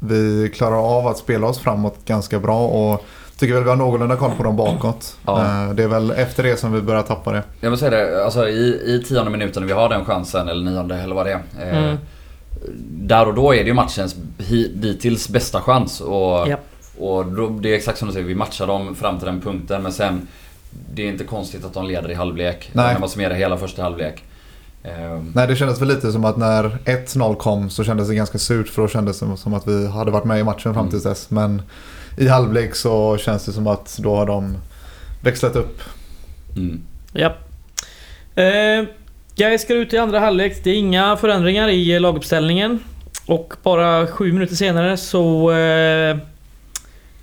vi 0.00 0.52
klarar 0.54 0.98
av 0.98 1.06
att 1.06 1.18
spela 1.18 1.46
oss 1.46 1.58
framåt 1.58 1.98
ganska 2.04 2.38
bra. 2.38 2.66
Och 2.66 3.04
tycker 3.38 3.54
väl 3.54 3.62
vi 3.64 3.68
har 3.70 3.76
någorlunda 3.76 4.16
koll 4.16 4.30
på 4.36 4.42
dem 4.42 4.56
bakåt. 4.56 5.16
Ja. 5.26 5.40
Eh, 5.40 5.70
Det 5.74 5.82
är 5.82 5.88
väl 5.88 6.10
efter 6.10 6.42
det 6.42 6.56
som 6.56 6.72
vi 6.72 6.80
börjar 6.82 7.02
tappa 7.02 7.32
det. 7.32 7.42
Jag 7.60 7.70
vill 7.70 7.78
säga 7.78 7.90
det, 7.90 8.24
alltså 8.24 8.48
i, 8.48 8.82
i 8.94 9.04
tionde 9.08 9.30
minuten 9.30 9.62
när 9.62 9.66
vi 9.68 9.72
har 9.80 9.88
den 9.88 10.04
chansen, 10.04 10.48
eller 10.48 10.70
nionde 10.70 10.96
eller 10.96 11.14
vad 11.14 11.26
det 11.26 11.32
är. 11.32 11.42
Eh, 11.72 11.78
Mm. 11.84 11.96
Där 12.88 13.28
och 13.28 13.34
då 13.34 13.54
är 13.54 13.58
det 13.64 13.68
ju 13.68 13.74
matchens 13.74 14.16
dittills 14.74 15.28
bästa 15.28 15.60
chans. 15.60 16.00
Och, 16.00 16.48
Ja. 16.48 16.56
och 16.98 17.26
då, 17.26 17.48
det 17.48 17.68
är 17.70 17.74
exakt 17.76 17.98
som 17.98 18.08
du 18.08 18.14
säger, 18.14 18.26
vi 18.26 18.34
matchar 18.34 18.66
dem 18.66 18.94
fram 18.94 19.18
till 19.18 19.26
den 19.26 19.40
punkten. 19.40 19.82
Men 19.82 19.92
sen, 19.92 20.28
det 20.94 21.02
är 21.02 21.06
inte 21.08 21.24
konstigt 21.24 21.64
att 21.64 21.74
de 21.74 21.86
leder 21.86 22.10
i 22.10 22.14
halvlek. 22.14 22.70
Nej. 22.72 22.92
När 22.92 23.00
man 23.00 23.08
summerar 23.08 23.34
hela 23.34 23.56
första 23.58 23.82
halvlek. 23.82 24.24
Eh, 24.82 25.22
Nej, 25.34 25.46
det 25.46 25.56
kändes 25.56 25.80
väl 25.80 25.88
lite 25.88 26.12
som 26.12 26.24
att 26.24 26.36
när 26.36 26.78
1-0 26.84 27.34
kom 27.36 27.70
så 27.70 27.84
kändes 27.84 28.08
det 28.08 28.14
ganska 28.14 28.38
surt 28.38 28.68
för 28.68 28.82
då 28.82 28.88
kändes 28.88 29.20
det 29.20 29.36
som 29.36 29.54
att 29.54 29.68
vi 29.68 29.86
hade 29.88 30.10
varit 30.10 30.24
med 30.24 30.40
i 30.40 30.44
matchen 30.44 30.74
fram 30.74 30.76
Mm. 30.76 30.90
tills 30.90 31.02
dess. 31.02 31.30
Men 31.30 31.62
i 32.16 32.28
halvlek 32.28 32.74
så 32.74 33.16
känns 33.16 33.44
det 33.44 33.52
som 33.52 33.66
att 33.66 33.98
då 34.02 34.16
har 34.16 34.26
de 34.26 34.56
växlat 35.22 35.56
upp 35.56 35.80
Mm. 36.56 36.80
Ja. 37.12 37.26
Eh, 38.42 38.84
Gais 39.36 39.62
ska 39.62 39.74
ut 39.74 39.92
i 39.92 39.98
andra 39.98 40.20
halvlek. 40.20 40.64
Det 40.64 40.70
är 40.70 40.74
inga 40.74 41.16
förändringar 41.16 41.68
i 41.68 41.98
laguppställningen. 41.98 42.80
Och 43.26 43.54
bara 43.62 44.06
sju 44.06 44.32
minuter 44.32 44.54
senare 44.54 44.96
så 44.96 45.50
eh, 45.50 46.16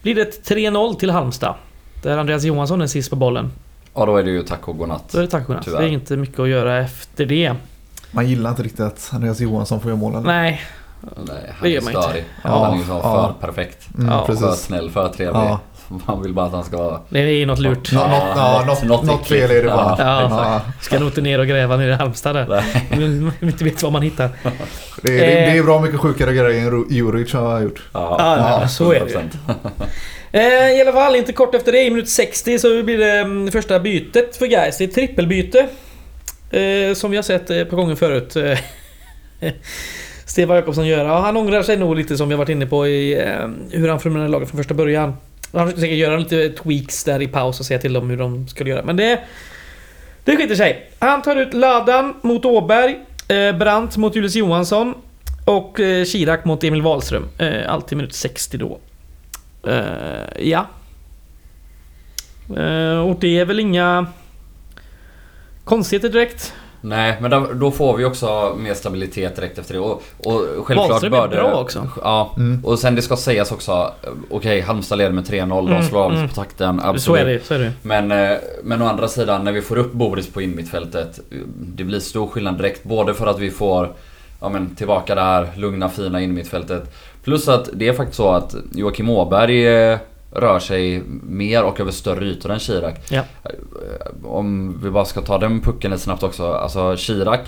blir 0.01 0.15
det 0.15 0.21
ett 0.21 0.49
3-0 0.49 0.95
till 0.95 1.09
Halmstad. 1.09 1.55
Där 2.03 2.17
Andreas 2.17 2.43
Johansson 2.43 2.81
är 2.81 2.87
sist 2.87 3.09
på 3.09 3.15
bollen. 3.15 3.51
Ja, 3.93 4.05
då 4.05 4.17
är 4.17 4.23
det 4.23 4.31
ju 4.31 4.43
tack 4.43 4.67
och 4.67 4.77
godnatt. 4.77 5.09
Då 5.11 5.17
är 5.17 5.21
det 5.21 5.27
tack 5.27 5.41
och 5.41 5.47
godnatt. 5.47 5.65
Tyvärr. 5.65 5.81
Det 5.81 5.87
är 5.87 5.91
inte 5.91 6.17
mycket 6.17 6.39
att 6.39 6.47
göra 6.49 6.77
efter 6.79 7.25
det. 7.25 7.53
Man 8.11 8.29
gillar 8.29 8.49
inte 8.49 8.63
riktigt 8.63 8.79
att 8.79 9.09
Andreas 9.13 9.39
Johansson 9.39 9.79
får 9.81 9.89
göra 9.91 9.99
målen. 9.99 10.23
Nej, 10.23 10.61
Nej, 11.01 11.25
Det 11.25 11.53
han 11.59 11.69
gör 11.71 11.77
är 11.77 11.81
man 11.81 11.93
inte. 11.93 12.01
störig. 12.07 12.23
Ja, 12.43 12.65
han 12.65 12.73
är 12.73 12.77
ju 12.77 12.83
så 12.83 12.91
ja. 13.03 13.35
för 13.39 13.47
perfekt. 13.47 13.87
Mm, 13.97 14.11
Ja. 14.11 14.25
För 14.25 14.35
precis. 14.35 14.65
snäll, 14.65 14.89
för 14.89 15.09
trevlig. 15.09 15.39
Ja. 15.39 15.59
Man 16.07 16.21
vill 16.23 16.33
bara 16.33 16.45
att 16.45 16.51
han 16.51 16.63
ska... 16.63 17.01
det 17.09 17.19
är 17.19 17.45
något 17.45 17.59
lurt. 17.59 17.89
Ja, 17.91 18.07
något, 18.07 18.23
ja, 18.35 18.63
något- 18.67 18.83
något, 18.83 19.03
något 19.05 19.27
fel 19.27 19.51
är 19.51 19.63
det 19.63 19.69
bara. 19.69 19.95
Ja, 19.99 20.21
Ja, 20.29 20.61
Ska 20.81 20.99
nog 20.99 21.07
inte 21.07 21.21
ner 21.21 21.39
och 21.39 21.47
gräva 21.47 21.77
nere 21.77 21.89
i 21.91 21.93
Halmstad 21.93 22.35
där. 22.35 22.63
Inte 23.41 23.63
vet 23.63 23.83
vad 23.83 23.91
man 23.91 24.01
hittar. 24.01 24.29
det, 25.01 25.11
är, 25.11 25.45
det, 25.45 25.51
det 25.51 25.57
är 25.57 25.63
bra 25.63 25.81
mycket 25.81 25.99
sjukare 25.99 26.33
grejer 26.33 26.71
än 26.71 26.85
Juric 26.89 27.33
har 27.33 27.61
gjort. 27.61 27.83
Ja, 27.93 28.15
Ja, 28.19 28.59
ja, 28.61 28.67
så 28.67 28.91
är 28.91 28.99
det 29.05 29.11
ju. 29.11 29.17
100%. 29.17 29.21
Eh, 30.35 30.71
I 30.77 30.81
alla 30.81 30.91
fall, 30.91 31.15
inte 31.15 31.33
kort 31.33 31.55
efter 31.55 31.71
det, 31.71 31.83
i 31.83 31.89
minut 31.89 32.09
60 32.09 32.59
så 32.59 32.83
blir 32.83 32.97
det 32.97 33.11
mm, 33.11 33.51
första 33.51 33.79
bytet 33.79 34.35
för 34.35 34.45
Gais. 34.45 34.77
Det 34.77 34.83
är 34.83 34.87
trippelbyte. 34.87 35.67
Eh, 36.51 36.93
som 36.93 37.11
vi 37.11 37.17
har 37.17 37.23
sett 37.23 37.49
ett 37.49 37.69
par 37.69 37.77
gånger 37.77 37.95
förut. 37.95 38.35
Eh, 38.35 38.57
Stefan 40.25 40.55
Jakobsson 40.55 40.87
göra. 40.87 41.07
Ja, 41.07 41.19
han 41.19 41.37
ångrar 41.37 41.63
sig 41.63 41.77
nog 41.77 41.95
lite 41.95 42.17
som 42.17 42.27
vi 42.29 42.33
har 42.33 42.37
varit 42.37 42.49
inne 42.49 42.65
på 42.65 42.87
i 42.87 43.13
eh, 43.21 43.47
hur 43.71 43.89
han 43.89 43.99
formerade 43.99 44.29
laget 44.29 44.49
från 44.49 44.57
första 44.57 44.73
början. 44.73 45.13
Han 45.53 45.67
försökte 45.67 45.81
säkert 45.81 45.97
göra 45.97 46.17
lite 46.17 46.49
tweaks 46.49 47.03
där 47.03 47.21
i 47.21 47.27
paus 47.27 47.59
och 47.59 47.65
säga 47.65 47.79
till 47.79 47.93
dem 47.93 48.09
hur 48.09 48.17
de 48.17 48.47
skulle 48.47 48.69
göra. 48.69 48.83
Men 48.83 48.95
det... 48.95 49.19
Det 50.25 50.37
skiter 50.37 50.55
sig. 50.55 50.91
Han 50.99 51.21
tar 51.21 51.35
ut 51.35 51.53
Ladan 51.53 52.13
mot 52.21 52.45
Åberg. 52.45 52.99
Eh, 53.27 53.57
Brandt 53.57 53.97
mot 53.97 54.15
Julius 54.15 54.35
Johansson. 54.35 54.93
Och 55.45 55.79
eh, 55.79 56.05
Kirak 56.05 56.45
mot 56.45 56.63
Emil 56.63 56.81
Wahlström. 56.81 57.27
Eh, 57.37 57.79
minut 57.91 58.13
60 58.13 58.57
då. 58.57 58.79
Eh, 59.67 60.49
ja. 60.49 60.67
Eh, 62.57 62.99
och 62.99 63.19
det 63.19 63.39
är 63.39 63.45
väl 63.45 63.59
inga 63.59 64.07
konstigheter 65.63 66.09
direkt. 66.09 66.53
Nej, 66.85 67.17
men 67.21 67.31
då, 67.31 67.47
då 67.53 67.71
får 67.71 67.97
vi 67.97 68.05
också 68.05 68.55
mer 68.57 68.73
stabilitet 68.73 69.35
direkt 69.35 69.59
efter 69.59 69.73
det. 69.73 69.79
Och, 69.79 69.91
och 70.23 70.41
självklart 70.67 70.89
Wahlström 70.89 71.13
är 71.13 71.17
bör 71.17 71.27
det... 71.27 71.35
bra 71.35 71.53
också. 71.61 71.87
Ja, 72.03 72.33
Mm. 72.37 72.65
och 72.65 72.79
sen 72.79 72.95
det 72.95 73.01
ska 73.01 73.15
sägas 73.17 73.51
också. 73.51 73.91
Okej, 74.29 74.61
Halmstad 74.61 74.97
leder 74.97 75.11
med 75.11 75.23
3-0. 75.25 75.47
De 75.49 75.67
Mm, 75.67 75.83
slår 75.83 76.03
av 76.03 76.13
mm. 76.13 76.29
på 76.29 76.35
takten. 76.35 76.79
Absolut. 76.79 77.01
Så 77.01 77.15
är 77.15 77.25
det 77.25 77.45
så 77.45 77.53
är 77.53 77.59
det. 77.59 77.71
Men, 77.81 78.11
eh, 78.11 78.37
men 78.63 78.81
å 78.81 78.85
andra 78.85 79.07
sidan, 79.07 79.43
när 79.43 79.51
vi 79.51 79.61
får 79.61 79.77
upp 79.77 79.93
Boris 79.93 80.27
på 80.33 80.41
innermittfältet. 80.41 81.19
eh, 81.31 81.37
Det 81.57 81.83
blir 81.83 81.99
stor 81.99 82.27
skillnad 82.27 82.57
direkt. 82.57 82.83
Både 82.83 83.13
för 83.13 83.27
att 83.27 83.39
vi 83.39 83.51
får 83.51 83.91
ja, 84.41 84.49
men, 84.49 84.75
tillbaka 84.75 85.15
det 85.15 85.21
här 85.21 85.47
lugna, 85.55 85.89
fina 85.89 86.21
innermittfältet. 86.21 86.95
Plus 87.23 87.47
att 87.47 87.69
det 87.73 87.87
är 87.87 87.93
faktiskt 87.93 88.17
så 88.17 88.29
att 88.31 88.55
Joakim 88.73 89.09
Åberg 89.09 89.67
eh, 89.67 89.97
rör 90.35 90.59
sig 90.59 91.03
mer 91.23 91.63
och 91.63 91.79
över 91.79 91.91
större 91.91 92.25
ytor 92.25 92.51
än 92.51 92.59
Chirac. 92.59 92.95
Ja. 93.09 93.21
Eh, 93.43 94.25
Om 94.25 94.79
vi 94.83 94.89
bara 94.89 95.05
ska 95.05 95.21
ta 95.21 95.37
den 95.37 95.61
pucken 95.61 95.91
lite 95.91 96.03
snabbt 96.03 96.23
också. 96.23 96.53
Alltså 96.53 96.97
Chirac 96.97 97.39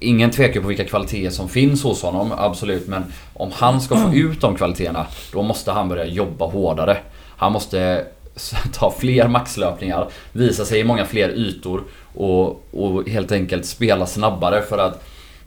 Ingen 0.00 0.30
tvekar 0.30 0.60
på 0.60 0.68
vilka 0.68 0.84
kvaliteter 0.84 1.30
som 1.30 1.48
finns 1.48 1.82
hos 1.82 2.02
honom, 2.02 2.32
absolut. 2.36 2.88
Men 2.88 3.04
om 3.34 3.50
han 3.54 3.80
ska 3.80 3.96
få 3.96 4.14
ut 4.14 4.40
de 4.40 4.54
kvaliteterna, 4.54 5.06
då 5.32 5.42
måste 5.42 5.72
han 5.72 5.88
börja 5.88 6.04
jobba 6.04 6.46
hårdare. 6.46 6.96
Han 7.36 7.52
måste 7.52 8.04
ta 8.72 8.90
fler 8.98 9.28
maxlöpningar, 9.28 10.08
visa 10.32 10.64
sig 10.64 10.80
i 10.80 10.84
många 10.84 11.04
fler 11.04 11.28
ytor 11.28 11.84
och, 12.14 12.64
och 12.72 13.08
helt 13.08 13.32
enkelt 13.32 13.66
spela 13.66 14.06
snabbare 14.06 14.62
för 14.62 14.78
att 14.78 15.04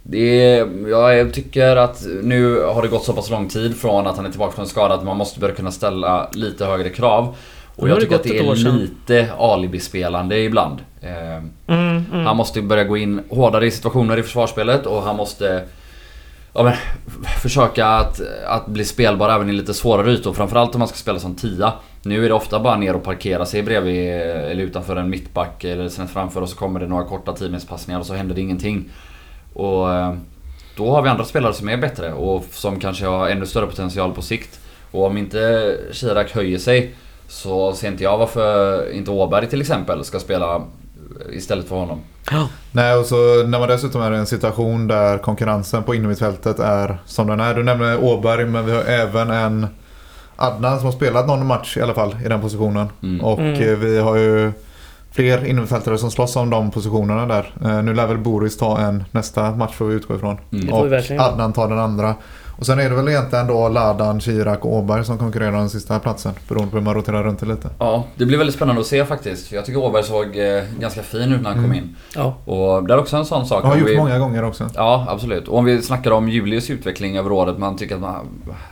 det 0.08 0.50
är, 0.50 0.89
jag 0.89 1.34
tycker 1.34 1.76
att 1.76 2.06
nu 2.24 2.62
har 2.62 2.82
det 2.82 2.88
gått 2.88 3.04
så 3.04 3.13
pass 3.13 3.30
lång 3.30 3.50
tid 3.50 3.78
från 3.78 4.08
att 4.08 4.15
han 4.18 4.26
är 4.26 4.30
tillbaka 4.30 4.56
från 4.56 4.68
skada 4.68 4.94
att 4.94 5.04
man 5.04 5.18
måste 5.18 5.39
börja 5.39 5.56
kunna 5.56 5.72
ställa 5.72 6.30
lite 6.34 6.65
högre 6.65 6.89
krav. 6.89 7.36
Och 7.76 7.89
jag 7.89 8.00
tycker 8.00 8.15
att 8.15 8.24
det 8.24 8.38
är 8.38 8.56
lite 8.56 9.32
alibispelande 9.38 10.39
ibland. 10.39 10.80
Eh, 11.02 11.44
Mm, 11.68 12.06
mm. 12.12 12.26
han 12.26 12.38
måste 12.38 12.62
börja 12.62 12.84
gå 12.84 12.98
in 12.98 13.22
hårdare 13.30 13.68
i 13.68 13.72
situationer 13.72 14.18
i 14.18 14.24
försvarsspelet 14.24 14.86
och 14.86 15.02
han 15.02 15.15
måste 15.15 15.63
ja, 16.54 16.63
men, 16.63 16.74
försöka 17.41 17.88
att, 17.88 18.22
att 18.48 18.68
bli 18.68 18.86
spelbar 18.86 19.30
även 19.30 19.50
i 19.50 19.54
lite 19.54 19.74
svårare 19.74 20.12
ytor. 20.12 20.34
Framförallt 20.34 20.76
om 20.76 20.80
man 20.80 20.88
ska 20.88 20.98
spela 20.98 21.20
som 21.20 21.36
tia. 21.36 21.74
Nu 22.04 22.26
är 22.26 22.30
det 22.30 22.36
ofta 22.36 22.60
bara 22.60 22.78
ner 22.78 22.96
och 22.96 23.04
parkera 23.04 23.46
sig 23.46 23.63
bredvid 23.63 24.12
eller 24.12 24.63
utanför 24.63 24.96
en 24.96 25.10
mittback 25.10 25.63
eller 25.63 25.89
snett 25.89 26.10
framför 26.10 26.41
och 26.41 26.50
så 26.50 26.56
kommer 26.56 26.80
det 26.80 26.88
några 26.88 27.04
korta 27.04 27.34
tidningspassningar 27.34 28.00
och 28.00 28.06
så 28.06 28.13
händer 28.13 28.36
det 28.36 28.41
ingenting. 28.41 28.89
Och 29.56 29.94
eh, 29.94 30.13
då 30.78 30.91
har 30.91 31.02
vi 31.02 31.10
andra 31.10 31.26
spelare 31.26 31.54
som 31.54 31.70
är 31.70 31.78
bättre 31.78 32.13
och 32.13 32.46
som 32.52 32.80
kanske 32.80 33.06
har 33.06 33.30
ännu 33.30 33.46
större 33.46 33.68
potential 33.68 34.12
på 34.13 34.22
sikt. 34.22 34.60
Och 34.91 35.06
om 35.06 35.18
inte 35.18 35.76
Chirac 35.91 36.32
höjer 36.32 36.58
sig 36.58 36.96
så 37.28 37.74
ser 37.74 37.88
inte 37.88 38.04
jag 38.04 38.18
varför 38.18 38.91
inte 38.91 39.12
Åberg 39.12 39.48
till 39.50 39.62
exempel 39.62 40.04
ska 40.04 40.20
spela 40.20 40.62
istället 41.32 41.68
för 41.68 41.76
honom. 41.76 42.00
Ja. 42.32 42.48
Nej, 42.72 42.96
och 42.96 43.06
så 43.06 43.44
när 43.48 43.60
man 43.60 43.68
dessutom 43.68 44.02
är 44.02 44.13
i 44.13 44.18
en 44.18 44.26
situation 44.26 44.88
där 44.88 45.18
konkurrensen 45.18 45.84
på 45.84 45.96
innermittfältet 45.96 46.60
är 46.60 46.98
som 47.06 47.28
den 47.28 47.39
är. 47.39 47.54
Du 47.54 47.63
nämner 47.63 48.04
Åberg, 48.04 48.46
men 48.46 48.65
vi 48.65 48.72
har 48.72 48.84
även 48.84 49.30
en 49.30 49.68
Adnan 50.36 50.78
som 50.78 50.86
har 50.86 50.91
spelat 50.94 51.28
någon 51.28 51.46
match 51.46 51.78
i 51.78 51.82
alla 51.82 51.94
fall 51.94 52.15
i 52.26 52.30
den 52.30 52.41
positionen. 52.41 52.88
Mm. 53.04 53.26
Och 53.26 53.39
Mm. 53.39 53.80
vi 53.80 54.00
har 54.00 54.15
ju 54.15 54.52
fler 55.15 55.45
innermittfältare 55.45 55.97
som 55.97 56.12
slåss 56.12 56.36
om 56.36 56.49
de 56.49 56.71
positionerna 56.71 57.25
där. 57.25 57.54
Eh, 57.63 57.84
Nu 57.84 57.93
lär 57.93 58.08
väl 58.08 58.17
Boris 58.17 58.58
ta 58.58 58.80
en 58.80 59.04
nästa 59.12 59.51
match 59.56 59.73
får 59.73 59.86
vi 59.86 59.95
utgå 59.95 60.15
ifrån. 60.15 60.38
Mm. 60.51 60.73
Och. 60.73 60.80
Adnan 61.19 61.54
tar 61.54 61.67
den 61.67 61.80
andra. 61.80 62.15
Och 62.60 62.65
sen 62.65 62.80
är 62.80 62.89
det 62.89 62.96
väl 62.96 63.08
egentligen 63.08 63.48
då 63.48 63.70
Ladan, 63.70 64.20
Kirak 64.22 64.65
och 64.65 64.74
Åberg 64.74 65.06
som 65.06 65.18
konkurrerar 65.18 65.52
om 65.52 65.58
den 65.60 65.70
sista 65.70 66.00
platsen. 66.00 66.34
Beroende 66.48 66.72
på 66.72 66.78
hur 66.78 66.84
man 66.84 66.94
roterar 66.94 67.24
runt 67.24 67.39
det 67.39 67.46
lite. 67.46 67.70
Ja, 67.80 68.04
det 68.15 68.26
blir 68.26 68.38
väldigt 68.38 68.56
spännande 68.56 68.82
att 68.82 68.88
se 68.88 69.06
faktiskt. 69.06 69.52
Jag 69.52 69.65
tycker 69.65 69.80
Åberg 69.80 70.04
såg 70.04 70.38
eh, 70.38 70.63
ganska 70.80 71.04
fin 71.04 71.34
ut 71.34 71.41
när 71.41 71.50
han 71.50 71.54
kom 71.56 71.65
Mm. 71.65 71.78
in. 71.78 71.96
Ja. 72.15 72.36
Och 72.46 72.84
det 72.88 72.94
är 72.94 72.98
också 72.98 73.18
en 73.18 73.26
sån 73.26 73.46
sak. 73.46 73.63
Jag 73.63 73.70
har 73.70 73.78
gjort 73.78 73.89
vi... 73.89 73.98
många 73.98 74.20
gånger 74.20 74.44
också. 74.44 74.70
Ja, 74.76 75.06
absolut. 75.10 75.48
Och 75.48 75.58
om 75.58 75.65
vi 75.65 75.82
snackar 75.82 76.12
om 76.12 76.30
Julius 76.30 76.70
utveckling 76.70 77.18
över 77.18 77.32
året. 77.32 77.58
Man 77.58 77.78
tycker 77.78 77.96
att 77.96 78.02
man, 78.02 78.28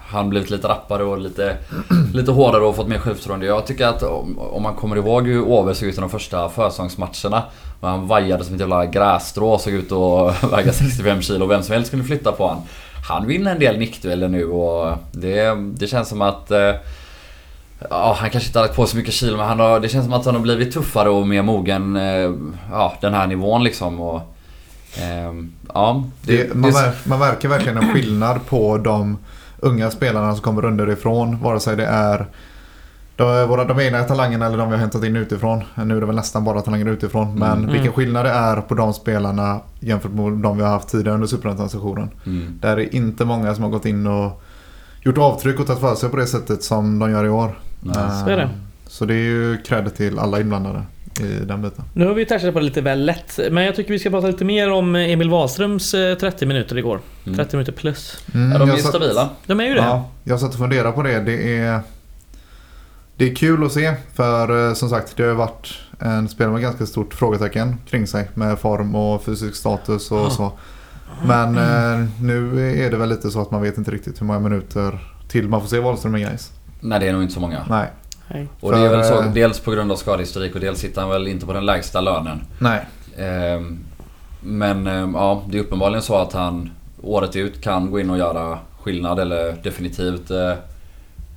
han 0.08 0.30
blivit 0.30 0.50
lite 0.50 0.68
rappare 0.68 1.04
och 1.04 1.18
lite, 1.18 1.58
lite 2.14 2.32
hårdare 2.32 2.64
och 2.64 2.76
fått 2.76 2.88
mer 2.88 3.00
självförtroende. 3.00 3.46
Jag 3.46 3.66
tycker 3.66 3.88
att 3.88 4.04
om, 4.04 4.40
om 4.40 4.64
man 4.64 4.74
kommer 4.76 4.96
ihåg 4.96 5.28
hur 5.28 5.48
Åberg 5.48 5.76
såg 5.76 5.90
ut 5.90 5.98
i 5.98 6.02
de 6.02 6.10
första 6.10 6.50
försäsongsmatcherna. 6.50 7.44
Han 7.82 8.08
vajade 8.08 8.44
som 8.44 8.54
ett 8.56 8.60
jävla 8.60 8.86
grässtrå 8.86 9.50
och 9.54 9.62
såg 9.62 9.74
ut 9.74 9.92
att 9.92 10.44
väga 10.52 10.74
65 10.74 11.22
kilo. 11.22 11.46
Vem 11.46 11.64
som 11.64 11.74
helst 11.74 11.90
kunde 11.92 12.06
flytta 12.06 12.32
på 12.32 12.48
han. 12.48 12.58
Han 13.04 13.28
vinner 13.28 13.52
en 13.52 13.60
del 13.60 13.80
nickdueller 13.80 14.28
nu 14.28 14.46
och 14.46 14.98
det, 15.12 15.56
det 15.74 15.88
känns 15.88 16.10
som 16.10 16.22
att 16.22 16.52
eh, 16.52 16.74
Ja, 17.90 18.18
han 18.20 18.30
kanske 18.30 18.48
inte 18.48 18.60
har 18.60 18.66
lagt 18.66 18.76
på 18.76 18.86
så 18.86 18.98
mycket 18.98 19.14
kilo 19.14 19.38
men 19.38 19.48
han 19.48 19.60
har, 19.60 19.80
det 19.80 19.90
känns 19.90 20.06
som 20.06 20.14
att 20.14 20.26
han 20.26 20.36
har 20.36 20.42
blivit 20.42 20.74
tuffare 20.74 21.10
och 21.10 21.28
mer 21.28 21.42
mogen 21.42 21.96
eh, 21.96 22.32
Ja, 22.72 22.94
den 23.02 23.14
här 23.14 23.28
nivån 23.28 23.64
liksom 23.64 24.00
och 24.02 24.22
ehm, 25.02 25.54
Ja, 25.74 26.04
Det, 26.22 26.56
man, 26.56 26.72
mär, 26.72 26.92
man 27.04 27.20
märker 27.20 27.48
verkligen 27.48 27.78
en 27.78 27.94
skillnad 27.94 28.46
på 28.46 28.78
de 28.78 29.18
unga 29.60 29.92
spelarna 29.92 30.34
som 30.34 30.42
kommer 30.42 30.66
underifrån. 30.66 31.40
Vare 31.42 31.60
sig 31.60 31.76
det 31.76 31.86
är 31.86 32.26
de, 33.16 33.48
våra, 33.48 33.64
de 33.66 33.80
egna 33.80 34.04
talangerna 34.04 34.46
eller 34.46 34.58
de 34.58 34.68
vi 34.70 34.74
har 34.76 34.80
hämtat 34.82 35.04
in 35.04 35.16
utifrån. 35.16 35.64
Nu 35.76 35.96
är 35.98 36.00
det 36.00 36.06
väl 36.06 36.16
nästan 36.16 36.44
bara 36.44 36.62
talanger 36.62 36.86
utifrån. 36.90 37.40
Men 37.40 37.58
Mm. 37.58 37.72
vilken 37.72 37.92
skillnad 37.94 38.26
det 38.26 38.32
är 38.32 38.62
på 38.62 38.76
de 38.76 38.94
spelarna 38.94 39.60
jämfört 39.80 40.12
med 40.12 40.32
de 40.32 40.58
vi 40.58 40.64
har 40.64 40.70
haft 40.70 40.88
tidigare 40.90 41.16
under 41.16 41.28
Superettan-sessionen. 41.28 42.10
Mm. 42.26 42.60
Där 42.62 42.78
är 42.80 42.96
inte 42.96 43.26
många 43.26 43.56
som 43.56 43.64
har 43.64 43.72
gått 43.72 43.86
in 43.86 44.08
och 44.08 44.42
gjort 45.02 45.18
avtryck 45.18 45.60
och 45.60 45.68
tagit 45.68 45.82
för 45.82 45.96
sig 45.96 46.10
på 46.10 46.18
det 46.18 46.28
sättet 46.28 46.64
som 46.64 47.00
de 47.00 47.12
gör 47.12 47.26
i 47.26 47.30
år. 47.30 47.60
Nej, 47.80 47.96
så 48.24 48.30
är 48.30 48.38
det. 48.38 48.44
Eh, 48.44 48.50
Så 48.88 49.06
det 49.06 49.14
är 49.14 49.18
ju 49.18 49.58
cred 49.58 49.96
till 49.96 50.20
alla 50.20 50.40
inblandade 50.40 50.82
i 51.20 51.46
den 51.46 51.62
biten. 51.62 51.84
Nu 51.94 52.08
har 52.08 52.14
vi 52.14 52.26
touchat 52.26 52.54
på 52.54 52.60
det 52.60 52.66
lite 52.66 52.82
väl 52.82 53.06
lätt. 53.06 53.40
Men 53.52 53.64
jag 53.64 53.76
tycker 53.76 53.92
vi 53.92 54.00
ska 54.00 54.10
prata 54.10 54.28
lite 54.28 54.46
mer 54.46 54.72
om 54.72 54.96
Emil 54.96 55.30
Wahlströms 55.30 55.94
eh, 55.94 56.16
30 56.18 56.46
minuter 56.46 56.78
igår. 56.78 57.00
Mm. 57.26 57.38
30 57.38 57.56
minuter 57.56 57.72
plus. 57.72 58.18
Mm, 58.34 58.52
Ja, 58.52 58.58
de 58.60 58.70
är 58.70 58.76
stabila. 58.78 59.30
De 59.48 59.60
är 59.60 59.64
ju 59.64 59.74
det. 59.74 59.80
Ja, 59.80 60.10
jag 60.24 60.40
satt 60.40 60.54
och 60.54 60.60
funderade 60.60 60.92
på 60.92 61.02
det. 61.04 61.20
Det 61.20 61.58
är, 61.58 61.80
det 63.24 63.32
är 63.32 63.36
kul 63.36 63.66
att 63.66 63.72
se 63.72 63.94
för 64.14 64.68
eh, 64.70 64.74
som 64.74 64.90
sagt 64.90 65.18
det 65.18 65.24
har 65.24 65.34
varit 65.34 65.74
en 66.00 66.30
spelare 66.30 66.54
med 66.54 66.62
ganska 66.62 66.86
stort 66.86 67.14
frågetecken 67.14 67.78
kring 67.90 68.08
sig 68.08 68.30
med 68.34 68.60
form 68.60 68.96
och 68.96 69.24
fysisk 69.24 69.56
status 69.56 70.12
och 70.12 70.18
Ja. 70.20 70.30
så. 70.30 70.52
Men 71.26 71.58
eh, 71.58 72.08
nu 72.22 72.70
är 72.86 72.92
det 72.92 72.98
väl 72.98 73.10
lite 73.10 73.32
så 73.32 73.42
att 73.42 73.52
man 73.52 73.62
vet 73.62 73.78
inte 73.78 73.92
riktigt 73.92 74.22
hur 74.22 74.26
många 74.26 74.40
minuter 74.40 75.00
till 75.28 75.48
man 75.50 75.62
får 75.62 75.68
se 75.68 75.80
Wahlström 75.80 76.16
i 76.16 76.22
Gais. 76.22 76.52
Nej, 76.80 77.00
det 77.00 77.08
är 77.08 77.14
nog 77.14 77.22
inte 77.22 77.34
så 77.34 77.40
många. 77.40 77.66
Nej. 77.70 77.88
Nej. 78.28 78.48
Och 78.60 78.72
det 78.72 78.78
är 78.78 78.90
väl 78.90 79.06
så, 79.06 79.22
eh, 79.22 79.34
dels 79.34 79.60
på 79.60 79.72
grund 79.72 79.92
av 79.92 79.96
skadehistorik 79.96 80.56
och 80.56 80.62
dels 80.62 80.80
sitter 80.80 81.02
han 81.02 81.10
väl 81.10 81.28
inte 81.28 81.46
på 81.46 81.54
den 81.54 81.66
lägsta 81.66 82.02
lönen. 82.02 82.42
Nej. 82.60 82.86
Ehm, 83.18 83.80
Men 84.42 84.86
ja, 85.14 85.44
det 85.50 85.58
är 85.58 85.62
uppenbarligen 85.62 86.02
så 86.02 86.16
att 86.18 86.34
han 86.34 86.72
året 87.02 87.36
ut 87.36 87.62
kan 87.62 87.92
gå 87.92 88.00
in 88.00 88.10
och 88.10 88.18
göra 88.18 88.60
skillnad 88.82 89.20
eller 89.20 89.56
definitivt 89.64 90.32
eh, 90.32 90.54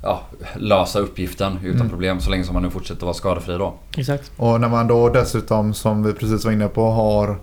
ja, 0.03 0.21
lösa 0.57 0.99
uppgiften 0.99 1.59
utan 1.63 1.77
Mm. 1.81 1.91
problem 1.91 2.21
så 2.21 2.31
länge 2.31 2.45
som 2.45 2.55
han 2.55 2.65
nu 2.65 2.71
fortsätter 2.71 3.03
vara 3.07 3.15
skadefri 3.15 3.59
då. 3.59 3.75
Exakt. 3.97 4.33
Och 4.37 4.61
när 4.61 4.69
man 4.69 4.87
då 4.87 5.09
dessutom, 5.09 5.75
som 5.75 6.03
vi 6.03 6.13
precis 6.13 6.45
var 6.45 6.53
inne 6.53 6.69
på, 6.69 6.91
har 6.91 7.39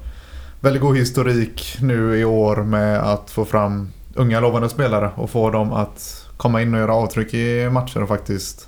väldigt 0.60 0.82
god 0.82 0.98
historik 0.98 1.78
nu 1.82 2.20
i 2.20 2.26
år 2.26 2.56
med 2.56 3.00
att 3.00 3.32
få 3.32 3.46
fram 3.46 3.90
unga 4.16 4.40
lovande 4.40 4.70
spelare 4.70 5.12
och 5.16 5.30
få 5.30 5.50
dem 5.50 5.74
att 5.74 6.26
komma 6.38 6.62
in 6.62 6.74
och 6.74 6.80
göra 6.80 6.94
avtryck 6.96 7.34
i 7.34 7.70
matcher 7.70 8.02
och 8.02 8.08
faktiskt 8.08 8.68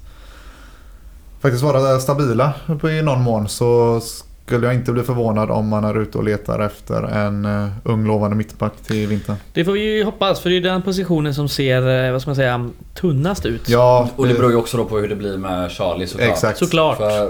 faktiskt 1.40 1.64
vara 1.64 2.00
stabila 2.00 2.54
i 2.84 3.02
någon 3.02 3.22
mån 3.22 3.48
så 3.50 4.02
skulle 4.46 4.66
jag 4.68 4.76
inte 4.76 4.92
bli 4.92 5.04
förvånad 5.04 5.52
om 5.52 5.68
man 5.68 5.84
är 5.84 6.02
ute 6.02 6.18
och 6.18 6.24
letar 6.24 6.60
efter 6.60 7.04
en 7.04 7.46
uh, 7.46 7.70
ung 7.84 8.08
lovande 8.08 8.36
mittback 8.36 8.74
till 8.88 9.08
vintern. 9.08 9.36
Det 9.54 9.66
får 9.66 9.72
vi 9.72 9.80
ju 9.98 10.04
hoppas 10.04 10.40
för 10.40 10.50
det 10.50 10.58
är 10.58 10.62
den 10.62 10.82
positionen 10.82 11.34
som 11.36 11.50
ser, 11.50 12.06
eh, 12.06 12.12
vad 12.12 12.22
ska 12.22 12.30
man 12.30 12.36
säga, 12.36 12.70
tunnast 12.94 13.46
ut. 13.46 13.70
Ja, 13.70 14.10
Och 14.16 14.26
det 14.26 14.32
eh, 14.32 14.38
beror 14.38 14.52
ju 14.52 14.58
också 14.58 14.78
då 14.78 14.86
på 14.86 14.98
hur 14.98 15.08
det 15.10 15.16
blir 15.16 15.38
med 15.38 15.72
Charlie 15.72 16.08
såklart. 16.08 16.30
Exakt. 16.30 16.58
Såklart. 16.58 16.98
För 16.98 17.24
eh, 17.24 17.28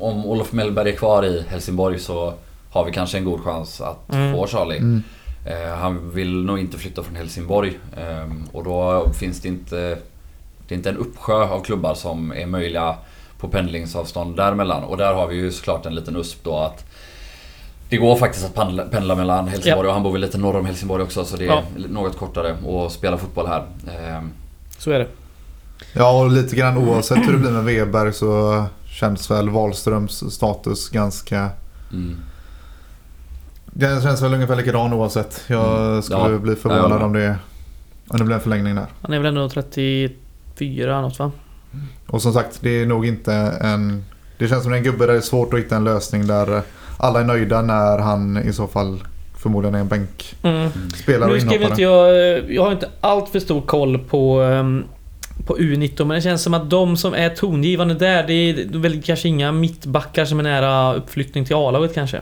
om 0.00 0.26
Olof 0.26 0.52
Mellberg 0.52 0.90
är 0.90 0.96
kvar 0.96 1.24
i 1.24 1.44
Helsingborg 1.48 1.98
så 1.98 2.32
har 2.70 2.84
vi 2.84 2.92
kanske 2.92 3.18
en 3.18 3.24
god 3.24 3.40
chans 3.40 3.80
att 3.80 4.12
Mm. 4.12 4.32
få 4.32 4.46
Charlie. 4.46 4.78
Mm. 4.78 5.02
Eh, 5.46 5.74
han 5.78 6.10
vill 6.10 6.44
nog 6.44 6.58
inte 6.58 6.78
flytta 6.78 7.02
från 7.02 7.16
Helsingborg. 7.16 7.78
och 8.52 8.64
då 8.64 9.10
finns 9.18 9.40
det 9.40 9.48
inte... 9.48 9.98
Det 10.68 10.74
är 10.74 10.76
inte 10.76 10.88
en 10.88 10.96
uppsjö 10.96 11.34
av 11.34 11.60
klubbar 11.64 11.94
som 11.94 12.32
är 12.32 12.46
möjliga 12.46 12.94
på 13.38 13.48
pendlingsavstånd 13.48 14.36
däremellan. 14.36 14.84
Och 14.84 14.96
där 14.96 15.14
har 15.14 15.26
vi 15.26 15.36
ju 15.36 15.52
såklart 15.52 15.86
en 15.86 15.94
liten 15.94 16.16
USP 16.16 16.44
då 16.44 16.56
att 16.58 16.84
det 17.88 17.96
går 17.96 18.16
faktiskt 18.16 18.44
att 18.46 18.54
pendla, 18.54 18.82
pendla 18.84 19.14
mellan 19.14 19.48
Helsingborg 19.48 19.88
och 19.88 19.94
han 19.94 20.02
bor 20.02 20.12
väl 20.12 20.20
lite 20.20 20.38
norr 20.38 20.56
om 20.58 20.66
Helsingborg 20.66 21.02
också 21.02 21.24
så 21.24 21.36
det 21.36 21.44
är 21.44 21.48
Ja. 21.48 21.62
något 21.88 22.16
kortare 22.18 22.56
att 22.86 22.92
spela 22.92 23.18
fotboll 23.18 23.46
här. 23.46 23.64
Ehm, 23.98 24.30
Så 24.78 24.90
är 24.90 24.98
det. 24.98 25.06
Ja, 25.92 26.20
och 26.20 26.30
lite 26.30 26.56
grann 26.56 26.78
oavsett 26.78 27.18
hur 27.18 27.32
det 27.32 27.38
blir 27.38 27.50
med 27.50 27.64
Weber 27.64 28.10
så 28.10 28.64
känns 28.90 29.30
väl 29.30 29.48
Wahlströms 29.50 30.24
status 30.34 30.88
ganska... 30.88 31.48
mm. 31.92 32.16
Det 33.66 34.02
känns 34.02 34.22
väl 34.22 34.34
ungefär 34.34 34.56
likadan 34.56 34.92
oavsett. 34.92 35.40
Jag 35.46 35.86
Mm. 35.88 36.02
skulle 36.02 36.20
Ja. 36.20 36.38
bli 36.38 36.52
Ja, 36.52 36.56
förvånad 36.56 37.02
om 37.02 37.12
det, 37.12 37.36
om 38.08 38.18
det 38.18 38.24
blir 38.24 38.34
en 38.34 38.40
förlängning 38.40 38.74
där. 38.74 38.86
Han 39.02 39.12
är 39.12 39.18
väl 39.18 39.26
ändå 39.26 39.48
34 39.48 41.00
något 41.00 41.18
va? 41.18 41.32
Och 42.06 42.22
som 42.22 42.32
sagt, 42.32 42.58
det 42.60 42.82
är 42.82 42.86
nog 42.86 43.06
inte 43.06 43.34
en... 43.60 44.04
Det 44.38 44.48
känns 44.48 44.62
som 44.62 44.72
en 44.72 44.82
gubbe 44.82 45.06
där 45.06 45.12
det 45.12 45.18
är 45.18 45.22
svårt 45.22 45.54
att 45.54 45.60
hitta 45.60 45.76
en 45.76 45.84
lösning 45.84 46.26
där 46.26 46.62
alla 46.96 47.20
är 47.20 47.24
nöjda 47.24 47.62
när 47.62 47.98
han 47.98 48.38
i 48.48 48.52
så 48.52 48.66
fall 48.66 49.02
förmodligen 49.38 49.74
är 49.74 49.80
en 49.80 49.88
bänkspelare 49.88 51.24
Mm. 51.24 51.30
och 51.30 51.36
inhoppare. 51.38 51.70
inte 51.70 51.82
jag... 51.82 52.50
Jag 52.50 52.64
har 52.64 52.72
inte 52.72 52.88
allt 53.00 53.28
för 53.28 53.40
stor 53.40 53.60
koll 53.60 53.98
på, 53.98 54.40
ehm, 54.40 54.84
på 55.46 55.56
U19 55.58 56.04
men 56.04 56.14
det 56.14 56.20
känns 56.22 56.42
som 56.42 56.54
att 56.54 56.70
de 56.70 56.96
som 56.96 57.14
är 57.14 57.28
tongivande 57.28 57.94
där 57.94 58.26
det 58.26 58.32
är 58.32 58.78
väl 58.78 59.02
kanske 59.02 59.28
inga 59.28 59.52
mittbackar 59.52 60.24
som 60.24 60.38
är 60.38 60.42
nära 60.42 60.94
uppflyttning 60.94 61.44
till 61.44 61.56
A-laget 61.56 61.94
kanske. 61.94 62.20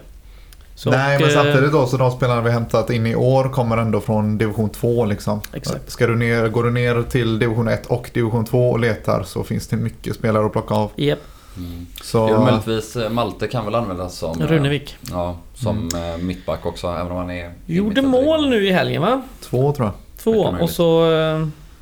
Så, 0.76 0.90
Nej, 0.90 1.16
och, 1.16 1.20
men 1.20 1.30
eh, 1.30 1.34
samtidigt 1.34 1.72
då 1.72 1.86
så 1.86 1.96
de 1.96 2.10
spelarna 2.10 2.40
vi 2.40 2.50
hämtat 2.50 2.90
in 2.90 3.06
i 3.06 3.14
år 3.14 3.48
kommer 3.48 3.76
ändå 3.76 4.00
från 4.00 4.38
division 4.38 4.70
2 4.70 5.04
liksom. 5.04 5.40
Exakt. 5.52 5.90
Ska 5.90 6.06
du 6.06 6.16
ner, 6.16 6.48
går 6.48 6.64
du 6.64 6.70
ner 6.70 7.02
till 7.02 7.38
division 7.38 7.68
1 7.68 7.86
och 7.86 8.10
division 8.14 8.44
2 8.44 8.70
och 8.70 8.80
letar 8.80 9.22
så 9.22 9.44
finns 9.44 9.68
det 9.68 9.76
mycket 9.76 10.14
spelare 10.16 10.46
att 10.46 10.52
plocka 10.52 10.74
av. 10.74 10.90
Japp, 10.96 11.18
Mm. 11.58 11.86
Så... 12.02 12.28
Är 12.28 12.38
möjligtvis 12.38 12.96
eh, 12.96 13.10
Malte 13.10 13.46
kan 13.48 13.64
väl 13.64 13.74
användas 13.74 14.18
som... 14.18 14.42
eh, 14.42 14.46
Runevik. 14.46 14.96
Ja, 15.10 15.36
som 15.54 15.88
eh, 15.94 16.22
mittback 16.24 16.66
också 16.66 16.86
även 16.86 17.12
om 17.12 17.16
han 17.16 17.30
är... 17.30 17.52
Gjorde 17.66 18.02
mål 18.02 18.48
nu 18.48 18.66
i 18.66 18.72
helgen 18.72 19.02
va? 19.02 19.22
Två 19.40 19.72
tror 19.72 19.86
jag. 19.88 19.94
Två. 20.22 20.56
Och 20.60 20.70
så... 20.70 21.10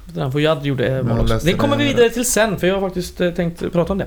Den 0.05 0.33
Fojad 0.33 0.67
gjorde 0.67 0.89
Jag 0.89 1.07
mål 1.07 1.21
också. 1.21 1.39
Det 1.47 1.53
kommer 1.53 1.77
vi 1.77 1.85
vidare 1.85 2.11
till 2.11 2.25
sen 2.25 2.59
för 2.59 2.67
jag 2.67 2.75
har 2.75 2.81
faktiskt 2.81 3.17
tänkt 3.17 3.73
prata 3.73 3.93
om 3.93 3.99
det. 3.99 4.07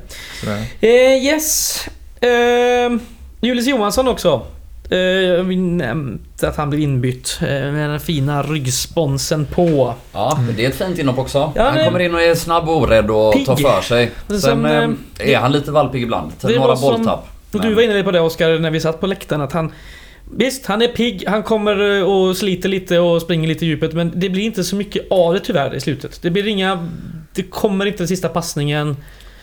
Eh, 0.82 1.26
yes. 1.26 1.82
Eh, 2.20 2.30
Julius 3.42 3.68
Johansson 3.68 4.08
också. 4.08 4.42
Eh, 4.90 5.44
vi 5.44 5.56
nämnde 5.56 6.20
att 6.48 6.58
han 6.58 6.70
blev 6.70 6.82
inbytt 6.82 7.40
eh, 7.42 7.48
med 7.48 7.90
den 7.90 8.00
fina 8.00 8.44
ryggsponsen 8.44 9.46
på. 9.46 9.94
Ja, 10.14 10.40
det 10.58 10.66
är 10.66 10.70
ett 10.70 10.76
fint 10.76 11.00
inhopp 11.00 11.18
också. 11.18 11.52
Ja, 11.56 11.64
han 11.64 11.76
men- 11.76 11.86
kommer 11.86 12.00
in 12.00 12.14
och 12.16 12.22
är 12.22 12.36
snabb 12.36 12.70
och 12.70 12.78
orädd 12.78 13.12
och 13.12 13.34
Pigg. 13.34 13.46
tar 13.46 13.56
för 13.56 13.82
sig. 13.82 14.12
Men 14.28 14.42
Sen 14.42 14.52
som, 14.52 14.66
eh, 14.66 15.32
är 15.32 15.38
han 15.38 15.52
lite 15.52 15.72
valpig 15.72 16.04
ibland. 16.04 16.40
Till 16.40 16.56
några 16.56 16.76
bolltapp. 16.76 17.28
Men- 17.52 17.62
Du 17.62 17.74
var 17.74 17.82
inne 17.82 18.04
på 18.04 18.12
det 18.12 18.20
Oskar 18.20 18.60
när 18.60 18.72
vi 18.72 18.80
satt 18.80 19.00
på 19.00 19.08
läktaren 19.08 19.42
att 19.42 19.52
han 19.54 19.72
Visst, 20.32 20.66
han 20.66 20.82
är 20.82 20.88
pigg, 20.88 21.24
han 21.28 21.44
kommer 21.44 22.04
och 22.04 22.38
sliter 22.38 22.70
lite 22.70 23.00
och 23.00 23.22
springer 23.22 23.48
lite 23.48 23.66
i 23.66 23.68
djupet 23.68 23.94
men 23.94 24.12
det 24.16 24.30
blir 24.30 24.44
inte 24.44 24.64
så 24.64 24.76
mycket 24.76 25.08
av 25.12 25.34
det 25.34 25.40
tyvärr 25.40 25.76
i 25.76 25.80
slutet. 25.80 26.20
Det 26.22 26.30
blir 26.30 26.48
inga... 26.48 26.88
Det 27.34 27.44
kommer 27.44 27.86
inte 27.86 27.98
den 27.98 28.08
sista 28.08 28.30
passningen. 28.30 28.98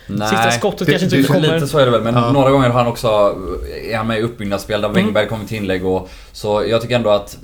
Nej. 0.07 0.27
Sista 0.29 0.51
skottet 0.51 0.87
det- 0.87 0.91
kanske 0.91 1.05
inte 1.05 1.17
det- 1.17 1.23
kommer. 1.41 1.53
Lite 1.53 1.67
så 1.67 1.77
är 1.77 1.85
det 1.85 1.91
väl, 1.91 2.01
men 2.01 2.15
Ja. 2.15 2.31
några 2.31 2.51
gånger 2.51 2.69
har 2.69 2.79
han 2.79 2.87
också 2.87 3.35
är 3.91 3.97
han 3.97 4.07
med 4.07 4.19
i 4.19 4.21
uppbyggnadsspel 4.21 4.81
där 4.81 4.89
Mm. 4.89 5.27
Kommer 5.29 5.45
till 5.45 5.57
inlägg 5.57 5.85
och 5.85 6.09
Så 6.31 6.63
jag 6.67 6.81
tycker 6.81 6.95
ändå 6.95 7.09
att 7.09 7.37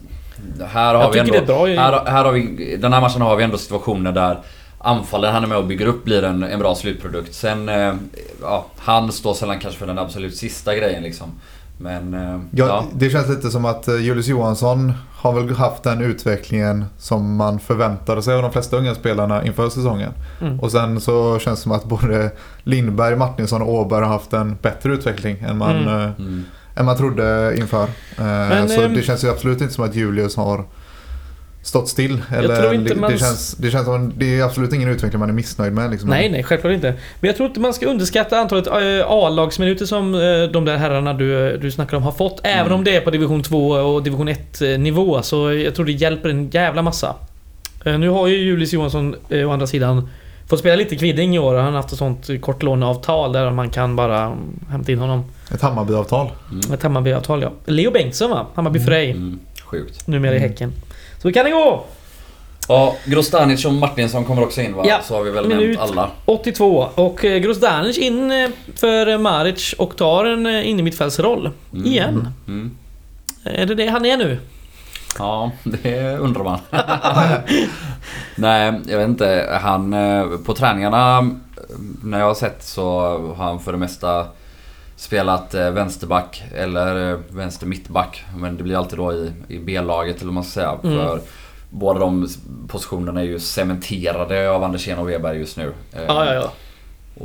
Här 0.72 0.96
har 0.96 1.02
Jag 1.04 1.12
vi 1.12 1.20
ändå, 1.20 1.32
det 1.34 1.38
är 1.40 1.46
bra 1.46 1.70
i- 1.70 1.76
här, 1.78 2.06
här 2.06 2.24
har 2.26 2.32
vi, 2.32 2.76
Den 2.82 2.94
här 2.94 3.02
matchen 3.02 3.22
har 3.22 3.36
vi 3.36 3.44
ändå 3.44 3.58
situationer 3.58 4.12
där 4.12 4.40
Anfallen 4.84 5.34
han 5.34 5.44
är 5.44 5.48
med 5.48 5.58
och 5.58 5.66
bygger 5.66 5.86
upp 5.86 6.04
blir 6.04 6.24
en, 6.24 6.44
en 6.44 6.60
bra 6.60 6.76
slutprodukt. 6.76 7.34
Sen, 7.34 7.70
eh, 7.70 7.94
ja, 8.42 8.66
han 8.78 9.12
står 9.12 9.34
sällan 9.34 9.60
kanske 9.60 9.80
för 9.80 9.88
den 9.88 10.00
absolut 10.00 10.38
sista 10.38 10.76
grejen 10.76 11.04
liksom. 11.04 11.28
Men, 11.82 12.14
eh, 12.14 12.40
Ja, 12.52 12.66
ja. 12.68 12.84
Det 12.94 13.10
känns 13.10 13.30
lite 13.30 13.52
som 13.52 13.66
att 13.66 13.88
eh, 13.88 13.96
Julius 13.96 14.28
Johansson 14.28 14.94
har 15.16 15.34
väl 15.34 15.56
haft 15.56 15.84
den 15.84 16.02
utvecklingen 16.02 16.86
som 16.98 17.36
man 17.36 17.60
förväntade 17.60 18.24
sig 18.24 18.36
av 18.36 18.42
de 18.42 18.52
flesta 18.52 18.78
unga 18.78 18.96
spelarna 18.96 19.46
inför 19.46 19.70
säsongen. 19.70 20.12
Mm. 20.42 20.60
Och 20.60 20.72
sen 20.72 21.02
så 21.02 21.40
känns 21.40 21.60
det 21.60 21.64
som 21.64 21.72
att 21.72 21.86
både 21.86 22.32
Lindberg, 22.64 23.16
Martinsson 23.16 23.62
och 23.62 23.74
Åberg 23.74 24.02
har 24.04 24.10
haft 24.10 24.34
en 24.34 24.58
bättre 24.62 24.94
utveckling 24.94 25.38
än 25.48 25.58
man, 25.58 25.76
Mm. 25.76 25.88
eh, 25.88 26.10
Mm. 26.20 26.44
än 26.76 26.86
man 26.86 26.98
trodde 26.98 27.56
inför. 27.58 27.84
Eh, 27.84 28.68
så 28.68 28.82
ehm, 28.82 28.94
det 28.94 29.02
känns 29.06 29.24
ju 29.24 29.30
absolut 29.30 29.62
inte 29.62 29.74
som 29.74 29.84
att 29.86 29.96
Julius 29.96 30.36
har 30.36 30.64
stått 31.64 31.90
still. 31.90 32.22
Eller, 32.32 32.56
tror 32.62 32.74
inte 32.74 32.94
det, 32.94 33.00
man- 33.00 33.12
det, 33.12 33.18
känns, 33.18 33.54
det 33.56 33.72
känns 33.72 33.86
som 33.86 34.14
det 34.18 34.40
är 34.40 34.44
absolut 34.44 34.74
ingen 34.74 34.90
utveckling 34.90 35.20
man 35.20 35.30
är 35.30 35.34
missnöjd 35.34 35.74
med. 35.74 35.92
Liksom. 35.92 36.10
Nej, 36.10 36.30
nej, 36.30 36.44
självklart 36.44 36.74
inte. 36.74 36.88
Men 37.20 37.28
jag 37.28 37.36
tror 37.36 37.48
inte 37.48 37.60
man 37.60 37.74
ska 37.74 37.86
underskatta 37.86 38.40
antalet 38.40 38.68
eh, 38.68 38.74
A-lagsminuter 39.08 39.86
som 39.86 40.16
eh, 40.16 40.20
de 40.54 40.66
där 40.66 40.78
herrarna 40.78 41.14
du, 41.14 41.58
du 41.58 41.72
snackar 41.72 41.98
om 41.98 42.04
har 42.04 42.12
fått. 42.12 42.40
Även 42.44 42.66
Mm. 42.66 42.78
om 42.78 42.84
det 42.84 42.96
är 42.96 43.02
på 43.02 43.10
division 43.12 43.44
2 43.44 43.70
och 43.70 44.04
division 44.04 44.28
1 44.28 44.62
nivå. 44.80 45.22
Så 45.22 45.54
jag 45.54 45.76
tror 45.76 45.86
det 45.86 45.92
hjälper 45.92 46.30
en 46.30 46.50
jävla 46.50 46.82
massa. 46.82 47.16
Eh, 47.86 47.98
Nu 47.98 48.10
har 48.10 48.28
ju 48.28 48.36
Julius 48.38 48.74
Johansson 48.74 49.16
eh, 49.30 49.50
å 49.50 49.52
andra 49.52 49.68
sidan 49.68 50.10
fått 50.50 50.60
spela 50.60 50.76
lite 50.76 50.96
kvidding 50.96 51.36
i 51.36 51.40
år. 51.40 51.56
Han 51.56 51.66
har 51.66 51.72
haft 51.82 51.92
ett 51.92 51.98
sånt 51.98 52.30
kort 52.42 52.64
låneavtal 52.64 53.34
där 53.34 53.52
man 53.52 53.70
kan 53.70 53.96
bara 53.96 54.22
mm, 54.22 54.38
hämta 54.70 54.92
in 54.92 55.00
honom. 55.00 55.24
Ett 55.54 55.62
Hammarbyavtal. 55.62 56.30
Mm. 56.52 56.74
Ett 56.74 56.84
Hammarby-avtal 56.84 57.42
ja. 57.42 57.52
Leo 57.66 57.92
Bengtsson 57.92 58.30
va? 58.30 58.46
Hammarby 58.56 58.80
Frej. 58.80 59.12
Mm. 59.12 59.40
Sjukt. 59.64 60.08
Numera 60.08 60.36
i 60.36 60.38
Mm. 60.38 60.72
Så 61.22 61.32
kan 61.32 61.46
det 61.46 61.52
gå! 61.52 61.84
Ja, 62.68 62.96
Grostanic 63.06 63.66
och 63.66 63.74
Martinsson 63.74 64.26
kommer 64.26 64.44
också 64.44 64.62
in 64.62 64.74
va? 64.76 64.84
Ja, 64.88 65.00
Så 65.04 65.16
har 65.16 65.24
vi 65.24 65.32
väl 65.32 65.48
minut. 65.48 65.78
nämnt 65.80 65.92
alla. 65.92 66.10
82 66.26 66.88
och 66.96 67.26
eh, 67.26 67.38
Grozdanic 67.40 67.98
in 67.98 68.32
eh, 68.32 68.50
för 68.76 69.18
Maric 69.18 69.74
och 69.74 69.98
tar 69.98 70.26
en 70.26 70.46
eh, 70.46 70.70
innermittfältsroll. 70.70 71.50
Mm. 71.74 71.86
Igen. 71.86 72.28
Mm. 72.48 72.72
Är 73.44 73.66
det 73.66 73.76
det 73.76 73.88
han 73.88 74.06
är 74.06 74.18
nu? 74.18 74.40
Ja, 75.20 75.52
det 75.64 76.18
undrar 76.18 76.44
man. 76.44 76.60
Nej, 78.36 78.74
jag 78.88 78.98
vet 78.98 79.08
inte. 79.08 79.60
Han... 79.62 79.94
eh, 79.94 80.26
På 80.46 80.54
träningarna 80.54 81.30
när 82.04 82.20
jag 82.20 82.26
har 82.26 82.34
sett 82.34 82.64
så 82.64 83.00
har 83.38 83.46
han 83.46 83.60
för 83.60 83.72
det 83.72 83.78
mesta 83.78 84.26
spelat 85.02 85.54
eh, 85.54 85.70
vänsterback 85.70 86.44
eller 86.56 87.12
eh, 87.12 87.18
vänster 87.30 87.68
mittback. 87.68 88.24
Men 88.38 88.58
det 88.58 88.64
blir 88.64 88.78
alltid 88.78 89.00
då 89.00 89.14
i, 89.14 89.32
i 89.48 89.60
B-laget 89.60 90.16
eller 90.16 90.26
vad 90.26 90.34
man 90.34 90.44
ska 90.44 90.52
säga. 90.52 90.78
Mm. 90.84 90.98
För 90.98 91.22
båda 91.70 92.00
de 92.00 92.28
positionerna 92.68 93.22
är 93.22 93.26
ju 93.26 93.40
cementerade 93.40 94.52
av 94.52 94.64
Andersén 94.64 95.00
och 95.00 95.10
Weber 95.10 95.34
just 95.34 95.58
nu. 95.58 95.74
Eh, 95.94 96.04
Ja, 96.08 96.34
ja. 96.34 96.52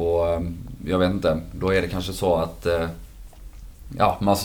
Och 0.00 0.42
jag 0.86 0.98
vet 0.98 1.10
inte, 1.10 1.40
då 1.52 1.74
är 1.74 1.82
det 1.82 1.88
kanske 1.88 2.12
så 2.12 2.36
att... 2.36 2.66
Ja, 3.98 4.16
man, 4.20 4.36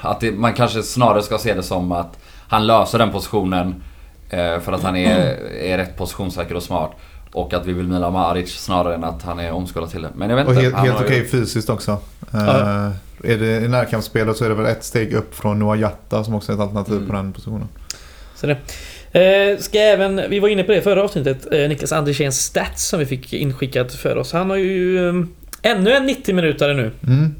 att 0.00 0.20
det, 0.20 0.32
man 0.32 0.54
kanske 0.54 0.82
snarare 0.82 1.22
ska 1.22 1.38
se 1.38 1.54
det 1.54 1.62
som 1.62 1.92
att 1.92 2.18
han 2.48 2.66
löser 2.66 2.98
den 2.98 3.10
positionen 3.10 3.82
för 4.30 4.72
att 4.72 4.82
han 4.82 4.96
är, 4.96 5.18
är 5.52 5.78
rätt 5.78 5.96
positionssäker 5.96 6.54
och 6.54 6.62
smart. 6.62 6.90
Och 7.32 7.54
att 7.54 7.66
vi 7.66 7.72
vill 7.72 7.86
Mila 7.88 8.10
Maric 8.10 8.50
snarare 8.60 8.94
än 8.94 9.04
att 9.04 9.22
han 9.22 9.38
är 9.38 9.52
omskolad 9.52 9.90
till 9.90 10.02
det. 10.02 10.08
Men 10.14 10.30
jag 10.30 10.36
vet 10.36 10.46
Och 10.46 10.52
inte. 10.52 10.62
helt, 10.62 10.74
han 10.74 10.84
helt 10.86 10.98
har 10.98 11.04
ju- 11.04 11.10
okej 11.10 11.28
fysiskt 11.28 11.70
också. 11.70 11.98
Ja. 12.30 12.92
Är 13.24 13.38
det 13.38 13.60
i 13.64 13.68
närkampsspelet 13.68 14.36
så 14.36 14.44
är 14.44 14.48
det 14.48 14.54
väl 14.54 14.66
ett 14.66 14.84
steg 14.84 15.12
upp 15.12 15.34
från 15.34 15.58
Noah 15.58 15.80
Jatta 15.80 16.24
som 16.24 16.34
också 16.34 16.52
är 16.52 16.54
ett 16.56 16.60
alternativ 16.62 16.94
Mm. 16.96 17.06
på 17.08 17.12
den 17.14 17.32
positionen. 17.32 17.68
Så 18.34 18.46
det. 18.46 18.56
Eh, 19.12 19.58
ska 19.58 19.78
även, 19.78 20.20
vi 20.30 20.40
var 20.40 20.48
inne 20.48 20.62
på 20.62 20.72
det 20.72 20.82
förra 20.82 21.02
avsnittet, 21.04 21.46
eh, 21.52 21.68
Niklas 21.68 21.92
Anderséns 21.92 22.40
stats 22.44 22.88
som 22.88 22.98
vi 22.98 23.06
fick 23.06 23.32
inskickat 23.32 23.92
för 23.94 24.16
oss. 24.16 24.32
Han 24.32 24.50
har 24.50 24.56
ju 24.56 25.08
eh, 25.08 25.14
ännu 25.62 25.92
en 25.92 26.06
90 26.06 26.34
minutare 26.34 26.74
nu. 26.74 26.90
Mm. 27.06 27.34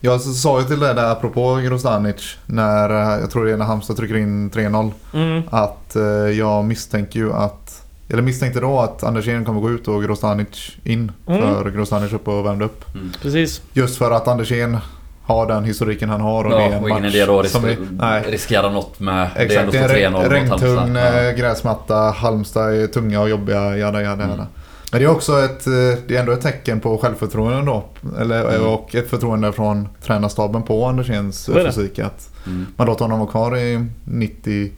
Jag 0.00 0.20
sa 0.20 0.60
ju 0.60 0.66
till 0.66 0.80
dig 0.80 0.94
där 0.94 1.10
apropå 1.12 1.54
Grostanic 1.56 2.36
när, 2.46 2.90
eh, 2.90 3.20
jag 3.20 3.30
tror 3.30 3.44
det 3.44 3.52
är 3.52 3.56
när 3.56 3.64
Halmstad 3.64 3.96
trycker 3.96 4.16
in 4.16 4.50
3-0, 4.50 4.92
Mm. 5.14 5.42
att 5.50 5.96
eh, 5.96 6.02
jag 6.38 6.64
misstänker 6.64 7.18
ju 7.18 7.32
att 7.32 7.82
eller 8.08 8.22
misstänkte 8.22 8.60
då 8.60 8.80
att 8.80 9.04
Andersén 9.04 9.44
kommer 9.44 9.60
gå 9.60 9.70
ut 9.70 9.88
och 9.88 10.02
Grostanic 10.04 10.76
in. 10.84 11.12
Mm. 11.26 11.40
För 11.40 11.70
Grostanic 11.70 12.12
upp 12.12 12.28
och 12.28 12.46
värmde 12.46 12.64
upp. 12.64 12.94
Mm. 12.94 13.12
Precis. 13.22 13.62
Just 13.72 13.96
för 13.98 14.10
att 14.10 14.28
Andersén 14.28 14.78
har 15.22 15.46
den 15.46 15.64
historiken 15.64 16.08
han 16.08 16.20
har 16.20 16.44
och 16.44 16.50
det 16.50 16.56
är 16.56 16.60
Ja, 16.60 16.66
en 16.76 16.82
och 16.82 16.88
ingen 16.90 17.02
match 17.02 17.14
idé 17.14 17.24
då 17.26 17.42
risk- 17.42 17.56
är, 18.02 18.30
riskera 18.30 18.70
något 18.70 19.00
med... 19.00 19.30
det 19.34 19.40
är 19.40 19.44
Exakt, 19.44 19.60
ändå 19.60 19.72
det 19.72 19.78
är 20.02 20.06
en 20.06 20.14
2-3-0 20.14 20.28
regn, 20.28 20.48
mot 20.48 20.62
regntung 20.62 20.96
eh, 20.96 21.24
Ja. 21.24 21.32
gräsmatta. 21.32 21.94
Halmstad 21.96 22.74
är 22.74 22.86
tunga 22.86 23.20
och 23.20 23.28
jobbiga, 23.30 23.76
jada 23.76 24.02
jada 24.02 24.12
Mm. 24.24 24.30
jada. 24.30 24.46
Men 24.92 25.00
det 25.00 25.06
är 25.06 25.10
också 25.10 25.38
ett, 25.44 25.66
eh, 25.66 25.72
det 26.06 26.16
är 26.16 26.20
ändå 26.20 26.32
ett 26.32 26.40
tecken 26.40 26.80
på 26.80 26.98
självförtroende 26.98 27.62
då. 27.66 27.84
Eller, 28.20 28.54
Mm. 28.56 28.66
Och 28.68 28.94
ett 28.94 29.10
förtroende 29.10 29.52
från 29.52 29.88
tränarstaben 30.02 30.62
på 30.62 30.92
det. 30.92 31.72
fysik. 31.72 31.98
Att 31.98 32.30
Mm. 32.46 32.66
man 32.76 32.86
låter 32.86 33.04
honom 33.04 33.18
vara 33.18 33.30
kvar 33.30 33.56
i 33.56 33.86
90 34.04 34.70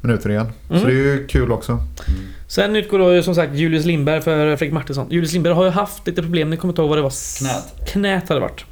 minuter 0.00 0.30
igen. 0.30 0.46
Mm. 0.70 0.80
Så 0.80 0.86
det 0.86 0.92
är 0.92 0.96
ju 0.96 1.26
kul 1.26 1.52
också. 1.52 1.78
Sen 2.50 2.76
utgår 2.76 2.98
då 2.98 3.14
ju 3.14 3.22
som 3.22 3.34
sagt 3.34 3.54
Julius 3.54 3.84
Lindberg 3.84 4.20
för 4.20 4.56
Fredrik 4.56 4.72
Martinsson. 4.74 5.06
Julius 5.10 5.32
Lindberg 5.32 5.54
har 5.54 5.64
ju 5.64 5.70
haft 5.70 6.06
lite 6.06 6.22
problem, 6.22 6.50
ni 6.50 6.56
kommer 6.56 6.72
inte 6.72 6.82
ihåg 6.82 6.88
vad 6.88 6.98
det 6.98 7.02
var. 7.02 7.38
Knät. 7.38 7.88
Knät 7.92 8.28
hade 8.28 8.40
det 8.40 8.46
varit. 8.46 8.64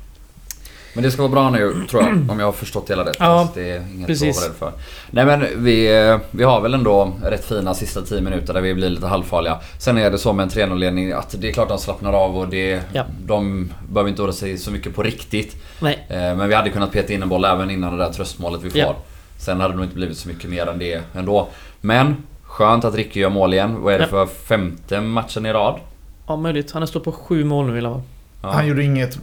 Men 0.95 1.05
det 1.05 1.11
ska 1.11 1.23
vara 1.23 1.33
bra 1.33 1.51
nu 1.51 1.75
tror 1.91 2.03
jag, 2.03 2.13
om 2.31 2.39
jag 2.39 2.47
har 2.47 2.53
förstått 2.53 2.91
hela 2.91 3.05
rätt. 3.05 3.17
Ja, 3.19 3.49
det 3.55 3.71
är 3.71 3.85
inget 3.95 4.07
precis. 4.07 4.39
att 4.39 4.43
vara 4.43 4.51
rädd 4.51 4.57
för. 4.59 4.73
Nej 5.11 5.27
men 5.27 5.65
vi, 5.65 5.89
vi 6.31 6.45
har 6.45 6.61
väl 6.61 6.75
ändå 6.75 7.13
rätt 7.25 7.45
fina 7.45 7.75
sista 7.75 8.03
10 8.03 8.21
minuter 8.21 8.55
där 8.55 8.61
vi 8.61 8.75
blir 8.75 8.89
lite 8.91 9.07
halvfarliga. 9.07 9.59
Sen 9.79 9.99
är 9.99 10.11
det 10.11 10.19
så 10.19 10.33
med 10.33 10.43
en 10.43 10.51
3-0-ledning 10.51 11.13
att 11.13 11.35
det 11.41 11.49
är 11.49 11.53
klart 11.53 11.69
de 11.69 11.79
slappnar 11.79 12.13
av 12.13 12.39
och 12.39 12.49
det, 12.49 12.81
Ja. 12.93 13.05
de 13.27 13.73
behöver 13.89 14.11
inte 14.11 14.23
oroa 14.23 14.33
sig 14.33 14.59
så 14.59 14.71
mycket 14.71 14.95
på 14.95 15.03
riktigt. 15.03 15.57
Nej. 15.81 16.07
Eh, 16.09 16.17
Men 16.17 16.49
vi 16.49 16.55
hade 16.55 16.71
kunnat 16.71 16.93
peta 16.93 17.13
in 17.13 17.23
en 17.23 17.29
boll 17.29 17.45
även 17.45 17.71
innan 17.71 17.99
det 17.99 18.05
där 18.05 18.13
tröstmålet 18.13 18.63
vi 18.63 18.71
får. 18.71 18.81
Ja. 18.81 18.97
Sen 19.39 19.61
hade 19.61 19.73
det 19.73 19.77
nog 19.77 19.85
inte 19.87 19.97
blivit 19.97 20.19
så 20.19 20.29
mycket 20.29 20.51
mer 20.51 20.67
än 20.67 20.79
det 20.79 21.03
ändå. 21.15 21.49
Men 21.81 22.17
skönt 22.59 22.85
att 22.85 22.95
Ricky 22.95 23.21
gör 23.21 23.31
mål 23.31 23.55
igen. 23.55 23.77
Vad 23.83 23.95
är 23.95 23.99
det 23.99 24.05
Ja. 24.05 24.27
för 24.27 24.27
femte 24.27 25.01
matchen 25.01 25.47
i 25.47 25.53
rad? 25.53 25.81
Ja, 26.27 26.37
möjligt. 26.37 26.73
Han 26.73 26.83
har 26.83 26.87
stått 26.87 27.05
på 27.05 27.13
sju 27.13 27.45
mål 27.45 27.67
nu 27.67 27.75
i 27.77 27.79
alla 27.79 27.91
fall. 27.91 28.03
Ja, 28.43 28.49
Han 28.51 28.67
gjorde 28.67 28.85
inget 28.85 29.19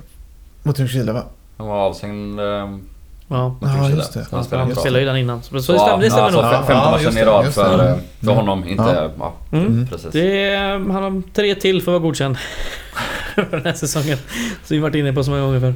mot 0.63 0.79
Ljungskile 0.79 1.11
va? 1.11 1.23
han 1.57 1.67
var 1.67 1.75
avstängd 1.75 2.39
eh, 2.39 2.45
Ja. 3.27 3.49
mot 3.49 3.57
Ja, 3.61 3.89
just 3.89 4.13
det. 4.13 4.25
Han 4.31 4.43
spelade 4.43 4.67
Han 4.67 4.75
spelade 4.75 4.99
ju 4.99 5.05
den 5.05 5.17
innan. 5.17 5.43
Så, 5.43 5.61
så 5.61 5.71
det 5.71 5.77
Ja, 5.77 5.83
stämmer, 5.87 6.03
det 6.03 6.09
stämmer 6.11 6.25
alltså, 6.25 6.41
nog. 6.41 6.51
fe- 6.51 6.57
Femte 6.57 6.73
Ja, 6.73 6.91
matchen 6.91 7.17
i 7.17 7.23
rad 7.23 7.45
för, 7.53 7.73
eh, 7.73 7.95
för 8.19 8.23
Mm. 8.23 8.35
honom. 8.35 8.67
Inte... 8.67 9.11
Ja. 9.19 9.33
Mm. 9.51 9.65
Mm. 9.65 9.87
precis. 9.87 10.11
Det 10.11 10.45
är, 10.45 10.69
han 10.71 10.91
har 11.03 11.21
tre 11.33 11.55
till 11.55 11.81
för 11.81 11.91
att 11.91 12.01
vara 12.01 12.03
godkänd. 12.09 12.37
för 13.35 13.47
den 13.51 13.65
här 13.65 13.73
säsongen. 13.73 14.17
Som 14.63 14.75
vi 14.75 14.79
varit 14.79 14.95
inne 14.95 15.13
på 15.13 15.23
så 15.23 15.31
många 15.31 15.43
gånger 15.43 15.59
för. 15.59 15.73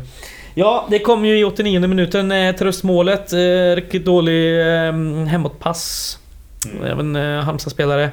Ja, 0.53 0.85
det 0.89 0.99
kom 0.99 1.25
ju 1.25 1.39
i 1.39 1.43
89 1.43 1.87
minuten 1.87 2.31
eh, 2.31 2.55
tröstmålet. 2.55 3.33
Eh, 3.33 3.75
riktigt 3.75 4.05
dålig 4.05 4.59
eh, 4.61 4.93
hemåtpass. 5.27 6.18
Mm. 6.65 6.83
Även 6.83 7.15
eh, 7.15 7.43
Halmstad-spelare. 7.43 8.11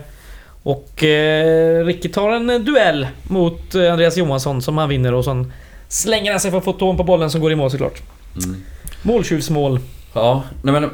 Och 0.67 1.05
eh, 1.05 1.85
Ricky 1.85 2.09
tar 2.09 2.31
en 2.31 2.51
eh, 2.51 2.59
duell 2.59 3.07
mot 3.23 3.75
eh, 3.75 3.93
Andreas 3.93 4.17
Johansson 4.17 4.63
som 4.63 4.79
han 4.79 4.89
vinner 4.89 5.15
och 5.15 5.25
sen 5.25 5.53
slänger 5.89 6.31
han 6.31 6.41
sig 6.41 6.51
för 6.51 6.73
tån 6.73 6.97
på 6.97 7.05
bollen 7.05 7.31
som 7.31 7.41
går 7.41 7.53
i 7.53 7.57
mål 7.57 7.71
såklart. 7.71 8.03
Mm. 8.45 8.63
Måltjuvsmål. 9.03 9.81
Ja, 10.13 10.43
nej 10.63 10.73
men 10.73 10.91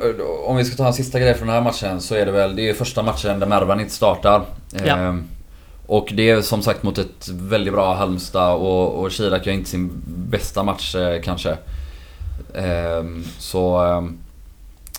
om 0.47 0.57
vi 0.57 0.65
ska 0.65 0.77
ta 0.77 0.87
en 0.87 0.93
sista 0.93 1.21
grej 1.21 1.35
från 1.35 1.47
den 1.47 1.57
här 1.57 1.63
matchen 1.63 2.01
så 2.01 2.15
är 2.15 2.27
det 2.27 2.33
väl, 2.33 2.57
det 2.57 2.69
är 2.69 2.75
första 2.75 3.03
matchen 3.03 3.41
där 3.41 3.47
Mervan 3.47 3.81
inte 3.81 3.93
startar. 3.93 4.43
Ja. 4.87 4.97
Ehm, 4.97 5.25
och 5.87 6.09
det 6.13 6.31
är 6.31 6.41
som 6.41 6.63
sagt 6.63 6.83
mot 6.83 6.99
ett 6.99 7.29
väldigt 7.29 7.73
bra 7.73 7.95
Halmstad 7.95 8.55
och, 8.55 9.03
och 9.03 9.11
Chirac 9.11 9.47
gör 9.47 9.53
inte 9.53 9.71
sin 9.71 9.91
bästa 10.07 10.63
match 10.63 10.97
kanske. 11.23 11.57
Ehm, 12.55 13.25
så... 13.39 13.85
ehm, 13.85 14.19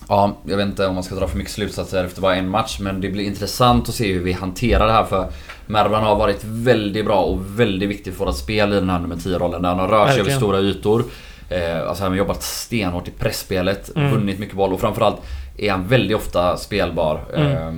Ja, 0.10 0.36
jag 0.46 0.58
vet 0.58 0.66
inte 0.68 0.88
om 0.88 0.94
man 0.94 1.04
ska 1.04 1.16
dra 1.16 1.28
för 1.28 1.38
mycket 1.38 1.54
slutsatser 1.54 2.04
efter 2.06 2.22
bara 2.22 2.36
en 2.36 2.50
match 2.50 2.78
men 2.80 3.02
det 3.02 3.10
blir 3.10 3.24
intressant 3.26 3.90
att 3.90 3.96
se 3.96 4.14
hur 4.14 4.24
vi 4.24 4.32
hanterar 4.34 4.88
det 4.88 4.94
här 4.94 5.04
för 5.04 5.28
Mervan 5.68 6.04
har 6.04 6.16
varit 6.16 6.44
väldigt 6.44 7.06
bra 7.06 7.22
och 7.22 7.60
väldigt 7.60 7.90
viktig 7.90 8.14
för 8.14 8.26
vårt 8.26 8.38
spel 8.38 8.72
i 8.74 8.76
den 8.76 8.90
här 8.90 9.00
nummer 9.00 9.16
10-rollen 9.16 9.62
där 9.62 9.70
han 9.70 9.80
har 9.80 9.88
rört 9.88 10.12
sig 10.12 10.20
över 10.20 10.32
stora 10.32 10.60
ytor. 10.60 11.04
Eh, 11.50 11.88
alltså 11.88 12.04
han 12.04 12.12
har 12.12 12.18
jobbat 12.18 12.44
stenhårt 12.44 13.08
i 13.08 13.12
pressspelet, 13.12 13.92
Mm. 13.96 14.12
vunnit 14.12 14.40
mycket 14.40 14.56
boll 14.56 14.74
och 14.74 14.80
framförallt 14.80 15.18
är 15.58 15.72
han 15.72 15.88
väldigt 15.88 16.18
ofta 16.18 16.58
spelbar. 16.58 17.20
Mm. 17.36 17.52
Eh, 17.52 17.74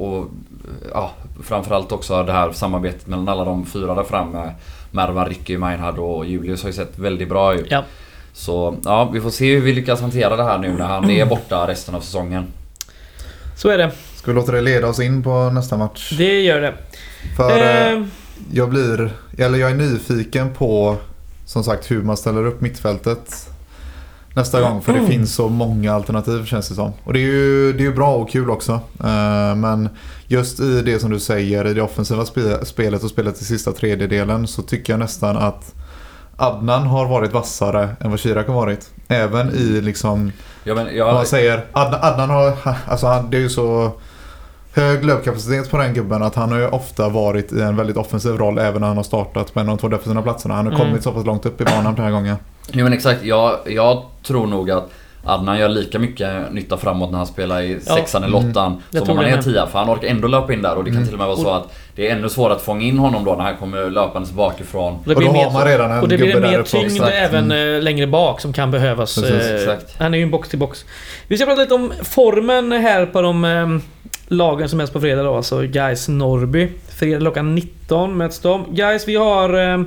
och 0.00 0.26
ja, 0.92 1.10
framförallt 1.42 1.92
också 1.92 2.22
det 2.22 2.32
här 2.32 2.52
samarbetet 2.52 3.06
mellan 3.06 3.28
alla 3.28 3.44
de 3.44 3.66
fyra 3.66 3.94
där 3.94 4.02
framme. 4.02 4.52
Mervan, 4.90 5.26
Ricky, 5.28 5.58
Meinhard 5.58 5.98
och 5.98 6.26
Julius 6.26 6.62
har 6.62 6.68
ju 6.68 6.72
sett 6.72 6.98
väldigt 6.98 7.28
bra 7.28 7.54
ut. 7.54 7.66
Ja. 7.70 7.82
Så 8.36 8.76
ja, 8.84 9.10
vi 9.12 9.20
får 9.20 9.30
se 9.30 9.54
hur 9.54 9.60
vi 9.60 9.72
lyckas 9.74 10.00
hantera 10.00 10.36
det 10.36 10.44
här 10.44 10.58
nu 10.58 10.72
när 10.72 10.84
han 10.84 11.10
är 11.10 11.26
borta 11.26 11.66
resten 11.68 11.94
av 11.94 12.00
säsongen. 12.00 12.46
Så 13.56 13.68
är 13.68 13.78
det. 13.78 13.90
Ska 14.16 14.30
vi 14.30 14.34
låta 14.34 14.52
det 14.52 14.60
leda 14.60 14.86
oss 14.86 15.00
in 15.00 15.22
på 15.22 15.50
nästa 15.50 15.76
match? 15.76 16.12
Det 16.18 16.40
gör 16.42 16.60
det. 16.60 16.74
För 17.36 17.58
eh, 17.58 17.92
Eh, 17.92 18.02
jag 18.52 18.70
blir, 18.70 19.10
eller 19.38 19.58
jag 19.58 19.70
är 19.70 19.74
nyfiken 19.74 20.50
på 20.54 20.96
som 21.46 21.64
sagt 21.64 21.90
hur 21.90 22.02
man 22.02 22.16
ställer 22.16 22.46
upp 22.46 22.60
mittfältet 22.60 23.48
nästa 24.34 24.60
gång. 24.60 24.82
För 24.82 24.92
det 24.92 24.98
Mm. 24.98 25.10
finns 25.10 25.34
så 25.34 25.48
många 25.48 25.92
alternativ 25.94 26.44
känns 26.44 26.68
det 26.68 26.74
som. 26.74 26.92
Och 27.04 27.12
det 27.12 27.18
är 27.18 27.26
ju, 27.26 27.72
det 27.72 27.78
är 27.82 27.84
ju 27.86 27.94
bra 27.94 28.14
och 28.16 28.30
kul 28.30 28.50
också. 28.50 28.72
Eh, 29.04 29.54
Men 29.56 29.88
just 30.26 30.60
i 30.60 30.82
det 30.82 30.98
som 30.98 31.10
du 31.10 31.20
säger, 31.20 31.66
i 31.66 31.74
det 31.74 31.82
offensiva 31.82 32.24
spe- 32.24 32.64
spelet 32.64 33.02
och 33.04 33.10
spelet 33.10 33.40
i 33.40 33.44
sista 33.44 33.72
tredjedelen 33.72 34.46
så 34.46 34.62
tycker 34.62 34.92
jag 34.92 35.00
nästan 35.00 35.36
att 35.36 35.74
Adnan 36.36 36.86
har 36.86 37.06
varit 37.06 37.32
vassare 37.32 37.88
än 38.00 38.10
vad 38.10 38.20
Chirac 38.20 38.46
har 38.46 38.54
varit. 38.54 38.90
Även 39.08 39.50
i 39.54 39.80
liksom, 39.80 40.32
Ja, 40.64 40.74
men 40.74 40.84
vad 40.84 40.94
jag, 40.94 41.14
man 41.14 41.26
säger, 41.26 41.64
Adnan, 41.72 42.00
Adnan 42.02 42.30
har, 42.30 42.52
alltså 42.88 43.06
han, 43.06 43.30
det 43.30 43.36
är 43.36 43.40
ju 43.40 43.48
så 43.50 43.90
hög 44.74 45.04
löpkapacitet 45.04 45.70
på 45.70 45.76
den 45.78 45.94
gubben 45.94 46.22
att 46.22 46.34
han 46.34 46.52
har 46.52 46.58
ju 46.58 46.68
ofta 46.68 47.08
varit 47.08 47.52
i 47.52 47.60
en 47.60 47.76
väldigt 47.76 47.96
offensiv 47.96 48.32
roll 48.36 48.58
även 48.58 48.80
när 48.80 48.88
han 48.88 48.96
har 48.96 49.04
startat 49.04 49.54
på 49.54 49.60
en 49.60 49.68
av 49.68 49.76
de 49.76 49.80
två 49.80 49.88
defensiva 49.88 50.22
platserna. 50.22 50.54
Han 50.54 50.66
har 50.66 50.72
Mm. 50.72 50.86
kommit 50.86 51.02
så 51.02 51.12
pass 51.12 51.24
långt 51.26 51.46
upp 51.46 51.60
i 51.60 51.64
banan 51.64 51.94
den 51.94 52.04
här 52.04 52.10
gången. 52.12 52.36
jo, 52.72 52.84
men 52.84 52.92
exakt. 52.92 53.22
Jag, 53.24 53.56
jag 53.66 54.02
tror 54.26 54.46
nog 54.46 54.70
att 54.70 54.84
Adnan 55.24 55.58
gör 55.58 55.68
lika 55.68 55.98
mycket 55.98 56.52
nytta 56.52 56.76
framåt 56.76 57.10
när 57.10 57.18
han 57.18 57.26
spelar 57.26 57.60
i 57.62 57.78
Ja. 57.86 57.94
sexan 57.96 58.22
eller 58.24 58.38
Mm. 58.38 58.50
åttan 58.50 58.82
Jag 58.90 59.02
som 59.02 59.10
om 59.10 59.16
han 59.16 59.26
det 59.26 59.32
är 59.38 59.42
tia. 59.42 59.66
För 59.66 59.78
han 59.78 59.90
orkar 59.90 60.08
ändå 60.08 60.28
löpa 60.28 60.52
in 60.52 60.62
där 60.62 60.76
och 60.76 60.84
det 60.84 60.90
kan 60.90 60.96
Mm. 60.96 61.04
till 61.06 61.14
och 61.14 61.18
med 61.18 61.26
vara 61.28 61.36
så 61.36 61.50
att 61.50 61.74
det 61.96 62.08
är 62.08 62.16
ännu 62.16 62.28
svårare 62.28 62.56
att 62.56 62.62
fånga 62.62 62.82
in 62.84 62.98
honom 62.98 63.24
då 63.24 63.34
när 63.34 63.44
han 63.44 63.56
kommer 63.56 63.90
löpandes 63.90 64.32
bakifrån. 64.32 64.98
det 65.04 65.10
och 65.10 65.16
blir 65.18 65.26
då 65.28 65.32
mer- 65.32 65.44
har 65.44 65.52
man 65.52 65.64
redan 65.64 65.90
en 65.90 66.00
Och 66.00 66.08
det 66.08 66.16
blir 66.16 66.40
mer 66.40 66.62
tyngd 66.62 67.02
även 67.12 67.44
Mm. 67.44 67.76
eh, 67.76 67.82
längre 67.82 68.06
bak 68.06 68.40
som 68.40 68.52
kan 68.52 68.70
behövas. 68.70 69.14
Precis, 69.14 69.68
Eh. 69.68 69.74
Han 69.98 70.14
är 70.14 70.18
ju 70.18 70.24
en 70.24 70.30
box 70.30 70.48
till 70.48 70.58
box. 70.58 70.84
Vi 71.28 71.36
ska 71.36 71.46
prata 71.46 71.60
lite 71.60 71.74
om 71.74 71.92
formen 72.02 72.72
här 72.72 73.06
på 73.06 73.22
de 73.22 73.44
eh, 73.44 73.66
lagen 74.28 74.68
som 74.68 74.78
helst 74.78 74.92
på 74.94 75.00
fredag 75.00 75.22
då. 75.22 75.36
Alltså 75.36 75.60
Guys 75.62 76.08
Norrby. 76.08 76.68
Fredag 76.88 77.18
klockan 77.20 77.54
19 77.54 78.16
möts 78.16 78.38
de. 78.40 78.64
Guys, 78.74 79.08
vi 79.08 79.16
har 79.16 79.72
eh, 79.74 79.82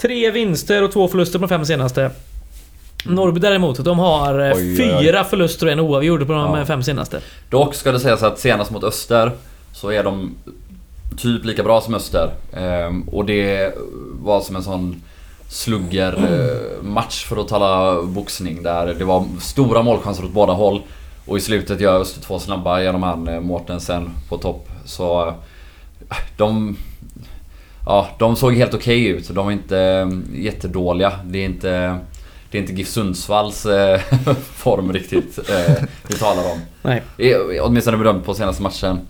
tre 0.00 0.30
vinster 0.30 0.82
och 0.84 0.92
två 0.92 1.08
förluster 1.08 1.38
på 1.38 1.42
de 1.44 1.48
fem 1.48 1.64
senaste. 1.64 2.10
Norrby 3.06 3.40
däremot, 3.40 3.84
de 3.84 3.98
har 3.98 4.38
eh, 4.38 4.52
Oj, 4.56 4.62
oj, 4.80 4.92
oj. 4.94 5.02
fyra 5.04 5.24
förluster 5.24 5.66
och 5.66 5.72
en 5.72 5.80
oavgjord 5.80 6.26
på 6.26 6.32
de 6.32 6.58
Ja. 6.58 6.64
fem 6.66 6.82
senaste. 6.82 7.20
Dock 7.50 7.74
ska 7.74 7.92
det 7.92 8.00
sägas 8.00 8.22
att 8.22 8.38
senast 8.38 8.70
mot 8.70 8.84
Öster 8.84 9.32
så 9.72 9.90
är 9.92 10.04
de 10.04 10.34
typ 11.16 11.44
lika 11.44 11.62
bra 11.62 11.80
som 11.80 11.94
Öster. 11.94 12.30
Ehm, 12.52 13.02
och 13.02 13.24
det 13.24 13.74
var 14.22 14.40
som 14.40 14.56
en 14.56 14.62
sån 14.62 15.02
slugger 15.48 16.12
eh, 16.12 16.82
match 16.84 17.24
för 17.24 17.36
att 17.36 17.48
tala 17.48 18.02
boxning 18.02 18.62
där 18.62 18.94
det 18.98 19.04
var 19.04 19.24
stora 19.40 19.82
målchanser 19.82 20.24
åt 20.24 20.32
båda 20.32 20.52
håll. 20.52 20.82
Och 21.26 21.36
i 21.36 21.40
slutet 21.40 21.80
gör 21.80 22.00
Öster 22.00 22.20
två 22.22 22.38
snabba 22.38 22.82
genom 22.82 23.02
han 23.02 23.28
eh, 23.28 23.40
Mårtensen 23.40 24.10
på 24.28 24.38
topp. 24.38 24.68
Så 24.84 25.34
de... 26.36 26.76
Ja, 27.86 28.08
de 28.18 28.36
såg 28.36 28.54
helt 28.54 28.74
okej 28.74 29.06
ut. 29.06 29.28
De 29.28 29.44
var 29.44 29.52
inte 29.52 29.78
eh, 29.78 30.08
jättedåliga. 30.42 31.12
Det 31.24 31.38
är 31.38 31.44
inte... 31.44 31.98
Det 32.52 32.58
är 32.58 32.60
inte 32.60 32.72
GIF 32.72 32.88
Sundsvalls 32.88 33.66
eh, 33.66 34.00
form 34.56 34.92
riktigt 34.92 35.38
eh, 35.50 35.74
vi 36.08 36.14
talar 36.14 36.52
om. 36.52 36.60
Nej, 36.82 37.02
Eh, 37.18 37.36
Åtminstone 37.62 37.96
bedömt 37.96 38.24
på 38.24 38.34
senaste 38.34 38.62
matchen. 38.62 39.00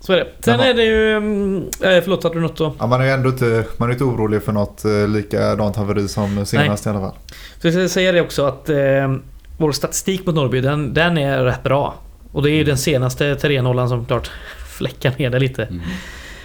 så 0.00 0.12
är 0.12 0.16
det. 0.16 0.26
Sen 0.40 0.60
är 0.60 0.74
det 0.74 0.84
ju... 0.84 1.16
mm, 1.16 1.56
Eh, 1.62 2.02
förlåt, 2.02 2.22
hade 2.22 2.34
du 2.34 2.40
något 2.40 2.56
då? 2.56 2.74
Ja, 2.78 2.86
man 2.86 3.00
är 3.00 3.04
ju 3.04 3.10
ändå 3.10 3.28
inte, 3.28 3.64
man 3.76 3.88
är 3.88 3.92
inte 3.92 4.04
orolig 4.04 4.42
för 4.42 4.52
något 4.52 4.84
eh, 4.84 5.08
likadant 5.08 5.76
haveri 5.76 6.08
som 6.08 6.46
senast 6.46 6.86
i 6.86 6.88
alla 6.88 7.00
fall. 7.00 7.14
Så 7.60 7.66
jag 7.66 7.74
ska 7.74 7.88
säga 7.88 8.12
det 8.12 8.20
också 8.20 8.46
att 8.46 8.68
eh, 8.68 9.14
vår 9.58 9.72
statistik 9.72 10.26
mot 10.26 10.34
Norrby, 10.34 10.60
den, 10.60 10.94
den 10.94 11.18
är 11.18 11.44
rätt 11.44 11.62
bra. 11.62 11.94
Och 12.32 12.42
det 12.42 12.50
är 12.50 12.54
ju 12.54 12.64
den 12.64 12.78
senaste 12.78 13.34
3-0 13.34 13.88
som 13.88 14.04
klart 14.06 14.30
fläckar 14.78 15.12
ner 15.18 15.30
det 15.30 15.38
lite. 15.38 15.64
Mm. 15.64 15.80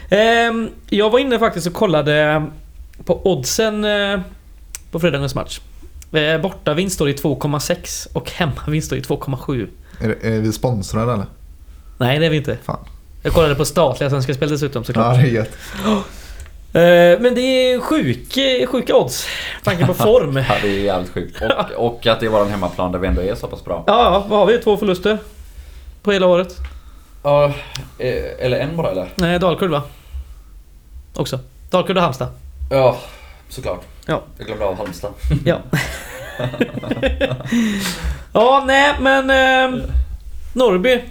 Ehm, 0.10 0.69
jag 0.89 1.10
var 1.10 1.19
inne 1.19 1.39
faktiskt 1.39 1.67
och 1.67 1.73
kollade 1.73 2.45
på 3.06 3.32
oddsen 3.32 3.86
eh, 3.86 4.19
på 4.91 5.00
fredagens 5.00 5.36
match. 5.36 5.60
Eh, 6.12 6.41
bortavinst 6.41 6.96
står 6.96 7.10
i 7.10 7.13
2,6 7.13 8.08
och 8.13 8.32
hemmavinst 8.32 8.88
står 8.88 8.98
i 8.98 9.02
2,7. 9.02 9.67
Är, 10.02 10.26
är 10.26 10.39
vi 10.39 10.52
sponsrade 10.52 11.13
eller? 11.13 11.26
Nej, 11.98 12.20
det 12.20 12.26
är 12.26 12.30
vi 12.30 12.38
inte. 12.38 12.58
Fan. 12.63 12.80
Jag 13.22 13.34
kollade 13.34 13.56
på 13.56 13.65
statliga 13.65 14.10
Svenska 14.10 14.34
Spel 14.34 14.50
dessutom 14.50 14.82
Ja, 14.82 14.86
såklart. 14.86 15.15
det 15.15 15.22
är 15.22 15.26
gött. 15.32 15.52
Eh, 16.74 17.20
men 17.20 17.36
det 17.36 17.41
är 17.41 17.80
sjuk, 17.80 18.34
sjuka 18.70 18.96
odds. 18.96 19.28
med 19.56 19.63
tanke 19.63 19.86
på 19.86 19.93
form. 19.93 20.36
Ja, 20.50 20.56
det 20.62 20.67
är 20.67 20.80
jävligt 20.84 21.12
sjukt. 21.13 21.41
Och, 21.41 21.86
och 21.86 22.08
att 22.08 22.20
det 22.20 22.26
är 22.26 22.30
våran 22.30 22.50
hemmaplan 22.50 22.91
där 22.91 23.00
vi 23.00 23.08
ändå 23.08 23.22
är 23.22 23.36
så 23.36 23.48
pass 23.48 23.63
bra. 23.65 23.84
Ja, 23.88 24.26
vad 24.30 24.39
har 24.39 24.46
vi? 24.46 24.58
Två 24.58 24.78
förluster? 24.78 25.17
På 26.04 26.12
hela 26.12 26.26
året? 26.28 26.56
Ja, 27.24 27.46
eh, 27.98 28.24
eller 28.39 28.60
en 28.60 28.78
bara 28.78 28.91
eller? 28.91 29.10
Nej, 29.15 29.39
Dalkurd 29.39 29.70
va? 29.70 29.84
Också. 31.15 31.39
Dalkurd 31.70 31.98
och 31.98 32.04
Halmstad. 32.04 32.28
Ja, 32.72 32.98
såklart. 33.49 33.81
Ja. 34.05 34.21
Jag 34.38 34.47
glömde 34.47 34.65
av 34.65 34.77
Halmstad. 34.77 35.12
Ja. 35.45 35.57
ja, 38.33 38.63
nej 38.67 38.95
men... 39.01 39.29
Eh, 39.29 39.79
Norrby. 40.53 41.01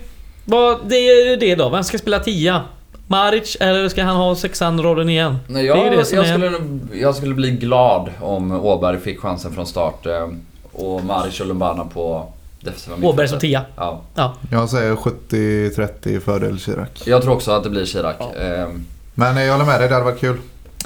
Vad, 0.44 0.78
det 0.88 0.96
är 0.96 1.28
ju 1.30 1.36
det 1.36 1.54
då. 1.54 1.68
Vem 1.68 1.84
ska 1.84 1.98
spela 1.98 2.18
tia? 2.18 2.62
Maric 3.06 3.56
eller 3.60 3.88
ska 3.88 4.02
han 4.04 4.16
ha 4.16 4.34
sexan-rollen 4.34 5.08
igen? 5.10 5.38
Nej, 5.48 5.62
Det 5.66 5.72
är 5.72 5.76
jag, 5.76 5.98
det 5.98 6.04
som 6.04 6.16
jag, 6.16 6.26
är- 6.26 6.32
skulle, 6.32 6.60
jag 7.00 7.14
skulle 7.14 7.34
bli 7.34 7.50
glad 7.50 8.10
om 8.20 8.52
Åberg 8.52 8.98
fick 9.00 9.20
chansen 9.20 9.52
från 9.54 9.66
start. 9.66 10.06
eh, 10.06 10.28
Och 10.72 11.04
Maric 11.04 11.40
och 11.40 11.46
Lumbana 11.46 11.84
på 11.84 12.32
defensiva 12.60 13.08
Åberg 13.08 13.28
som 13.28 13.38
tia. 13.38 13.62
Ja. 13.76 14.00
Ja. 14.14 14.34
Jag 14.50 14.68
säger 14.70 14.94
70-30 14.94 16.20
fördel 16.20 16.58
Chirac. 16.60 16.88
Jag 17.04 17.22
tror 17.22 17.34
också 17.34 17.50
att 17.52 17.62
det 17.64 17.70
blir 17.70 17.84
Chirac. 17.84 18.16
Ja. 18.18 18.32
Eh, 18.44 18.68
Men 19.14 19.36
jag 19.36 19.52
håller 19.52 19.64
med 19.66 19.80
dig, 19.80 19.88
det 19.88 19.94
hade 19.94 20.04
varit 20.06 20.20
kul. 20.20 20.36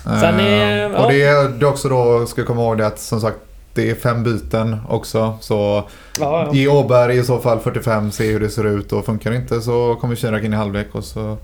Sen 0.05 0.41
är- 0.41 0.87
Eh, 0.87 0.93
ja. 0.93 1.05
Och 1.05 1.11
det 1.13 1.23
är 1.23 1.49
det 1.49 1.67
också 1.67 1.89
då, 1.89 2.27
ska 2.27 2.45
komma 2.45 2.63
ihåg 2.63 2.79
det 2.79 2.87
att 2.87 2.99
som 3.01 3.21
sagt 3.21 3.37
det 3.75 3.91
är 3.91 3.95
fem 3.95 4.23
byten 4.23 4.77
också. 4.89 5.35
Så 5.41 5.55
Ja, 6.21 6.47
ja. 6.47 6.53
ge 6.55 6.69
Åberg 6.69 7.17
i 7.19 7.23
så 7.25 7.39
fall 7.39 7.59
45, 7.61 8.11
se 8.11 8.33
hur 8.33 8.41
det 8.41 8.49
ser 8.51 8.65
ut 8.67 8.93
och 8.93 9.05
funkar 9.05 9.31
det 9.31 9.37
inte 9.37 9.61
så 9.61 9.97
kommer 10.01 10.15
Chirac 10.17 10.45
in 10.45 10.53
i 10.53 10.57
halvlek 10.57 10.89
och 10.93 11.05
så 11.05 11.37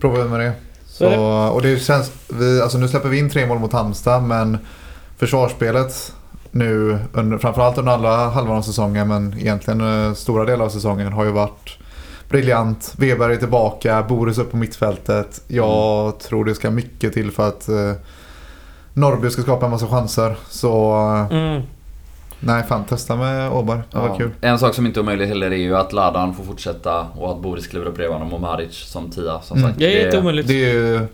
provar 0.00 0.22
vi 0.22 0.28
med 0.28 0.40
det. 0.40 0.52
Så, 0.86 1.08
och 1.48 1.62
det 1.62 1.78
känns, 1.82 2.12
vi, 2.28 2.60
alltså 2.62 2.78
nu 2.78 2.88
släpper 2.88 3.08
vi 3.08 3.18
in 3.18 3.30
tre 3.30 3.46
mål 3.46 3.58
mot 3.58 3.72
Halmstad 3.72 4.22
men 4.22 4.58
försvarsspelet 5.18 6.12
nu, 6.50 6.98
under, 7.12 7.38
framförallt 7.38 7.78
under 7.78 7.92
alla 7.92 8.28
halvan 8.28 8.56
av 8.56 8.62
säsongen 8.62 9.08
men 9.08 9.34
egentligen 9.38 10.06
eh, 10.06 10.14
stora 10.14 10.44
delar 10.44 10.64
av 10.64 10.68
säsongen 10.68 11.12
har 11.12 11.24
ju 11.24 11.30
varit 11.30 11.78
briljant. 12.30 12.94
Weber 12.98 13.30
är 13.30 13.36
tillbaka, 13.36 14.02
Boris 14.08 14.38
upp 14.38 14.50
på 14.50 14.56
mittfältet. 14.56 15.40
Jag 15.48 16.18
tror 16.18 16.44
det 16.44 16.54
ska 16.54 16.70
mycket 16.70 17.12
till 17.12 17.30
för 17.30 17.48
att 17.48 17.68
eh, 17.68 17.92
Norrby 18.94 19.30
ska 19.30 19.42
skapa 19.42 19.64
en 19.64 19.70
massa 19.70 19.86
chanser. 19.86 20.36
Så 20.48 20.92
eh, 21.30 21.36
Mm. 21.38 21.62
nej, 22.40 22.62
fan 22.68 22.84
testa 22.84 23.16
med 23.16 23.52
Åberg. 23.52 23.80
Det 23.92 23.98
var 23.98 24.08
ja. 24.08 24.14
kul. 24.16 24.30
En 24.40 24.58
sak 24.58 24.74
som 24.74 24.86
inte 24.86 25.00
är 25.00 25.02
omöjlig 25.02 25.26
heller 25.26 25.50
är 25.50 25.56
ju 25.56 25.76
att 25.76 25.92
Ladan 25.92 26.34
får 26.34 26.44
fortsätta 26.44 27.06
och 27.16 27.30
att 27.30 27.40
Boris 27.40 27.66
kliver 27.66 27.86
upp 27.86 27.94
bredvid 27.94 28.16
honom 28.18 28.34
och 28.34 28.40
Maric 28.40 28.74
som 28.74 29.10
tia. 29.10 29.40
Som 29.40 29.56
Mm. 29.58 29.68
sagt. 29.70 29.78
Det 29.78 30.00
är 30.02 30.06
inte 30.06 30.18
omöjligt. 30.18 30.48
Det 30.48 30.64
är 30.70 30.74
ju, 30.74 31.06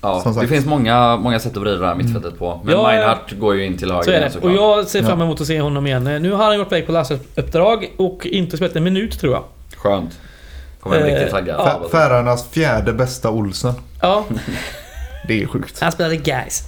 Ja, 0.00 0.20
Som 0.20 0.32
det 0.32 0.38
sagt. 0.38 0.50
finns 0.52 0.66
många, 0.66 1.16
många 1.16 1.38
sätt 1.40 1.56
att 1.56 1.62
vrida 1.62 1.76
det 1.80 1.86
här 1.86 1.94
mittfältet 1.94 2.38
på. 2.38 2.60
Men 2.64 2.74
Ja. 2.74 2.82
Meinhardt 2.82 3.32
går 3.38 3.54
ju 3.54 3.66
in 3.66 3.78
till 3.78 3.90
höger 3.90 4.02
Så 4.04 4.10
är 4.10 4.20
det. 4.20 4.38
Och 4.48 4.52
jag 4.52 4.86
ser 4.86 5.02
fram 5.02 5.20
emot 5.20 5.40
att 5.40 5.46
se 5.46 5.60
honom 5.60 5.86
igen. 5.86 6.04
Nu 6.04 6.32
har 6.32 6.44
han 6.44 6.58
gått 6.58 6.66
iväg 6.72 6.86
på 6.86 6.92
landslagsuppdrag 6.92 7.90
och 7.96 8.26
inte 8.26 8.56
spelat 8.56 8.76
en 8.76 8.84
minut 8.84 9.20
tror 9.20 9.32
jag. 9.32 9.42
Skönt. 9.76 10.18
Kommer 10.84 10.96
en 10.96 11.02
Eh, 11.02 11.14
riktigt 11.14 11.30
taggad. 11.30 11.56
ja. 11.60 11.80
Fä- 11.84 11.90
Färöarnas 11.90 12.48
fjärde 12.50 12.92
bästa 12.92 13.30
Olsen. 13.30 13.74
Ja, 14.00 14.24
Det 15.28 15.42
är 15.42 15.46
sjukt. 15.46 15.80
han 15.80 15.92
spelade 15.92 16.16
guys. 16.16 16.64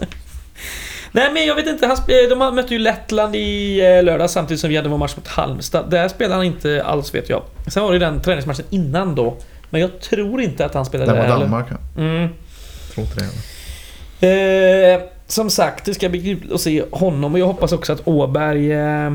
Nej 1.13 1.33
men 1.33 1.47
jag 1.47 1.55
vet 1.55 1.67
inte, 1.67 1.87
han 1.87 1.97
sp- 1.97 2.29
de 2.31 2.55
mötte 2.55 2.75
ju 2.75 2.79
Lettland 2.81 3.37
i 3.37 3.81
eh, 3.97 4.03
lördag 4.05 4.31
samtidigt 4.31 4.61
som 4.61 4.71
vi 4.71 4.77
hade 4.77 4.89
vår 4.89 4.99
match 4.99 5.17
mot 5.17 5.29
Halmstad. 5.29 5.91
Där 5.91 6.09
spelade 6.09 6.35
han 6.35 6.45
inte 6.45 6.83
alls 6.87 7.15
vet 7.15 7.29
jag. 7.29 7.43
Sen 7.67 7.83
var 7.83 7.91
det 7.91 7.95
ju 7.95 7.99
den 8.01 8.21
träningsmatchen 8.23 8.65
innan 8.71 9.15
då. 9.15 9.37
Men 9.71 9.81
jag 9.81 10.01
tror 10.01 10.41
inte 10.41 10.65
att 10.67 10.75
han 10.75 10.85
spelade 10.85 11.11
Den 11.13 11.19
var 11.19 11.25
där, 11.27 11.35
eller? 11.35 11.45
Danmark 11.45 11.67
ja. 11.71 12.03
Mm. 12.03 12.29
Tror 12.95 13.07
inte 13.07 13.19
det. 13.21 13.25
heller. 13.25 14.95
Eh, 14.95 15.01
som 15.27 15.51
sagt, 15.51 15.85
det 15.85 15.95
ska 15.95 16.09
bli 16.09 16.23
kul 16.23 16.55
att 16.55 16.61
se 16.61 16.85
honom 16.93 17.33
och 17.35 17.39
jag 17.41 17.47
hoppas 17.47 17.73
också 17.73 17.93
att 17.93 18.01
Åberg 18.09 18.73
eh, 18.73 19.13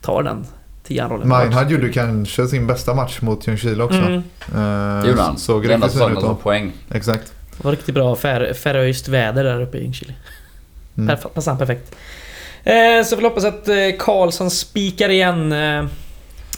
tar 0.00 0.22
den 0.22 0.46
tian-rollen. 0.86 1.28
Meinhard 1.28 1.70
gjorde 1.70 1.88
kanske 1.92 2.46
sin 2.48 2.66
bästa 2.66 2.94
match 2.94 3.20
mot 3.20 3.46
Ljungskile 3.46 3.82
också. 3.84 3.98
Mm. 3.98 4.14
Eh, 4.54 5.02
Det 5.02 5.08
gjorde 5.08 5.22
han. 5.22 5.38
Såg 5.38 5.62
det 5.62 5.76
riktigt 5.76 5.92
fin 5.92 6.10
ut 6.12 6.20
då. 6.20 6.34
poäng. 6.34 6.72
Exakt. 6.90 7.32
Det 7.56 7.64
var 7.64 7.70
riktigt 7.70 7.94
bra 7.94 8.16
fär, 8.16 8.52
färöiskt 8.54 9.08
väder 9.08 9.44
där 9.44 9.60
uppe 9.62 9.78
i 9.78 9.82
Ljungskile. 9.82 10.12
Mm. 10.96 11.16
Perf- 11.16 11.28
Passade 11.28 11.50
han 11.56 11.66
perfekt. 11.66 11.94
Eh, 12.64 13.04
så 13.04 13.16
vi 13.16 13.22
hoppas 13.24 13.44
att 13.44 13.68
eh, 13.68 13.74
Karlsson 13.98 14.50
spikar 14.50 15.08
igen 15.08 15.52
eh, 15.52 15.84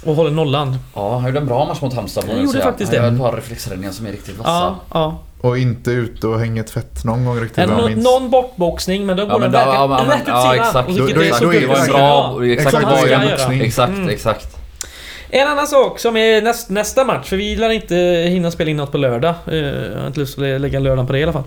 och 0.04 0.14
håller 0.14 0.30
nollan. 0.30 0.76
Ja, 0.94 1.18
han 1.18 1.26
gjorde 1.26 1.38
en 1.40 1.46
bra 1.46 1.64
match 1.66 1.80
mot 1.80 1.94
Halmstad 1.94 2.24
får 2.24 2.28
Han 2.28 2.36
man 2.36 2.44
gjorde 2.46 2.58
säga. 2.58 2.64
faktiskt 2.70 2.92
Han 2.92 3.00
det. 3.02 3.06
gör 3.06 3.12
ett 3.14 3.20
par 3.20 3.32
reflexräddningar 3.36 3.92
som 3.92 4.06
är 4.06 4.12
riktigt 4.12 4.38
vassa. 4.38 4.50
Ja, 4.50 4.76
ja. 4.92 5.18
Och 5.40 5.58
inte 5.58 5.90
ute 5.90 6.26
och 6.26 6.40
hänger 6.40 6.62
tvätt 6.62 7.04
någon 7.04 7.24
gång 7.24 7.40
riktigt 7.40 7.58
vad 7.58 7.68
jag 7.68 7.78
nå- 7.82 7.88
minns. 7.88 8.04
någon 8.04 8.30
bortboxning 8.30 9.06
men 9.06 9.16
då 9.16 9.26
går 9.26 9.32
Ja, 9.32 9.38
den 9.38 9.50
men 9.50 9.52
då- 9.52 9.58
verkligen 9.58 9.80
ja, 9.90 10.04
men- 10.04 10.06
rätt 10.06 10.22
ut 10.22 10.28
ja, 10.28 10.50
sidan. 10.52 10.66
exakt. 10.66 10.88
Vilket 10.88 11.14
Då- 11.16 11.22
är 11.22 11.28
då- 11.28 11.34
så 11.34 11.44
är 11.44 11.52
dubbelt 11.60 11.70
verkligen- 11.78 12.00
bra... 12.00 12.44
Exakt, 12.46 12.76
ska 12.76 13.06
ju 13.06 13.12
en 13.12 13.22
göra. 13.22 13.30
boxning. 13.36 13.60
Exakt, 13.60 13.92
Mm. 13.92 14.08
exakt. 14.08 14.56
En 15.30 15.48
annan 15.48 15.66
sak 15.66 15.98
som 15.98 16.16
är 16.16 16.42
näst, 16.42 16.70
nästa 16.70 17.04
match, 17.04 17.28
för 17.28 17.36
vi 17.36 17.56
lär 17.56 17.70
inte 17.70 17.96
hinna 18.28 18.50
spela 18.50 18.70
in 18.70 18.76
något 18.76 18.92
på 18.92 18.98
lördag. 18.98 19.34
Eh, 19.46 19.56
Jag 19.56 19.98
har 20.00 20.06
inte 20.06 20.20
lust 20.20 20.38
att 20.38 20.42
lä- 20.42 20.58
lägga 20.58 20.78
lördagen 20.80 21.06
på 21.06 21.12
det 21.12 21.18
i 21.18 21.22
alla 21.22 21.32
fall. 21.32 21.42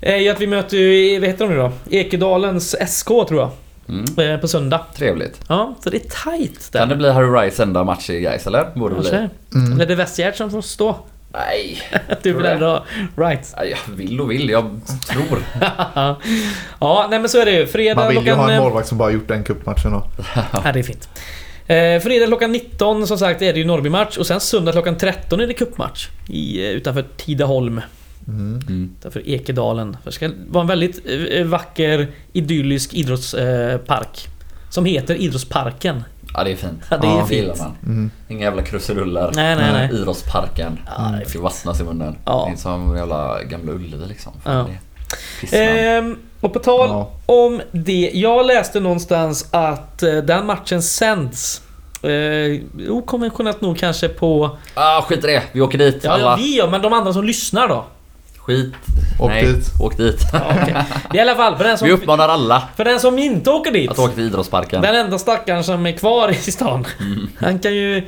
Är 0.00 0.16
ju 0.16 0.28
att 0.28 0.40
vi 0.40 0.46
möter, 0.46 0.76
ju- 0.76 1.20
vad 1.20 1.28
heter 1.28 1.46
de 1.46 1.54
nu 1.54 1.60
då? 1.60 1.72
Ekedalens 1.90 2.76
SK 2.88 3.08
tror 3.28 3.40
jag. 3.40 3.50
Mm. 3.88 4.30
eh, 4.34 4.40
På 4.40 4.48
söndag. 4.48 4.80
Trevligt. 4.96 5.40
Ja, 5.48 5.74
så 5.84 5.90
det 5.90 5.96
är 5.96 6.34
tight 6.38 6.72
där. 6.72 6.78
Kan 6.80 6.88
det 6.88 6.96
bli 6.96 7.10
Harry 7.12 7.46
Rice 7.46 7.62
enda 7.62 7.84
match 7.84 8.10
i 8.10 8.20
Gais 8.20 8.46
eller? 8.46 8.66
Borde 8.74 8.94
det 8.94 9.00
bli. 9.00 9.10
Mm. 9.60 9.72
Eller 9.72 9.84
är 9.84 9.88
det 9.88 9.94
Westgård 9.94 10.34
som 10.34 10.50
får 10.50 10.62
stå? 10.62 10.96
Nej. 11.32 11.82
Du 12.22 12.32
vill 12.32 12.42
det. 12.42 12.50
ändå 12.50 12.66
ha 12.66 12.84
right. 13.16 13.54
Jag 13.56 13.94
vill 13.94 14.20
och 14.20 14.30
vill. 14.30 14.48
Jag 14.48 14.80
tror. 15.08 15.38
ja, 16.80 17.06
nej 17.10 17.18
men 17.18 17.28
så 17.28 17.40
är 17.40 17.44
det 17.44 17.52
ju. 17.52 17.66
Fredag 17.66 18.00
Man 18.00 18.08
vill 18.08 18.16
ju 18.16 18.22
klockan... 18.24 18.44
ha 18.44 18.52
en 18.52 18.62
målvakt 18.62 18.88
som 18.88 18.98
bara 18.98 19.10
gjort 19.10 19.28
den 19.28 19.44
cupmatchen 19.44 19.92
då. 19.92 20.08
Ja, 20.52 20.72
det 20.72 20.78
är 20.78 20.82
fint. 20.82 21.08
Eh, 21.66 22.00
fredag 22.00 22.26
klockan 22.26 22.52
19 22.52 23.06
som 23.06 23.18
sagt 23.18 23.42
är 23.42 23.52
det 23.52 23.58
ju 23.58 23.64
Norrby-match 23.64 24.16
och 24.16 24.26
sen 24.26 24.40
söndag 24.40 24.72
klockan 24.72 24.96
13 24.96 25.40
är 25.40 25.46
det 25.46 25.54
cupmatch 25.54 26.08
i, 26.28 26.66
eh, 26.66 26.70
utanför 26.70 27.04
Tidaholm. 27.16 27.80
Mm. 28.28 28.60
Mm. 28.68 28.90
Utanför 28.98 29.22
Ekedalen. 29.28 29.96
Det 30.04 30.12
ska 30.12 30.30
vara 30.48 30.62
en 30.62 30.68
väldigt 30.68 31.02
eh, 31.30 31.44
vacker 31.44 32.08
idyllisk 32.32 32.94
idrottspark. 32.94 34.28
Som 34.70 34.84
heter 34.84 35.14
Idrottsparken. 35.14 36.04
Ja, 36.34 36.44
det 36.44 36.52
är 36.52 36.56
fint. 36.56 36.82
Ja, 36.90 36.96
det 36.96 37.06
är 37.06 37.10
Ja, 37.10 37.26
Det 37.28 37.34
gillar 37.34 37.54
fint. 37.54 37.64
man. 37.66 37.76
Mm. 37.92 38.10
Inga 38.28 38.44
jävla 38.44 38.62
krusiduller. 38.62 39.30
Nej, 39.34 39.56
nej, 39.56 39.72
nej. 39.72 39.90
Idrottsparken. 39.92 40.78
Ja, 40.86 41.02
det 41.02 41.16
är 41.16 41.20
det 41.24 41.30
ska 41.30 41.40
vattnas 41.40 41.80
i 41.80 41.84
munnen. 41.84 42.16
Ja. 42.24 42.44
Det 42.48 42.52
är 42.52 42.56
som 42.56 42.96
jävla 42.96 43.42
Gamla 43.42 43.72
Ullevi 43.72 44.06
liksom. 44.06 44.32
Ja. 44.44 44.66
Ehm, 45.52 46.16
och 46.40 46.52
på 46.52 46.58
tal 46.58 46.88
Ja. 46.88 47.10
om 47.26 47.60
det. 47.72 48.10
Jag 48.14 48.46
läste 48.46 48.80
någonstans 48.80 49.48
att 49.50 50.02
eh, 50.02 50.12
den 50.16 50.46
matchen 50.46 50.82
sänds 50.82 51.62
eh, 52.02 52.90
okonventionellt 52.90 53.60
nog 53.60 53.78
kanske 53.78 54.08
på... 54.08 54.56
Ah, 54.74 55.02
skit 55.02 55.24
i 55.24 55.26
det. 55.26 55.42
Vi 55.52 55.60
åker 55.60 55.78
dit. 55.78 56.00
Ja, 56.04 56.10
alla. 56.10 56.22
ja, 56.22 56.36
vi 56.36 56.56
gör, 56.56 56.68
men 56.70 56.82
de 56.82 56.92
andra 56.92 57.12
som 57.12 57.24
lyssnar 57.24 57.68
då? 57.68 57.84
Skit. 58.48 58.74
Åk 59.20 59.30
Nej, 59.30 59.44
dit. 59.46 59.72
åk 59.80 59.96
dit. 59.96 60.20
Ja, 60.32 60.40
okej. 60.62 60.74
I 61.14 61.18
alla 61.20 61.34
fall, 61.34 61.56
för 61.56 61.64
den, 61.64 61.72
Vi 61.72 61.78
som, 61.78 61.90
uppmanar 61.90 62.28
alla 62.28 62.62
för 62.76 62.84
den 62.84 63.00
som 63.00 63.18
inte 63.18 63.50
åker 63.50 63.72
dit. 63.72 63.90
att 63.90 63.98
åka 63.98 64.14
till 64.14 64.24
idrottsparken. 64.26 64.82
Den 64.82 64.94
enda 64.94 65.18
stackaren 65.18 65.64
som 65.64 65.86
är 65.86 65.92
kvar 65.92 66.30
i 66.30 66.34
stan. 66.34 66.86
Mm. 67.00 67.28
Han 67.38 67.58
kan 67.58 67.74
ju 67.74 68.02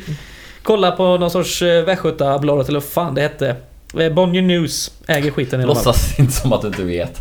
kolla 0.63 0.91
på 0.91 1.17
någon 1.19 1.31
sorts 1.31 1.63
eh, 1.63 1.85
Västgötabladet 1.85 2.69
eller 2.69 2.81
vad 2.81 2.89
fan 2.89 3.15
det 3.15 3.21
hette. 3.21 3.57
Eh, 3.99 4.13
Bonnier 4.13 4.43
News 4.43 4.93
äger 5.07 5.31
skiten 5.31 5.61
i 5.61 5.65
alla 5.65 5.75
fall. 5.75 5.85
Låtsas 5.85 6.19
inte 6.19 6.33
som 6.33 6.53
att 6.53 6.63
du 6.63 6.69
inte 6.69 6.83
vet. 6.83 7.21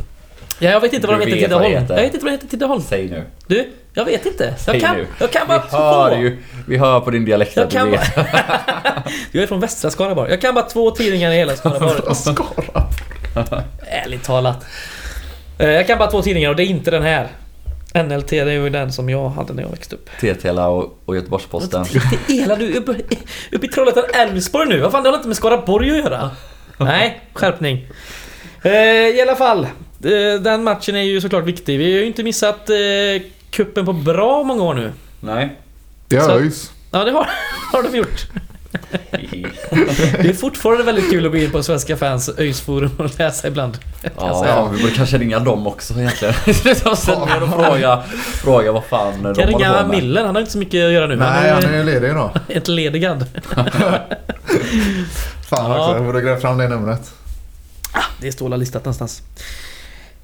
Ja, 0.59 0.69
jag 0.69 0.81
vet 0.81 0.93
inte 0.93 1.07
vad 1.07 1.19
de 1.19 1.25
Du 1.25 1.31
heter 1.31 1.39
i 1.39 1.43
Tidaholm. 1.43 1.73
Jag 1.89 1.95
vet 1.95 2.13
inte 2.13 2.25
vad 2.25 2.25
det 2.25 2.31
heter 2.31 2.45
i 2.45 2.49
Tidaholm. 2.49 2.81
Säg 2.81 3.09
nu. 3.09 3.23
Du, 3.47 3.69
jag 3.93 4.05
vet 4.05 4.25
inte. 4.25 4.55
Jag 4.67 4.81
kan, 4.81 4.95
jag 5.19 5.31
kan 5.31 5.41
Vi 5.41 5.47
bara 5.47 5.59
hör 5.71 6.09
två. 6.09 6.17
ju. 6.21 6.37
Vi 6.67 6.77
hör 6.77 6.99
på 6.99 7.11
din 7.11 7.25
dialekt 7.25 7.55
Jag 7.55 7.63
att 7.63 7.69
du 7.69 7.77
kan 7.77 7.91
vet. 7.91 8.15
bara... 8.15 8.25
jag 9.31 9.43
är 9.43 9.47
från 9.47 9.59
västra 9.59 9.91
Skaraborg. 9.91 10.29
Jag 10.31 10.41
kan 10.41 10.55
bara 10.55 10.65
två 10.65 10.91
tidningar 10.91 11.31
i 11.31 11.35
hela 11.35 11.55
Skaraborg. 11.55 12.15
Skara. 12.15 12.83
Ärligt 13.87 14.23
talat. 14.23 14.65
Eh, 15.59 15.69
Jag 15.69 15.87
kan 15.87 15.97
bara 15.97 16.11
två 16.11 16.21
tidningar 16.21 16.49
och 16.49 16.55
det 16.55 16.63
är 16.63 16.67
inte 16.67 16.91
den 16.91 17.03
här. 17.03 17.27
NLT, 17.93 18.27
det 18.29 18.37
är 18.39 18.45
ju 18.45 18.69
den 18.69 18.91
som 18.91 19.09
jag 19.09 19.29
hade 19.29 19.53
när 19.53 19.63
jag 19.63 19.69
växte 19.69 19.95
upp. 19.95 20.09
TTLA 20.21 20.67
och, 20.67 20.99
och 21.05 21.15
Göteborgs-Posten. 21.15 21.85
Ela 22.43 22.55
du, 22.55 22.73
uppe, 22.73 22.91
uppe 23.51 23.65
i 23.65 23.69
Trollhättan 23.69 24.03
Älvsborg 24.13 24.69
nu. 24.69 24.79
Vad 24.79 24.91
fan, 24.91 25.03
det 25.03 25.09
har 25.09 25.15
inte 25.15 25.27
med 25.27 25.37
Skaraborg 25.37 25.91
att 25.91 25.97
göra. 25.97 26.29
Nej, 26.77 27.21
skärpning. 27.33 27.87
Eh, 28.63 28.71
I 28.73 29.21
alla 29.21 29.35
fall. 29.35 29.63
eh, 30.03 30.41
Den 30.41 30.63
matchen 30.63 30.95
är 30.95 31.01
ju 31.01 31.21
såklart 31.21 31.43
viktig. 31.43 31.77
Vi 31.79 31.83
har 31.93 31.99
ju 31.99 32.05
inte 32.05 32.23
missat 32.23 32.69
kuppen 33.59 33.85
på 33.85 33.93
bra 33.93 34.43
många 34.43 34.63
år 34.63 34.73
nu. 34.73 34.91
Nej. 35.19 35.59
Det 36.07 36.21
Så- 36.21 36.31
höjs. 36.31 36.71
Ja, 36.91 37.03
det 37.03 37.11
har, 37.11 37.27
har 37.71 37.83
de 37.83 37.97
gjort. 37.97 38.27
Det 40.21 40.29
är 40.29 40.33
fortfarande 40.33 40.83
väldigt 40.83 41.09
kul 41.11 41.25
att 41.25 41.31
gå 41.31 41.37
in 41.37 41.51
på 41.51 41.63
Svenska 41.63 41.97
fans 41.97 42.29
ÖIS-forum 42.37 42.91
och 42.99 43.19
läsa 43.19 43.47
ibland. 43.47 43.77
Ja, 44.17 44.45
ja, 44.47 44.65
vi 44.65 44.81
borde 44.81 44.93
kanske 44.95 45.17
ringa 45.17 45.39
dem 45.39 45.67
också 45.67 45.93
egentligen. 45.93 46.33
Slutet 46.33 46.85
av 46.85 46.95
sändningen 46.95 47.43
och 47.43 47.49
fråga, 47.49 48.01
fråga 48.17 48.71
vad 48.71 48.83
fan 48.85 49.11
de 49.23 49.35
Kan 49.35 49.43
håller 49.43 49.47
ringa 49.47 49.73
på 49.81 49.87
med. 49.87 49.97
Millen, 49.97 50.25
han 50.25 50.35
har 50.35 50.39
inte 50.39 50.51
så 50.51 50.57
mycket 50.57 50.85
att 50.85 50.91
göra 50.91 51.07
nu. 51.07 51.15
Nej, 51.15 51.49
han 51.51 51.63
han 51.63 51.73
är 51.73 51.77
ju 51.77 51.83
ledig 51.83 52.13
då. 52.13 52.31
entledigad. 52.49 53.25
Fan 55.49 55.71
Ja. 55.71 55.79
också, 55.79 55.95
jag 55.97 56.05
borde 56.05 56.21
gräva 56.21 56.39
fram 56.39 56.57
det 56.57 56.67
numret. 56.67 57.11
Det 58.21 58.31
står 58.31 58.57
listat 58.57 58.85
någonstans. 58.85 59.21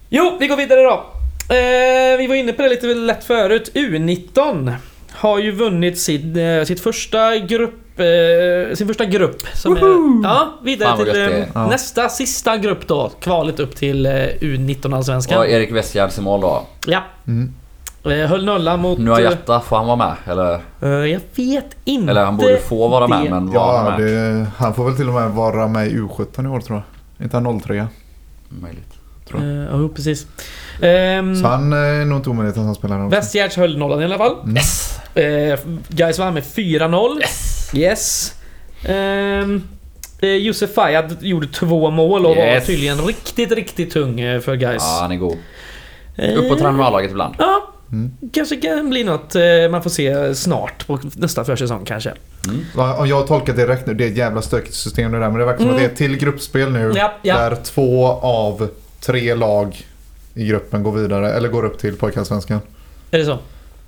Jo, 0.09 0.37
vi 0.39 0.47
går 0.47 0.57
vidare 0.57 0.81
då. 0.81 1.05
Eh, 1.49 2.17
vi 2.17 2.27
var 2.27 2.35
inne 2.35 2.53
på 2.53 2.61
det 2.61 2.69
lite 2.69 2.87
lätt 2.87 3.23
förut. 3.23 3.71
U19 3.73 4.73
har 5.11 5.39
ju 5.39 5.51
vunnit 5.51 5.99
sitt, 5.99 6.37
eh, 6.37 6.63
sitt 6.65 6.79
första 6.79 7.37
grupp 7.37 7.99
eh, 7.99 8.75
sin 8.75 8.87
första 8.87 9.05
grupp. 9.05 9.41
Som 9.53 9.77
är, 9.77 10.27
ja, 10.29 10.59
vidare 10.63 10.89
Fan, 10.89 10.97
vad 10.97 11.07
till 11.07 11.21
gött 11.21 11.31
det 11.31 11.37
eh. 11.37 11.47
Ja. 11.53 11.67
nästa, 11.67 12.09
sista 12.09 12.57
grupp 12.57 12.87
då. 12.87 13.11
Kvalet 13.19 13.59
upp 13.59 13.75
till 13.75 14.05
eh, 14.05 14.11
U19 14.41 14.95
Allsvenskan. 14.95 15.37
Och 15.39 15.47
Erik 15.47 15.71
Westgärds 15.71 16.17
i 16.17 16.21
mål 16.21 16.41
då. 16.41 16.63
Ja. 16.85 17.03
Mm. 17.27 17.53
Eh, 18.05 18.11
höll 18.29 18.45
nollan 18.45 18.79
mot... 18.79 18.99
Nu 18.99 19.09
har 19.11 19.19
Hjärta, 19.19 19.59
får 19.61 19.77
han 19.77 19.85
vara 19.85 19.95
med? 19.95 20.15
Eller, 20.25 20.53
eh, 20.81 20.89
jag 21.11 21.21
vet 21.35 21.75
inte. 21.85 22.11
eller 22.11 22.25
han 22.25 22.37
borde 22.37 22.57
få 22.57 22.87
vara 22.87 23.07
med 23.07 23.23
det. 23.23 23.29
men 23.29 23.51
var 23.51 23.77
han 23.77 23.85
Ja, 23.85 23.97
med? 23.97 24.07
det, 24.07 24.45
han 24.57 24.73
får 24.73 24.85
väl 24.85 24.95
till 24.95 25.07
och 25.07 25.13
med 25.13 25.31
vara 25.31 25.67
med 25.67 25.87
i 25.87 25.97
U17 25.97 26.45
i 26.45 26.47
år 26.47 26.59
tror 26.59 26.83
jag. 27.17 27.25
Inte 27.25 27.37
han 27.37 27.59
03? 27.61 27.87
Möjligt. 28.49 28.93
tror 29.29 29.43
jag. 29.43 29.63
Eh, 29.63 29.69
Jo, 29.73 29.89
precis. 29.89 30.27
Um, 30.81 31.35
Så 31.35 31.47
han 31.47 31.73
är 31.73 32.05
nog 32.05 32.17
inte 32.19 32.29
omöjligt 32.29 32.57
att 32.57 32.63
han 32.65 32.75
spelar 32.75 33.05
också. 33.05 33.15
Westgärds 33.17 33.55
höll 33.57 33.77
nollan 33.77 34.01
i 34.01 34.05
alla 34.05 34.17
fall. 34.17 34.35
Mm. 34.43 34.55
Yes! 34.55 34.99
Eh, 35.15 35.59
Gais 35.89 36.19
vann 36.19 36.33
med 36.33 36.43
4-0. 36.43 37.19
Yes! 37.21 37.71
Yes. 37.73 38.33
Eh, 40.21 40.29
Josef 40.29 40.73
Fayad 40.73 41.17
gjorde 41.19 41.47
två 41.47 41.89
mål 41.91 42.25
och 42.25 42.35
var 42.35 42.43
Yes. 42.43 42.65
tydligen 42.65 42.97
riktigt, 43.01 43.51
riktigt 43.51 43.91
tung 43.93 44.19
eh, 44.19 44.39
för 44.39 44.55
Gais. 44.55 44.83
Ja, 44.85 44.97
han 45.01 45.11
är 45.11 45.15
god. 45.15 45.37
Eh, 46.15 46.37
Upp 46.37 46.51
och 46.51 46.57
träna 46.57 46.71
med 46.71 46.85
A-laget 46.85 47.11
ibland. 47.11 47.35
Ja, 47.37 47.71
Mm. 47.91 48.11
kanske 48.33 48.55
kan 48.55 48.89
bli 48.89 49.03
något 49.03 49.35
eh, 49.35 49.41
man 49.71 49.83
får 49.83 49.89
se 49.89 50.35
snart 50.35 50.87
på 50.87 50.99
nästa 51.15 51.43
försäsong 51.45 51.85
kanske. 51.85 52.13
Mm. 52.47 52.65
Om 52.99 53.07
jag 53.07 53.15
har 53.15 53.27
tolkat 53.27 53.55
det 53.55 53.67
rätt 53.67 53.87
nu, 53.87 53.93
det 53.93 54.03
är 54.05 54.07
ett 54.11 54.17
jävla 54.17 54.41
stökigt 54.41 54.73
system 54.75 55.11
det 55.11 55.19
där. 55.19 55.29
Men 55.29 55.39
det 55.39 55.45
verkar 55.45 55.57
som 55.57 55.65
Mm. 55.69 55.75
att 55.75 55.81
det 55.81 55.85
är 55.85 55.89
ett 55.91 55.97
till 55.97 56.17
gruppspel 56.17 56.71
nu. 56.71 56.93
Ja, 56.95 57.13
ja. 57.21 57.37
Där 57.37 57.55
två 57.63 58.05
av 58.21 58.69
tre 58.99 59.35
lag 59.35 59.85
i 60.35 60.45
gruppen 60.47 60.83
går 60.83 60.91
vidare, 60.91 61.33
eller 61.33 61.49
går 61.49 61.65
upp 61.65 61.77
till 61.79 61.95
pojkallsvenskan. 61.97 62.59
Är 63.11 63.17
det 63.19 63.25
så? 63.25 63.37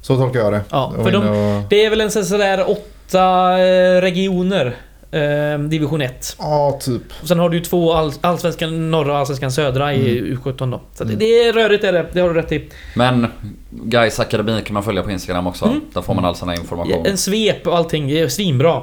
Så 0.01 0.17
tolkar 0.17 0.39
jag 0.39 0.53
det. 0.53 0.61
Ja, 0.69 0.93
för 1.03 1.11
de- 1.11 1.17
och- 1.57 1.63
Det 1.69 1.85
är 1.85 1.89
väl 1.89 2.01
en 2.01 2.11
sådär 2.11 2.69
åtta 2.69 3.51
eh, 3.59 4.01
regioner. 4.01 4.75
Eh, 5.11 5.59
division 5.59 6.01
1. 6.01 6.35
Ja, 6.39 6.79
typ. 6.81 7.01
Och 7.21 7.27
sen 7.27 7.39
har 7.39 7.49
du 7.49 7.57
ju 7.57 7.63
två 7.63 7.93
all, 7.93 8.11
allsvenskan 8.21 8.91
norra 8.91 9.11
och 9.11 9.17
allsvenskan 9.17 9.51
södra 9.51 9.93
i 9.93 10.21
U17 10.21 10.71
då. 10.71 10.81
Så 10.93 11.03
det, 11.03 11.09
Mm. 11.13 11.19
det 11.19 11.25
är 11.47 11.53
rörigt 11.53 11.83
är 11.83 11.93
det, 11.93 12.05
det 12.13 12.19
har 12.19 12.29
du 12.29 12.35
rätt 12.35 12.51
i. 12.51 12.69
Men 12.95 13.27
Gais 13.69 14.19
Akademi 14.19 14.61
kan 14.65 14.73
man 14.73 14.83
följa 14.83 15.03
på 15.03 15.11
Instagram 15.11 15.47
också. 15.47 15.65
Mm. 15.65 15.81
Där 15.93 16.01
får 16.01 16.13
man 16.13 16.25
all 16.25 16.35
sån 16.35 16.49
här 16.49 16.59
information. 16.59 17.05
En 17.05 17.17
svep 17.17 17.67
och 17.67 17.77
allting, 17.77 18.07
det 18.07 18.19
är 18.19 18.27
svinbra. 18.27 18.81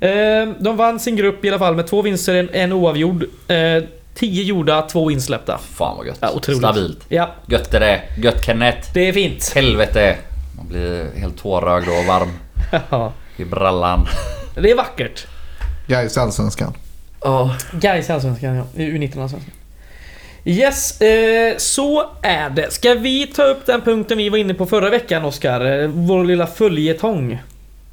Eh, 0.00 0.10
de 0.60 0.76
vann 0.76 1.00
sin 1.00 1.16
grupp 1.16 1.44
i 1.44 1.48
alla 1.48 1.58
fall 1.58 1.74
med 1.76 1.86
två 1.86 2.02
vinster, 2.02 2.34
en, 2.34 2.48
en 2.52 2.72
oavgjord. 2.72 3.24
Eh, 3.48 3.56
tio 4.18 4.42
gjorda, 4.42 4.82
två 4.82 5.10
insläppta. 5.10 5.58
Fan 5.74 5.96
vad 5.96 6.06
gött. 6.06 6.18
Ja, 6.20 6.30
otroligt. 6.34 6.58
Stabilt. 6.58 7.00
Ja, 7.08 7.34
Gött 7.46 7.74
är 7.74 7.80
det. 7.80 8.02
Gött 8.18 8.44
Kenneth. 8.44 8.88
det 8.94 9.08
är 9.08 9.12
fint. 9.12 9.52
Helvete. 9.54 10.16
Man 10.56 10.68
blir 10.68 11.10
helt 11.20 11.38
tårögd 11.42 11.88
och 11.88 12.04
varm 12.04 12.28
Ja, 12.90 13.12
i 13.36 13.44
brallan. 13.44 14.06
det 14.54 14.70
är 14.70 14.76
vackert. 14.76 15.26
Gais 15.86 16.18
Allsvenskan. 16.18 16.74
Ja. 17.22 17.54
Gais 17.72 18.08
i 18.08 18.12
Allsvenskan, 18.12 18.54
ja. 18.54 18.64
I 18.74 18.86
U19 18.90 19.22
Allsvenskan. 19.22 19.52
Yes, 20.44 21.00
eh, 21.00 21.56
så 21.56 22.06
är 22.22 22.50
det. 22.50 22.72
Ska 22.72 22.94
vi 22.94 23.26
ta 23.26 23.42
upp 23.42 23.66
den 23.66 23.80
punkten 23.80 24.18
vi 24.18 24.28
var 24.28 24.38
inne 24.38 24.54
på 24.54 24.66
förra 24.66 24.90
veckan, 24.90 25.24
Oskar? 25.24 25.80
Eh, 25.82 25.88
Vår 25.88 26.24
lilla 26.24 26.46
följetong. 26.46 27.38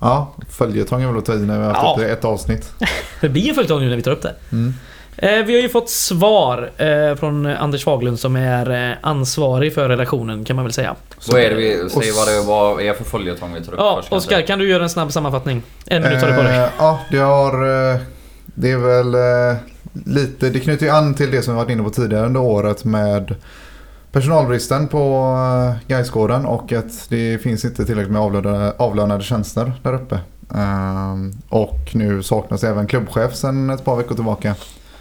Ja, 0.01 0.33
följetong 0.49 1.01
är 1.03 1.07
väl 1.07 1.17
att 1.17 1.25
ta 1.25 1.33
i 1.33 1.37
när 1.39 1.59
vi 1.59 1.65
har 1.65 1.73
haft 1.73 1.83
Ja. 1.83 1.93
upp 1.93 1.99
det 2.01 2.07
i 2.07 2.11
ett 2.11 2.25
avsnitt. 2.25 2.71
Det 3.21 3.29
blir 3.29 3.49
en 3.49 3.55
följetong 3.55 3.79
nu 3.81 3.89
när 3.89 3.95
vi 3.95 4.01
tar 4.01 4.11
upp 4.11 4.21
det. 4.21 4.35
Mm. 4.51 4.73
Eh, 5.17 5.45
vi 5.45 5.55
har 5.55 5.61
ju 5.61 5.69
fått 5.69 5.89
svar 5.89 6.71
eh, 6.77 7.15
från 7.15 7.45
Anders 7.45 7.83
Faglund 7.83 8.19
som 8.19 8.35
är 8.35 8.89
eh, 8.91 8.97
ansvarig 9.01 9.73
för 9.73 9.89
redaktionen 9.89 10.45
kan 10.45 10.55
man 10.55 10.65
väl 10.65 10.73
säga. 10.73 10.95
Vad 11.27 11.41
är 11.41 11.49
det 11.49 11.55
vi 11.55 11.89
säger 11.89 12.13
vad 12.13 12.27
det 12.27 12.47
vad 12.47 12.81
är 12.81 12.93
för 12.93 13.03
följetong 13.03 13.53
vi 13.53 13.61
tar 13.61 13.73
upp 13.73 13.79
Ja, 13.79 13.95
först 13.95 14.09
kanske? 14.09 14.27
Oskar, 14.27 14.47
kan 14.47 14.59
du 14.59 14.69
göra 14.69 14.83
en 14.83 14.89
snabb 14.89 15.11
sammanfattning? 15.11 15.63
En 15.85 16.01
minut 16.01 16.21
har 16.21 16.29
du 16.29 16.35
på 16.35 16.43
dig. 16.43 16.69
Ja, 16.77 16.99
det 17.11 17.17
har... 17.17 17.55
Det 18.45 18.71
är 18.71 18.77
väl 18.77 19.15
lite... 20.05 20.49
Det 20.49 20.59
knyter 20.59 20.85
ju 20.85 20.91
an 20.91 21.13
till 21.13 21.31
det 21.31 21.41
som 21.41 21.53
vi 21.53 21.57
varit 21.57 21.69
inne 21.71 21.83
på 21.83 21.89
tidigare 21.89 22.25
under 22.25 22.41
året 22.41 22.85
med 22.85 23.35
personalbristen 24.11 24.87
på 24.87 25.35
Gaisgården 25.87 26.45
och 26.45 26.73
att 26.73 27.09
det 27.09 27.41
finns 27.41 27.65
inte 27.65 27.85
tillräckligt 27.85 28.11
med 28.11 28.21
avlönade, 28.21 28.73
avlönade 28.77 29.23
tjänster 29.23 29.73
där 29.83 29.93
uppe. 29.93 30.19
Ehm, 30.55 31.33
och 31.49 31.79
nu 31.91 32.23
saknas 32.23 32.63
även 32.63 32.87
klubbchef 32.87 33.35
sedan 33.35 33.69
ett 33.69 33.85
par 33.85 33.95
veckor 33.95 34.15
tillbaka. 34.15 34.55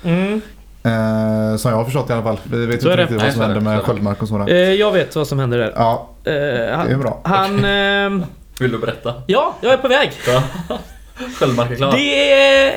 Mm. 0.04 0.40
Eh, 0.86 1.56
som 1.56 1.70
jag 1.70 1.78
har 1.78 1.84
förstått 1.84 2.10
i 2.10 2.12
alla 2.12 2.22
fall. 2.22 2.38
Vi 2.44 2.66
vet 2.66 2.82
Så 2.82 2.90
inte 2.90 3.02
riktigt 3.02 3.22
vad 3.22 3.32
som 3.32 3.40
händer 3.42 3.60
med. 3.60 3.82
Sköldmark 3.82 4.22
och 4.22 4.28
sådär. 4.28 4.48
Eh, 4.48 4.56
jag 4.72 4.92
vet 4.92 5.16
vad 5.16 5.26
som 5.28 5.38
händer 5.38 5.58
där. 5.58 5.72
Ja, 5.76 6.08
Eh, 6.24 6.32
det 6.32 6.40
är 6.40 6.76
han... 6.76 7.00
bra. 7.00 7.20
han 7.24 7.64
ehm, 7.64 8.24
Vill 8.58 8.72
du 8.72 8.78
berätta? 8.78 9.14
ja, 9.26 9.54
jag 9.60 9.72
är 9.72 9.76
på 9.76 9.88
väg. 9.88 10.12
Sköldmark 11.38 11.70
är 11.70 11.74
klar. 11.76 11.92
Det 11.92 12.32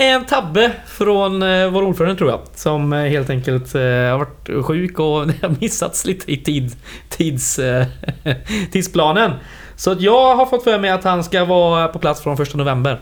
är 0.05 0.15
en 0.15 0.25
tabbe 0.25 0.71
från 0.88 1.43
eh, 1.43 1.69
vår 1.69 1.84
ordförande 1.84 2.15
tror 2.15 2.30
jag. 2.30 2.39
Som 2.55 2.93
eh, 2.93 2.99
helt 3.05 3.30
enkelt 3.30 3.75
eh, 3.75 3.82
har 3.82 4.17
varit 4.17 4.65
sjuk 4.65 4.99
och 4.99 5.05
har 5.41 5.55
missats 5.61 6.05
lite 6.05 6.32
i 6.32 6.38
tid, 6.38 6.75
tids, 7.09 7.59
eh, 7.59 7.86
tidsplanen. 8.71 9.32
Så 9.75 9.95
jag 9.99 10.36
har 10.36 10.45
fått 10.45 10.63
för 10.63 10.80
mig 10.80 10.89
att 10.89 11.03
han 11.03 11.23
ska 11.23 11.45
vara 11.45 11.88
på 11.88 11.99
plats 11.99 12.21
från 12.21 12.41
1 12.41 12.55
november. 12.55 12.99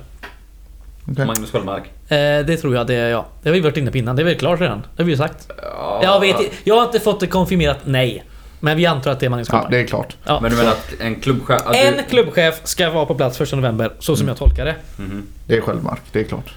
Okej. 1.12 1.26
Magnus 1.26 1.51
Sköldmark. 1.51 1.84
Eh, 2.08 2.45
det 2.45 2.58
tror 2.58 2.76
jag 2.76 2.88
det 2.88 2.95
är 2.95 3.10
ja. 3.10 3.26
Det 3.43 3.49
har 3.49 3.53
vi 3.53 3.60
varit 3.60 3.78
inne 3.78 3.91
på 3.91 3.97
innan. 3.97 4.16
Det 4.16 4.22
är 4.22 4.24
väl 4.24 4.36
klart 4.39 4.62
redan. 4.62 4.80
Det 4.95 5.03
har 5.03 5.06
vi 5.06 5.12
ju 5.12 5.18
sagt. 5.18 5.49
Ja, 5.62 5.99
Jag 6.03 6.20
vet 6.20 6.36
Jag 6.64 6.76
har 6.76 6.84
inte 6.84 6.99
fått 6.99 7.20
det 7.20 7.28
konfirmerat 7.28 7.78
nej. 7.84 8.24
Men 8.60 8.78
vi 8.78 8.86
antar 8.86 9.12
att 9.12 9.20
det 9.20 9.26
är 9.26 9.30
Magnus 9.30 9.47
Ja, 9.47 9.51
Sköldmark. 9.51 9.72
det 9.72 9.80
är 9.80 9.88
klart. 9.88 10.16
Ja. 10.26 10.39
Men 10.41 10.51
du 10.51 10.58
menar 10.58 10.72
att 10.72 10.93
en 10.99 11.16
klubbchef... 11.22 11.62
att 11.66 11.76
En 11.76 11.93
du- 11.93 12.03
klubbchef 12.10 12.62
ska 12.64 12.89
vara 12.89 13.06
på 13.06 13.16
plats 13.16 13.41
1 13.41 13.51
november, 13.51 13.91
så 13.99 14.16
som 14.16 14.28
jag 14.28 14.38
tolkar 14.38 14.66
det. 14.66 14.76
Mhm. 14.97 15.28
Det 15.47 15.58
är 15.58 15.62
Sköldmark, 15.62 15.99
det 16.12 16.20
är 16.20 16.24
klart. 16.24 16.53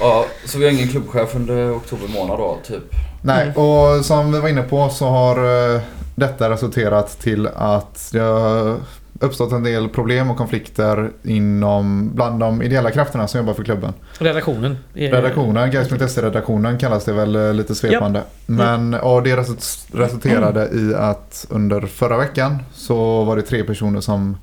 Ja, 0.00 0.26
så 0.46 0.58
vi 0.58 0.64
har 0.64 0.72
ingen 0.72 0.88
klubbchef 0.88 1.34
under 1.34 1.76
oktober 1.76 2.08
månad 2.08 2.38
då, 2.38 2.58
typ? 2.66 2.82
Nej, 3.22 3.42
Mm. 3.42 3.56
och 3.56 4.04
som 4.04 4.32
vi 4.32 4.40
var 4.40 4.48
inne 4.48 4.62
på 4.62 4.88
så 4.88 5.06
har 5.06 5.36
eh, 5.74 5.80
detta 6.14 6.50
resulterat 6.50 7.20
till 7.20 7.48
att 7.56 8.08
det 8.12 8.18
har 8.18 8.76
uppstått 9.20 9.52
en 9.52 9.62
del 9.62 9.88
problem 9.88 10.30
och 10.30 10.36
konflikter 10.36 11.10
inom, 11.22 12.10
bland 12.14 12.40
de 12.40 12.62
ideella 12.62 12.90
krafterna 12.90 13.28
som 13.28 13.38
jobbar 13.38 13.54
för 13.54 13.64
klubben. 13.64 13.92
Redaktionen. 14.18 14.76
Redaktionen, 14.94 15.70
Gais.se-redaktionen 15.70 16.78
kallas 16.78 17.04
det 17.04 17.12
väl 17.12 17.36
eh, 17.36 17.54
lite 17.54 17.74
svepande. 17.74 18.22
Men 18.46 18.94
och 18.94 19.22
det 19.22 19.36
result- 19.36 19.86
resulterade 19.92 20.68
i 20.72 20.94
att 20.94 21.46
under 21.50 21.80
förra 21.80 22.16
veckan 22.18 22.58
så 22.72 23.24
var 23.24 23.36
det 23.36 23.42
tre 23.42 23.64
personer 23.64 24.00
som 24.00 24.36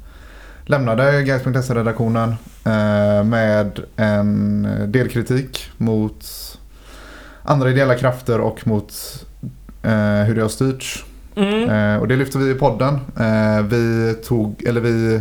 lämnade 0.65 1.23
Gais.se-redaktionen 1.23 2.29
eh, 2.65 3.23
med 3.23 3.79
en 3.95 4.67
del 4.87 5.09
kritik 5.09 5.69
mot 5.77 6.25
andra 7.43 7.69
ideella 7.69 7.95
krafter 7.95 8.39
och 8.41 8.67
mot 8.67 8.93
eh, 9.83 10.23
hur 10.25 10.35
det 10.35 10.41
har 10.41 10.49
styrts. 10.49 11.05
Mm. 11.35 11.69
Eh, 11.69 12.01
och 12.01 12.07
det 12.07 12.15
lyfte 12.15 12.37
vi 12.37 12.51
i 12.51 12.53
podden. 12.53 12.99
Eh, 13.19 13.61
vi 13.61 14.15
tog, 14.23 14.63
eller 14.63 14.81
vi 14.81 15.19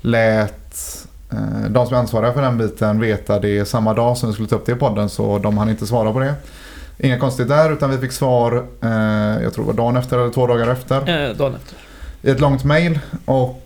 lät 0.00 1.06
eh, 1.32 1.70
de 1.70 1.86
som 1.86 1.94
är 1.94 2.00
ansvariga 2.00 2.32
för 2.32 2.42
den 2.42 2.58
biten 2.58 3.00
veta 3.00 3.38
det 3.38 3.64
samma 3.64 3.94
dag 3.94 4.16
som 4.16 4.28
vi 4.28 4.32
skulle 4.32 4.48
ta 4.48 4.56
upp 4.56 4.66
det 4.66 4.72
i 4.72 4.74
podden 4.74 5.08
så 5.08 5.38
de 5.38 5.58
hann 5.58 5.70
inte 5.70 5.86
svara 5.86 6.12
på 6.12 6.20
det. 6.20 6.34
Inga 6.98 7.18
konstigt 7.18 7.48
där 7.48 7.72
utan 7.72 7.90
vi 7.90 7.98
fick 7.98 8.12
svar, 8.12 8.66
jag 9.42 9.54
tror 9.54 9.64
det 9.64 9.66
var 9.66 9.74
dagen 9.74 9.96
efter 9.96 10.18
eller 10.18 10.30
två 10.30 10.46
dagar 10.46 10.68
efter. 10.68 11.34
Dagen 11.34 11.54
efter. 11.54 11.76
I 12.22 12.30
ett 12.30 12.40
långt 12.40 12.64
mail 12.64 12.98
och 13.24 13.62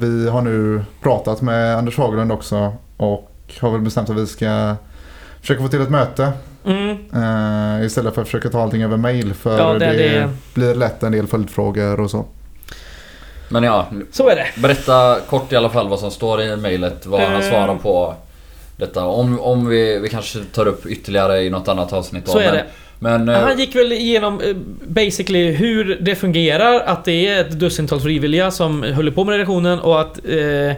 vi 0.00 0.28
har 0.28 0.42
nu 0.42 0.84
pratat 1.02 1.42
med 1.42 1.76
Anders 1.76 1.98
Haglund 1.98 2.32
också 2.32 2.72
och 2.96 3.30
har 3.60 3.70
väl 3.70 3.80
bestämt 3.80 4.10
att 4.10 4.16
vi 4.16 4.26
ska 4.26 4.76
försöka 5.40 5.62
få 5.62 5.68
till 5.68 5.82
ett 5.82 5.90
möte 5.90 6.32
Mm. 6.66 6.90
Eh, 7.80 7.86
istället 7.86 8.14
för 8.14 8.22
att 8.22 8.28
försöka 8.28 8.48
ta 8.48 8.62
allting 8.62 8.82
över 8.82 8.96
mail 8.96 9.34
för 9.34 9.58
Ja, 9.58 9.72
det- 9.72 9.78
det, 9.78 9.92
det- 10.08 10.28
blir 10.54 10.74
lätt 10.74 11.02
en 11.02 11.12
del 11.12 11.26
följdfrågor 11.26 12.00
och 12.00 12.10
så. 12.10 12.24
Men 13.48 13.62
ja, 13.62 13.86
Så 14.10 14.28
är 14.28 14.36
det. 14.36 14.46
berätta 14.62 15.18
kort 15.28 15.52
i 15.52 15.56
alla 15.56 15.70
fall 15.70 15.88
vad 15.88 15.98
som 16.00 16.10
står 16.10 16.42
i 16.42 16.56
mejlet, 16.56 17.06
vad 17.06 17.20
han 17.20 17.42
Eh. 17.42 17.48
svarar 17.50 17.74
på 17.74 18.14
detta. 18.76 19.04
Om, 19.04 19.40
om 19.40 19.68
vi, 19.68 19.98
vi 19.98 20.08
kanske 20.08 20.38
tar 20.52 20.66
upp 20.68 20.86
ytterligare 20.86 21.42
i 21.42 21.50
något 21.50 21.68
annat 21.68 21.92
avsnitt 21.92 22.26
då, 22.26 22.32
Så 22.32 22.38
är 22.38 22.44
men, 22.44 22.54
det. 22.54 22.64
Men... 22.98 23.28
eh, 23.28 23.40
Han 23.48 23.58
gick 23.58 23.74
väl 23.76 23.92
igenom 23.92 24.40
basically 24.86 25.50
hur 25.52 25.98
det 26.00 26.14
fungerar, 26.14 26.80
att 26.80 27.04
det 27.04 27.26
är 27.28 27.40
ett 27.40 27.50
dussintal 27.50 28.00
frivilliga 28.00 28.50
som 28.50 28.82
håller 28.82 29.10
på 29.10 29.24
med 29.24 29.32
redaktionen 29.32 29.78
och 29.80 30.00
att 30.00 30.18
eh, 30.28 30.72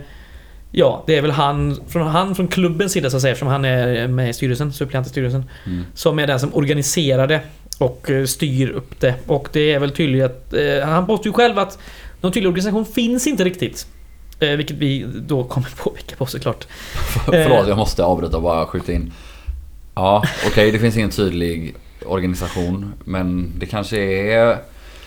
Ja, 0.77 1.05
det 1.07 1.17
är 1.17 1.23
väl 1.23 1.31
han 1.31 1.81
från, 1.89 2.07
han 2.07 2.35
från 2.35 2.49
klubbens 2.49 2.93
sida 2.93 3.11
så 3.11 3.17
att 3.17 3.23
säga, 3.23 3.33
eftersom 3.33 3.49
han 3.49 3.65
är 3.65 4.09
med 4.09 4.31
i 4.31 4.33
styrelsen, 4.33 4.73
suppleant 4.73 5.07
i 5.07 5.11
styrelsen. 5.11 5.45
Mm. 5.67 5.85
Som 5.95 6.19
är 6.19 6.27
den 6.27 6.41
som 6.41 6.55
organiserar 6.55 7.27
det 7.27 7.41
och 7.79 8.11
eh, 8.11 8.25
styr 8.25 8.71
upp 8.71 9.01
det. 9.01 9.15
Och 9.27 9.49
det 9.53 9.73
är 9.73 9.79
väl 9.79 9.91
tydligt 9.91 10.25
att... 10.25 10.53
Eh, 10.53 10.89
han 10.89 11.07
påstår 11.07 11.27
ju 11.27 11.33
själv 11.33 11.59
att 11.59 11.79
någon 12.21 12.33
tydlig 12.33 12.49
organisation 12.49 12.87
finns 12.87 13.27
inte 13.27 13.45
riktigt. 13.45 13.87
Eh, 14.41 14.51
vilket 14.51 14.77
vi 14.77 15.07
då 15.17 15.45
kommer 15.45 15.69
påpeka 15.83 16.17
på 16.17 16.27
såklart. 16.27 16.67
Förlåt, 17.27 17.69
jag 17.69 17.79
måste 17.79 18.05
avbryta 18.05 18.37
och 18.37 18.43
bara 18.43 18.67
skjuta 18.67 18.93
in. 18.93 19.13
Ja, 19.95 20.25
okej, 20.47 20.71
det 20.71 20.79
finns 20.79 20.97
ingen 20.97 21.11
tydlig 21.11 21.75
organisation. 22.07 22.93
Men 23.05 23.53
det 23.59 23.67
kanske 23.67 23.99
är 23.99 24.59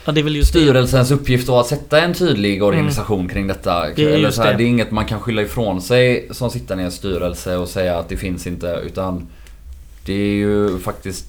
Ja, 0.08 0.12
det 0.14 0.22
är 0.22 0.24
väl 0.24 0.36
just 0.36 0.54
det. 0.54 0.60
styrelsens 0.60 1.12
uppgift 1.12 1.48
då 1.48 1.60
att 1.60 1.68
sätta 1.68 2.02
en 2.02 2.14
tydlig 2.14 2.64
organisation 2.64 3.28
kring 3.30 3.48
detta. 3.48 3.84
Mm. 3.84 3.94
Det 3.96 4.04
är 4.04 4.10
Eller 4.10 4.32
så 4.32 4.42
här, 4.42 4.52
det. 4.52 4.58
det 4.58 4.64
är 4.64 4.68
inget 4.68 4.92
man 4.92 5.06
kan 5.06 5.20
skylla 5.20 5.42
ifrån 5.42 5.82
sig 5.82 6.28
som 6.32 6.50
sittande 6.50 6.84
i 6.84 6.86
en 6.86 6.92
styrelse 6.92 7.58
och 7.58 7.68
säga 7.70 7.98
att 7.98 8.10
det 8.10 8.18
finns 8.18 8.48
inte. 8.48 8.82
Utan 8.86 9.28
det 10.06 10.14
är 10.14 10.18
ju 10.36 10.80
faktiskt 10.80 11.26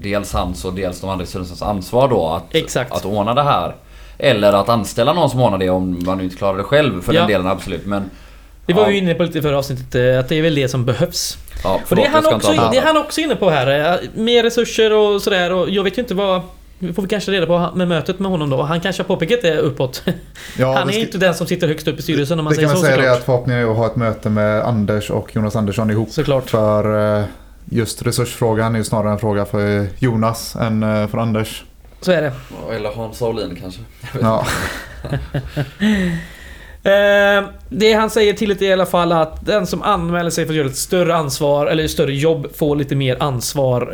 dels 0.00 0.32
hans 0.32 0.64
och 0.64 0.72
dels 0.74 1.00
de 1.00 1.10
andra 1.10 1.26
styrelsens 1.26 1.62
ansvar 1.62 2.08
då 2.08 2.28
att, 2.28 2.54
Exakt. 2.54 2.92
att 2.92 3.04
ordna 3.04 3.34
det 3.34 3.42
här. 3.42 3.74
Eller 4.18 4.52
att 4.52 4.68
anställa 4.68 5.12
någon 5.12 5.30
som 5.30 5.40
ordnar 5.40 5.58
det 5.58 5.70
om 5.70 6.02
man 6.06 6.20
inte 6.20 6.36
klarar 6.36 6.58
det 6.58 6.64
själv 6.64 7.02
för 7.02 7.12
Ja. 7.14 7.20
den 7.20 7.28
delen 7.30 7.46
absolut. 7.46 7.86
Men 7.86 8.10
Det 8.66 8.72
var 8.72 8.82
Ja. 8.82 8.88
vi 8.88 8.98
inne 8.98 9.14
på 9.14 9.22
lite 9.22 9.38
i 9.38 9.42
förra 9.42 9.58
avsnittet, 9.58 9.94
eh, 9.94 10.18
att 10.18 10.28
det 10.28 10.38
är 10.38 10.42
väl 10.42 10.54
det 10.54 10.68
som 10.68 10.84
behövs. 10.84 11.38
ja, 11.64 11.80
För 11.86 11.96
det 11.96 12.02
är, 12.02 12.10
förlåt, 12.10 12.24
han 12.24 12.34
också, 12.34 12.52
det 12.72 12.76
är 12.78 12.82
han 12.82 12.96
också 12.96 13.20
inne 13.20 13.36
på 13.36 13.50
här. 13.50 13.92
eh, 13.94 14.00
Mer 14.14 14.42
resurser 14.42 14.92
och 14.92 15.22
sådär 15.22 15.52
och 15.52 15.70
jag 15.70 15.84
vet 15.84 15.98
ju 15.98 16.02
inte 16.02 16.14
vad... 16.14 16.40
Vi 16.82 16.92
får 16.92 17.02
vi 17.02 17.08
kanske 17.08 17.30
reda 17.32 17.46
på 17.46 17.70
med 17.76 17.88
mötet 17.88 18.18
med 18.18 18.30
honom 18.30 18.50
då. 18.50 18.62
Han 18.62 18.80
kanske 18.80 19.02
har 19.02 19.08
påpekat 19.08 19.42
det 19.42 19.58
uppåt. 19.58 20.02
Ja, 20.58 20.74
han 20.76 20.86
det 20.86 20.90
är 20.92 20.92
ska- 20.92 21.00
inte 21.00 21.18
den 21.18 21.34
som 21.34 21.46
sitter 21.46 21.68
högst 21.68 21.88
upp 21.88 21.98
i 21.98 22.02
styrelsen 22.02 22.38
om 22.38 22.44
man 22.44 22.50
det 22.50 22.54
säger 22.56 22.68
kan 22.68 22.76
så 22.76 22.82
man 22.82 22.86
säga 22.86 22.96
det 22.96 23.02
såklart. 23.02 23.18
att 23.18 23.24
förhoppningen 23.24 23.62
är 23.66 23.70
att 23.70 23.76
ha 23.76 23.86
ett 23.86 23.96
möte 23.96 24.30
med 24.30 24.62
Anders 24.62 25.10
och 25.10 25.36
Jonas 25.36 25.56
Andersson 25.56 25.90
ihop. 25.90 26.10
Såklart. 26.10 26.50
För 26.50 27.18
eh, 27.20 27.24
just 27.64 28.02
resursfrågan 28.02 28.74
är 28.74 28.78
ju 28.78 28.84
snarare 28.84 29.12
en 29.12 29.18
fråga 29.18 29.44
för 29.44 29.86
Jonas 29.98 30.56
än 30.56 30.82
eh, 30.82 31.06
för 31.08 31.18
Anders. 31.18 31.64
Så 32.00 32.12
är 32.12 32.22
det. 32.22 32.32
Eller 32.76 32.90
Hans 32.90 33.18
Saulin 33.18 33.58
kanske. 33.60 33.80
Ja, 34.20 34.46
Eh, 36.84 37.44
det 37.68 37.92
han 37.92 38.10
säger 38.10 38.32
till 38.32 38.56
det 38.58 38.64
i 38.64 38.72
alla 38.72 38.86
fall 38.86 39.12
att 39.12 39.46
den 39.46 39.66
som 39.66 39.82
anmäler 39.82 40.30
sig 40.30 40.44
för 40.46 40.52
att 40.52 40.56
göra 40.56 40.66
ett 40.68 40.76
större 40.76 41.14
ansvar 41.16 41.66
eller 41.66 41.88
större 41.88 42.14
jobb 42.14 42.46
får 42.56 42.76
lite 42.76 42.94
mer 42.94 43.16
ansvar 43.22 43.92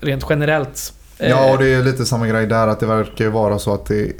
rent 0.00 0.24
generellt. 0.30 0.92
Eh, 1.18 1.30
ja, 1.30 1.52
och 1.52 1.58
det 1.58 1.74
är 1.74 1.82
lite 1.82 2.04
samma 2.04 2.26
grej 2.26 2.46
där 2.46 2.68
att 2.68 2.80
det 2.80 2.86
verkar 2.86 3.24
ju 3.24 3.30
vara 3.30 3.58
så 3.58 3.74
att 3.74 3.86
det 3.86 4.00
är 4.00 4.12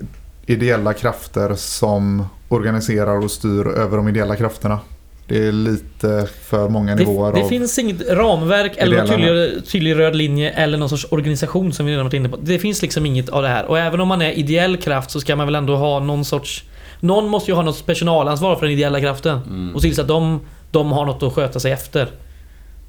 ideella 0.46 0.94
krafter 0.94 1.54
som 1.54 2.26
organiserar 2.48 3.24
och 3.24 3.30
styr 3.30 3.66
över 3.66 3.96
de 3.96 4.08
ideella 4.08 4.36
krafterna. 4.36 4.80
Det 5.28 5.46
är 5.48 5.52
lite 5.52 6.28
för 6.42 6.68
många 6.68 6.94
nivåer 6.94 7.32
det, 7.32 7.42
det 7.42 7.48
finns 7.48 7.78
inget 7.78 8.08
ramverk 8.08 8.72
eller 8.76 8.96
någon 8.96 9.06
tydlig, 9.06 9.66
tydlig 9.66 9.98
röd 9.98 10.16
linje 10.16 10.50
eller 10.50 10.78
någon 10.78 10.88
sorts 10.88 11.06
organisation 11.10 11.72
som 11.72 11.86
vi 11.86 11.92
redan 11.92 12.04
varit 12.04 12.14
inne 12.14 12.28
på. 12.28 12.36
Det 12.36 12.58
finns 12.58 12.82
liksom 12.82 13.06
inget 13.06 13.28
av 13.28 13.42
det 13.42 13.48
här. 13.48 13.64
Och 13.64 13.78
även 13.78 14.00
om 14.00 14.08
man 14.08 14.22
är 14.22 14.32
ideell 14.32 14.76
kraft 14.76 15.10
så 15.10 15.20
ska 15.20 15.36
man 15.36 15.46
väl 15.46 15.54
ändå 15.54 15.76
ha 15.76 16.00
någon 16.00 16.24
sorts... 16.24 16.64
Någon 17.00 17.28
måste 17.28 17.50
ju 17.50 17.54
ha 17.54 17.62
något 17.62 17.86
personalansvar 17.86 18.56
för 18.56 18.66
den 18.66 18.72
ideella 18.72 19.00
kraften. 19.00 19.40
Mm. 19.46 19.74
Och 19.74 19.82
se 19.82 19.88
till 19.88 19.96
så 19.96 20.02
att 20.02 20.08
de, 20.08 20.40
de 20.70 20.92
har 20.92 21.06
något 21.06 21.22
att 21.22 21.32
sköta 21.32 21.60
sig 21.60 21.72
efter. 21.72 22.08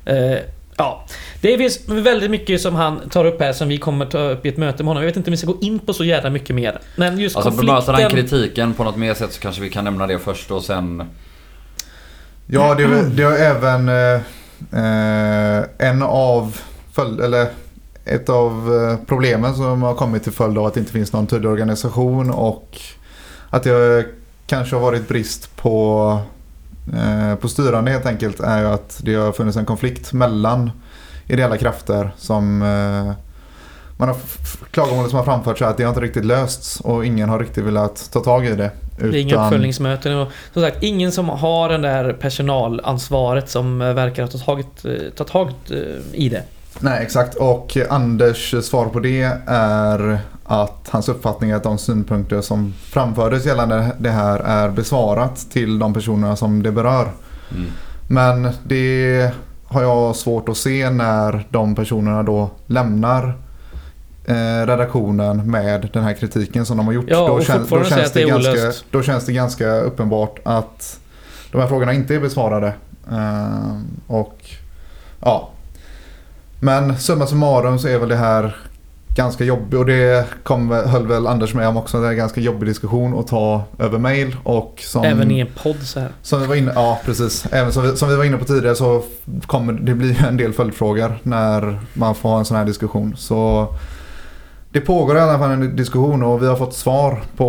Eh, 0.06 0.38
ja. 0.80 1.06
Det 1.42 1.58
finns 1.58 1.90
väldigt 1.90 2.32
mycket 2.32 2.62
som 2.62 2.76
han 2.76 3.10
tar 3.10 3.26
upp 3.26 3.42
här 3.42 3.54
som 3.54 3.68
vi 3.68 3.78
kommer 3.78 4.06
ta 4.06 4.30
upp 4.30 4.46
i 4.46 4.50
ett 4.50 4.58
möte 4.58 4.84
med 4.84 4.88
honom. 4.88 5.04
Jag 5.04 5.08
vet 5.08 5.18
inte 5.18 5.30
om 5.30 5.32
vi 5.32 5.38
ska 5.38 5.48
gå 5.48 5.58
in 5.62 5.80
på 5.80 5.94
så 5.94 6.04
jävla 6.04 6.30
mycket 6.30 6.56
mer. 6.56 6.80
Men 6.96 7.20
just 7.20 7.36
Alltså 7.36 7.52
konflikten... 7.52 7.96
den 7.96 8.10
kritiken 8.10 8.74
på 8.74 8.84
något 8.84 8.98
mer 8.98 9.14
sätt 9.14 9.34
så 9.34 9.42
kanske 9.42 9.62
vi 9.62 9.70
kan 9.70 9.84
nämna 9.84 10.08
det 10.08 10.20
först 10.20 10.52
och 10.52 10.64
sen... 10.64 11.04
Ja, 12.48 12.76
det, 12.76 13.10
det 13.10 13.24
har 13.24 13.34
även 13.34 13.90
eh, 13.90 14.22
eh, 14.72 15.64
en 15.78 16.02
av 16.02 16.58
eller 17.24 17.48
ett 18.06 18.30
av 18.30 18.76
eh, 18.76 19.06
problemen 19.08 19.56
som 19.56 19.82
har 19.82 19.96
kommit 19.96 20.24
till 20.24 20.32
följd 20.32 20.58
av 20.58 20.66
att 20.66 20.74
det 20.74 20.80
inte 20.80 20.92
finns 20.92 21.14
någon 21.14 21.28
tydlig 21.28 21.52
organisation 21.52 22.32
och 22.32 22.78
att 23.50 23.64
det 23.64 24.06
kanske 24.48 24.76
har 24.76 24.82
varit 24.82 25.08
brist 25.08 25.56
på, 25.56 26.20
på 27.42 27.48
styrande 27.50 27.92
helt 27.92 28.06
enkelt 28.06 28.40
är 28.40 28.60
ju 28.62 28.66
att 28.68 29.00
det 29.04 29.16
har 29.16 29.32
funnits 29.32 29.58
en 29.58 29.66
konflikt 29.66 30.14
mellan 30.14 30.72
ideella 31.28 31.58
krafter 31.58 32.12
som 32.18 32.62
eh, 32.62 33.14
man 33.98 34.08
har 34.10 34.16
f- 34.16 34.38
f- 34.42 34.58
klagomål 34.72 35.10
som 35.10 35.18
har 35.18 35.26
framförts 35.26 35.62
är 35.62 35.66
att 35.66 35.78
det 35.78 35.84
har 35.84 35.90
inte 35.90 36.02
riktigt 36.02 36.26
lösts 36.26 36.80
och 36.80 37.06
ingen 37.06 37.30
har 37.30 37.40
riktigt 37.40 37.64
velat 37.64 38.10
ta 38.14 38.20
tag 38.20 38.46
i 38.46 38.56
det. 38.56 38.72
Det 39.00 39.06
är 39.06 39.16
inga 39.16 39.46
uppföljningsmöten 39.46 40.16
och 40.18 40.28
som 40.54 40.62
sagt 40.62 40.84
ingen 40.84 41.12
som 41.12 41.30
har 41.30 41.70
den 41.70 41.82
där 41.82 42.14
personalansvaret 42.14 43.50
som 43.50 43.82
eh, 43.82 43.94
verkar 43.94 44.24
ha 44.24 44.30
tagit, 44.30 44.86
eh, 44.86 44.92
ta 45.16 45.24
tag 45.24 45.48
eh, 45.72 45.78
i 46.14 46.30
det. 46.30 46.44
Nej, 46.80 47.04
exakt. 47.04 47.36
Och 47.36 47.78
Anders 47.90 48.56
svar 48.64 48.86
på 48.86 49.00
det 49.00 49.22
är 49.48 50.20
att 50.52 50.88
hans 50.90 51.10
uppfattning 51.10 51.50
är 51.50 51.56
att 51.56 51.64
de 51.64 51.78
synpunkter 51.78 52.42
som 52.42 52.74
framfördes 52.74 53.46
gällande 53.46 53.92
det 54.00 54.10
här 54.10 54.40
är 54.40 54.70
besvarat 54.70 55.48
till 55.52 55.80
de 55.80 55.94
personerna 55.94 56.36
som 56.36 56.64
det 56.64 56.72
berör. 56.72 57.12
Mm. 57.52 57.72
Men 58.08 58.52
det 58.64 59.32
har 59.66 59.82
jag 59.82 60.16
svårt 60.16 60.50
att 60.50 60.58
se 60.58 60.90
när 60.90 61.48
de 61.50 61.76
personerna 61.76 62.24
då 62.24 62.50
lämnar 62.66 63.38
eh, 64.26 64.66
redaktionen 64.68 65.52
med 65.52 65.90
den 65.94 66.04
här 66.04 66.14
kritiken 66.14 66.66
som 66.66 66.78
de 66.78 66.86
har 66.86 66.94
gjort. 66.94 67.06
Ja, 67.08 67.28
då, 67.28 67.40
kän- 67.40 67.84
säga 67.84 68.06
att 68.06 68.14
det 68.14 68.24
ganska, 68.24 68.72
då 68.92 69.04
känns 69.04 69.26
det 69.26 69.34
ganska 69.34 69.80
uppenbart 69.80 70.40
att 70.44 71.00
de 71.52 71.62
här 71.62 71.68
frågorna 71.68 71.94
inte 71.94 72.16
är 72.16 72.20
besvarade. 72.20 72.74
Eh, 73.12 73.78
och 74.08 74.40
ja. 75.22 75.50
Men 76.60 76.98
summa 76.98 77.28
summarum 77.28 77.80
så 77.80 77.88
är 77.88 78.00
väl 78.00 78.10
det 78.10 78.16
här 78.16 78.56
ganska 79.20 79.44
jobbigt 79.44 79.80
och 79.80 79.86
det 79.86 80.26
kom, 80.44 80.72
höll 80.72 81.08
väl 81.08 81.28
Anders 81.28 81.54
med 81.54 81.68
om 81.68 81.78
också. 81.78 82.02
Det 82.02 82.08
är 82.08 82.12
en 82.12 82.18
ganska 82.18 82.42
jobbig 82.42 82.70
diskussion 82.70 83.20
att 83.20 83.28
ta 83.28 83.64
över 83.80 84.00
mail 84.00 84.36
och 84.44 84.82
som... 84.86 85.04
Även 85.04 85.32
i 85.32 85.40
en 85.40 85.48
podd 85.64 85.82
så 85.84 86.00
här. 86.00 86.10
Som 86.22 86.42
vi 86.42 86.48
var 86.48 86.56
inne, 86.56 86.72
ja 86.76 87.00
precis. 87.06 87.46
Även 87.52 87.74
som 87.74 87.84
vi, 87.84 87.98
som 87.98 88.10
vi 88.10 88.16
var 88.16 88.24
inne 88.24 88.38
på 88.38 88.46
tidigare 88.46 88.76
så 88.76 89.04
kommer 89.46 89.74
det 89.74 89.96
bli 89.96 90.18
en 90.28 90.38
del 90.38 90.54
följdfrågor 90.54 91.20
när 91.24 91.80
man 91.94 92.16
får 92.16 92.30
ha 92.30 92.40
en 92.40 92.46
sån 92.46 92.58
här 92.58 92.66
diskussion. 92.66 93.16
Så 93.18 93.68
det 94.72 94.82
pågår 94.82 95.18
i 95.18 95.20
alla 95.20 95.40
fall 95.40 95.52
en 95.52 95.76
diskussion 95.76 96.24
och 96.24 96.44
vi 96.44 96.48
har 96.48 96.56
fått 96.56 96.74
svar 96.74 97.22
på 97.38 97.46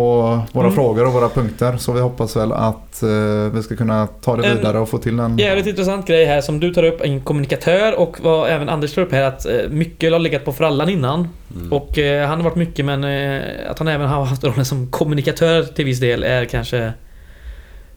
våra 0.51 0.65
Mm. 0.65 0.75
frågor 0.75 1.07
och 1.07 1.13
våra 1.13 1.29
punkter. 1.29 1.77
Så 1.77 1.91
vi 1.91 1.99
hoppas 1.99 2.35
väl 2.35 2.51
att 2.51 3.03
eh, 3.03 3.09
vi 3.53 3.63
ska 3.63 3.75
kunna 3.75 4.07
ta 4.07 4.35
det 4.35 4.53
vidare 4.55 4.79
och 4.79 4.89
få 4.89 4.97
till 4.97 5.19
en... 5.19 5.37
Jävligt 5.37 5.67
intressant 5.67 6.07
grej 6.07 6.25
här 6.25 6.41
som 6.41 6.59
du 6.59 6.73
tar 6.73 6.83
upp, 6.83 7.01
en 7.01 7.21
kommunikatör 7.21 7.99
och 7.99 8.17
vad 8.21 8.49
även 8.49 8.69
Anders 8.69 8.93
tar 8.95 9.01
upp 9.01 9.11
här 9.11 9.23
att 9.23 9.45
eh, 9.45 9.53
mycket 9.69 10.11
har 10.11 10.19
legat 10.19 10.45
på 10.45 10.53
frallan 10.53 10.89
innan. 10.89 11.27
Mm. 11.55 11.73
Och 11.73 11.97
eh, 11.97 12.27
han 12.27 12.37
har 12.37 12.43
varit 12.43 12.55
mycket 12.55 12.85
men 12.85 13.03
eh, 13.03 13.41
att 13.69 13.79
han 13.79 13.87
även 13.87 14.07
har 14.07 14.25
haft 14.25 14.43
rollen 14.43 14.65
som 14.65 14.87
kommunikatör 14.91 15.63
till 15.63 15.85
viss 15.85 15.99
del 15.99 16.23
är 16.23 16.45
kanske 16.45 16.93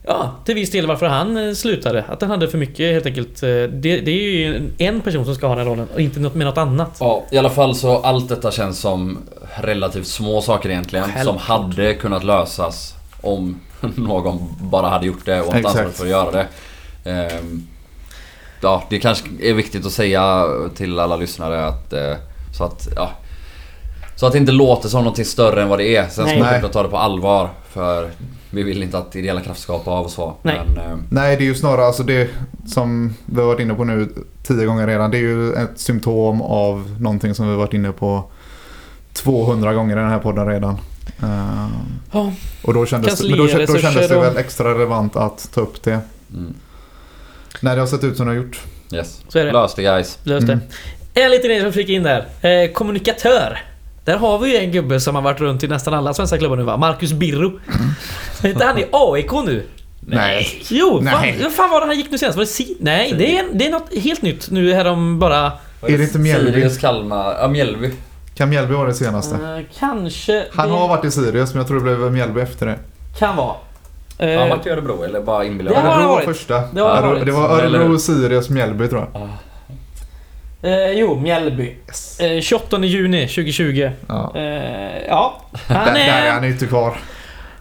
Ja, 0.07 0.31
till 0.45 0.55
viss 0.55 0.71
del 0.71 0.87
varför 0.87 1.05
han 1.05 1.37
eh, 1.47 1.53
slutade. 1.53 2.03
Att 2.09 2.21
han 2.21 2.29
hade 2.31 2.47
för 2.47 2.57
mycket 2.57 2.93
helt 2.93 3.05
enkelt. 3.05 3.43
Eh, 3.43 3.49
Det, 3.49 3.67
det 4.01 4.11
är 4.11 4.29
ju 4.37 4.69
en- 4.77 5.01
person 5.01 5.25
som 5.25 5.35
ska 5.35 5.47
ha 5.47 5.55
den 5.55 5.65
rollen 5.65 5.87
och 5.93 6.01
inte 6.01 6.19
något 6.19 6.35
med 6.35 6.47
något 6.47 6.57
annat. 6.57 6.97
Ja, 6.99 7.23
i 7.31 7.37
alla 7.37 7.49
fall 7.49 7.75
så 7.75 7.97
allt 8.01 8.29
detta 8.29 8.51
känns 8.51 8.79
som 8.79 9.17
relativt 9.55 10.07
små 10.07 10.41
saker 10.41 10.69
egentligen. 10.69 11.05
Som 11.05 11.13
Självklart. 11.13 11.41
hade 11.41 11.93
kunnat 11.93 12.23
lösas 12.23 12.93
om 13.21 13.59
någon 13.95 14.39
bara 14.61 14.87
hade 14.89 15.05
gjort 15.05 15.25
det 15.25 15.41
och 15.41 15.55
inte 15.55 15.67
ansvaret 15.69 15.97
för 15.97 16.03
att 16.03 16.09
göra 16.11 16.31
det. 16.31 16.47
Ehm, 17.11 17.67
ja, 18.61 18.83
det 18.89 18.99
kanske 18.99 19.25
är 19.41 19.53
viktigt 19.53 19.85
att 19.85 19.91
säga 19.91 20.45
till 20.75 20.99
alla 20.99 21.15
lyssnare 21.15 21.65
att... 21.65 21.93
eh, 21.93 22.13
Så 22.57 22.63
att, 22.63 22.87
ja. 22.95 23.09
Så 24.15 24.25
att 24.25 24.31
det 24.31 24.37
inte 24.37 24.51
låter 24.51 24.89
som 24.89 24.99
någonting 25.03 25.25
större 25.25 25.61
än 25.61 25.69
vad 25.69 25.79
det 25.79 25.95
är. 25.95 26.07
Sen 26.07 26.27
ska 26.27 26.39
man 26.39 26.69
ta 26.71 26.83
det 26.83 26.89
på 26.89 26.97
allvar. 26.97 27.49
För 27.69 28.09
vi 28.55 28.63
vill 28.63 28.83
inte 28.83 28.97
att 28.97 29.15
ideella 29.15 29.41
krafter 29.41 29.61
ska 29.61 29.73
hoppa 29.73 29.91
av 29.91 30.05
och 30.05 30.11
så. 30.11 30.33
Nej. 30.41 30.61
Men, 30.75 30.77
eh, 30.85 30.97
Nej, 31.09 31.37
det 31.37 31.43
är 31.43 31.45
ju 31.45 31.55
snarare 31.55 31.85
alltså 31.85 32.03
det 32.03 32.29
som 32.67 33.13
vi 33.25 33.39
har 33.41 33.47
varit 33.47 33.59
inne 33.59 33.73
på 33.73 33.83
nu 33.83 34.09
tio 34.43 34.65
gånger 34.65 34.87
redan. 34.87 35.11
Det 35.11 35.17
är 35.17 35.21
ju 35.21 35.53
ett 35.53 35.69
symptom 35.75 36.41
av 36.41 36.95
någonting 36.99 37.35
som 37.35 37.45
vi 37.45 37.51
har 37.51 37.57
varit 37.59 37.73
inne 37.73 37.91
på 37.91 38.23
200 39.13 39.73
gånger 39.73 39.97
i 39.97 39.99
den 39.99 40.09
här 40.09 40.19
podden 40.19 40.47
redan. 40.47 40.77
Eh, 41.23 41.67
Ja, 42.11 42.31
och 42.63 42.73
då 42.73 42.85
kändes, 42.85 43.07
Kansli, 43.09 43.29
men 43.29 43.37
då, 43.37 43.43
då 43.45 43.77
kändes 43.77 44.07
det 44.09 44.19
väl 44.19 44.37
extra 44.37 44.73
relevant 44.73 45.15
att 45.15 45.49
ta 45.53 45.61
upp 45.61 45.83
det. 45.83 45.99
mm, 46.33 46.53
När 47.61 47.75
det 47.75 47.81
har 47.81 47.87
sett 47.87 48.03
ut 48.03 48.17
som 48.17 48.25
det 48.25 48.31
har 48.31 48.37
gjort. 48.37 48.61
yes. 48.91 49.21
så 49.27 49.39
är 49.39 49.45
det. 49.45 49.51
Lös 49.51 49.73
det 49.75 49.81
guys. 49.81 50.19
Löst 50.23 50.47
det. 50.47 50.53
Mm. 50.53 50.65
En 51.13 51.31
liten 51.31 51.49
grej 51.49 51.61
som 51.61 51.73
fick 51.73 51.89
in 51.89 52.03
där. 52.03 52.25
Eh, 52.41 52.71
kommunikatör. 52.71 53.63
Där 54.05 54.17
har 54.17 54.39
vi 54.39 54.49
ju 54.51 54.57
en 54.57 54.71
gubbe 54.71 54.99
som 54.99 55.15
har 55.15 55.21
varit 55.21 55.41
runt 55.41 55.63
i 55.63 55.67
nästan 55.67 55.93
alla 55.93 56.13
svenska 56.13 56.37
klubbar 56.37 56.55
nu 56.57 56.63
va? 56.63 56.77
Marcus 56.77 57.13
Birro. 57.13 57.51
Så 58.41 58.47
heter 58.47 58.65
han 58.65 58.77
i 58.77 58.85
AIK 58.91 59.31
nu? 59.45 59.63
Nej. 60.07 60.47
Jo, 60.69 60.99
Nej. 61.01 61.13
fan, 61.33 61.43
vad 61.43 61.53
fan 61.53 61.69
var 61.69 61.81
det 61.81 61.87
han 61.87 61.97
gick 61.97 62.11
nu 62.11 62.17
senast? 62.17 62.37
Var 62.37 62.43
det 62.43 62.49
si 62.49 62.77
Nej, 62.79 63.13
det 63.17 63.37
är, 63.37 63.45
det 63.53 63.65
är 63.67 63.71
något 63.71 63.93
helt 63.97 64.21
nytt 64.21 64.49
nu 64.51 64.73
härom 64.73 65.19
bara... 65.19 65.51
Är 65.81 65.97
det 65.97 66.03
inte 66.03 66.19
Mjällby? 66.19 66.51
Sirius, 66.53 66.77
Kalmar, 66.77 67.35
ja 67.41 67.47
Mjällby. 67.47 67.91
Kan 68.35 68.49
Mjällby 68.49 68.73
vara 68.73 68.87
det 68.87 68.93
senaste? 68.93 69.35
Eh, 69.35 69.65
kanske... 69.79 70.45
Han 70.53 70.69
det 70.69 70.75
har 70.75 70.87
varit 70.87 71.05
i 71.05 71.11
Sirius 71.11 71.53
men 71.53 71.57
jag 71.59 71.67
tror 71.67 71.77
det 71.77 71.95
blev 71.95 72.11
Mjällby 72.13 72.41
efter 72.41 72.65
det. 72.65 72.79
Kan 73.19 73.35
vara. 73.35 73.55
Eh, 74.17 74.29
Har 74.29 74.37
han 74.37 74.49
varit 74.49 74.65
i 74.65 74.69
Örebro 74.69 75.03
eller 75.03 75.21
bara 75.21 75.45
inbillar 75.45 75.71
Det 75.71 75.79
har 75.79 75.89
han 75.93 76.09
varit. 76.09 76.25
första. 76.25 76.61
Det 76.73 76.81
har 76.81 77.01
varit. 77.01 77.25
det 77.25 77.31
var 77.31 77.49
Örebro? 77.49 77.99
Sirius, 77.99 78.49
Mjällby 78.49 78.87
tror 78.87 79.07
jag. 79.13 79.29
Eh, 80.65 80.91
jo, 80.91 81.19
Mjällby. 81.19 81.75
Yes. 81.87 82.19
Eh, 82.19 82.41
28 82.41 82.77
juni 82.85 83.27
2020. 83.27 83.91
Ja. 84.07 84.31
Eh, 84.35 84.43
ja, 85.07 85.41
han 85.67 85.85
där, 85.85 85.93
där 85.93 86.21
är 86.21 86.25
är... 86.25 86.31
han 86.31 86.45
inte 86.45 86.65
kvar. 86.65 86.97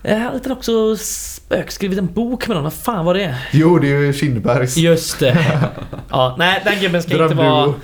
Eh, 0.03 0.19
Han 0.19 0.41
har 0.45 0.53
också 0.53 0.97
spökskrivit 0.97 1.99
en 1.99 2.13
bok 2.13 2.49
med 2.49 2.55
någon. 2.55 2.65
Vad 2.65 2.73
fan 2.73 3.05
var 3.05 3.15
det? 3.15 3.35
Jo, 3.53 3.79
det 3.79 3.89
är 3.89 4.01
ju 4.01 4.13
Kindbergs 4.13 4.77
Just 4.77 5.19
det. 5.21 5.39
Ja, 6.11 6.35
nej, 6.39 6.63
den 6.65 6.81
gubben 6.81 7.03
ska 7.03 7.23
inte 7.23 7.35
vara... 7.35 7.75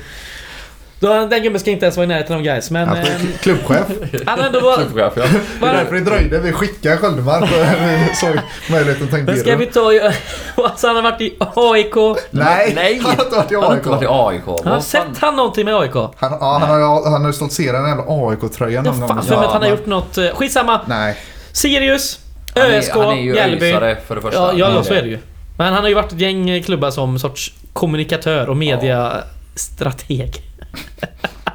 Då, 1.01 1.27
den 1.27 1.43
gubben 1.43 1.61
ska 1.61 1.71
inte 1.71 1.85
ens 1.87 1.97
vara 1.97 2.05
i 2.05 2.07
närheten 2.09 2.37
av 2.37 2.43
guys 2.43 2.71
men... 2.71 2.89
Ja, 2.89 2.97
Eh, 2.97 3.07
klubbchef. 3.43 3.87
han 4.27 4.39
har 4.39 4.47
ändå 4.47 4.61
varit... 4.61 4.77
Klubbchef, 4.93 5.13
ja. 5.17 5.23
Det 5.61 5.67
är 5.67 5.75
därför 5.75 5.95
det 5.95 6.01
dröjde. 6.01 6.39
Vi 6.39 6.53
skickade 6.53 6.97
Sköldmark 6.97 7.43
och 7.43 7.49
vi 7.51 8.15
såg 8.15 8.37
möjligheten 8.71 9.05
att 9.05 9.11
ta 9.11 9.19
in 9.19 9.25
Men 9.25 9.37
ska 9.41 9.57
vi 9.57 9.67
ta... 9.67 9.93
i- 9.93 10.01
Alltså 10.57 10.87
han 10.87 10.97
har 10.97 11.03
varit 11.03 11.21
i 11.21 11.37
AIK. 11.41 11.95
Nej, 12.31 12.73
Nej! 12.75 13.01
han 13.05 13.17
har 13.17 13.25
inte 13.25 13.37
varit 13.37 13.53
i 13.53 13.55
Han 13.55 13.65
har 13.65 13.75
inte 13.77 13.89
varit 13.89 14.03
i 14.03 14.07
AIK. 14.09 14.49
AIK. 14.49 14.65
Har 14.67 14.81
sett 14.81 15.19
han 15.21 15.37
någonting 15.37 15.65
med 15.65 15.75
AIK? 15.77 15.95
Han, 15.95 16.11
ja, 16.41 16.59
han 16.61 16.71
har 16.71 17.11
han 17.11 17.21
har 17.21 17.29
ju 17.29 17.33
stoltserat 17.33 17.75
den 17.83 17.89
jävla 17.89 18.05
AIK-tröjan 18.09 18.85
Jag 18.85 18.93
någon 18.99 19.01
har 19.03 19.09
gång. 19.09 19.17
fan 19.17 19.27
för 19.27 19.37
mig 19.37 19.47
att 19.47 19.53
han 19.53 19.63
har 19.63 19.69
gjort 19.69 19.87
något... 19.87 20.19
eh, 20.19 20.27
Skitsamma. 20.35 20.81
Nej. 20.87 21.17
Sirius, 21.53 22.19
Han 22.55 22.63
är- 22.65 22.79
ÖSK, 22.79 22.91
Han 22.95 23.03
är 23.19 23.23
ju 23.23 23.39
öisare 23.39 23.97
för 24.07 24.15
det 24.17 24.23
första. 24.23 24.41
Ja, 24.41 24.53
ja, 24.57 24.67
Han 24.67 24.75
ja, 24.77 24.83
så 24.85 24.95
är 24.95 25.03
det 25.03 25.09
ju. 25.09 25.19
Men 25.59 25.73
han 25.73 25.83
har 25.83 25.89
ju 25.89 25.95
varit 25.95 26.13
ett 26.13 26.21
gäng 26.21 26.63
klubbar 26.63 26.91
som 26.91 27.19
sorts 27.19 27.53
kommunikatör 27.73 28.49
och 28.49 28.57
mediastrateg. 28.57 30.43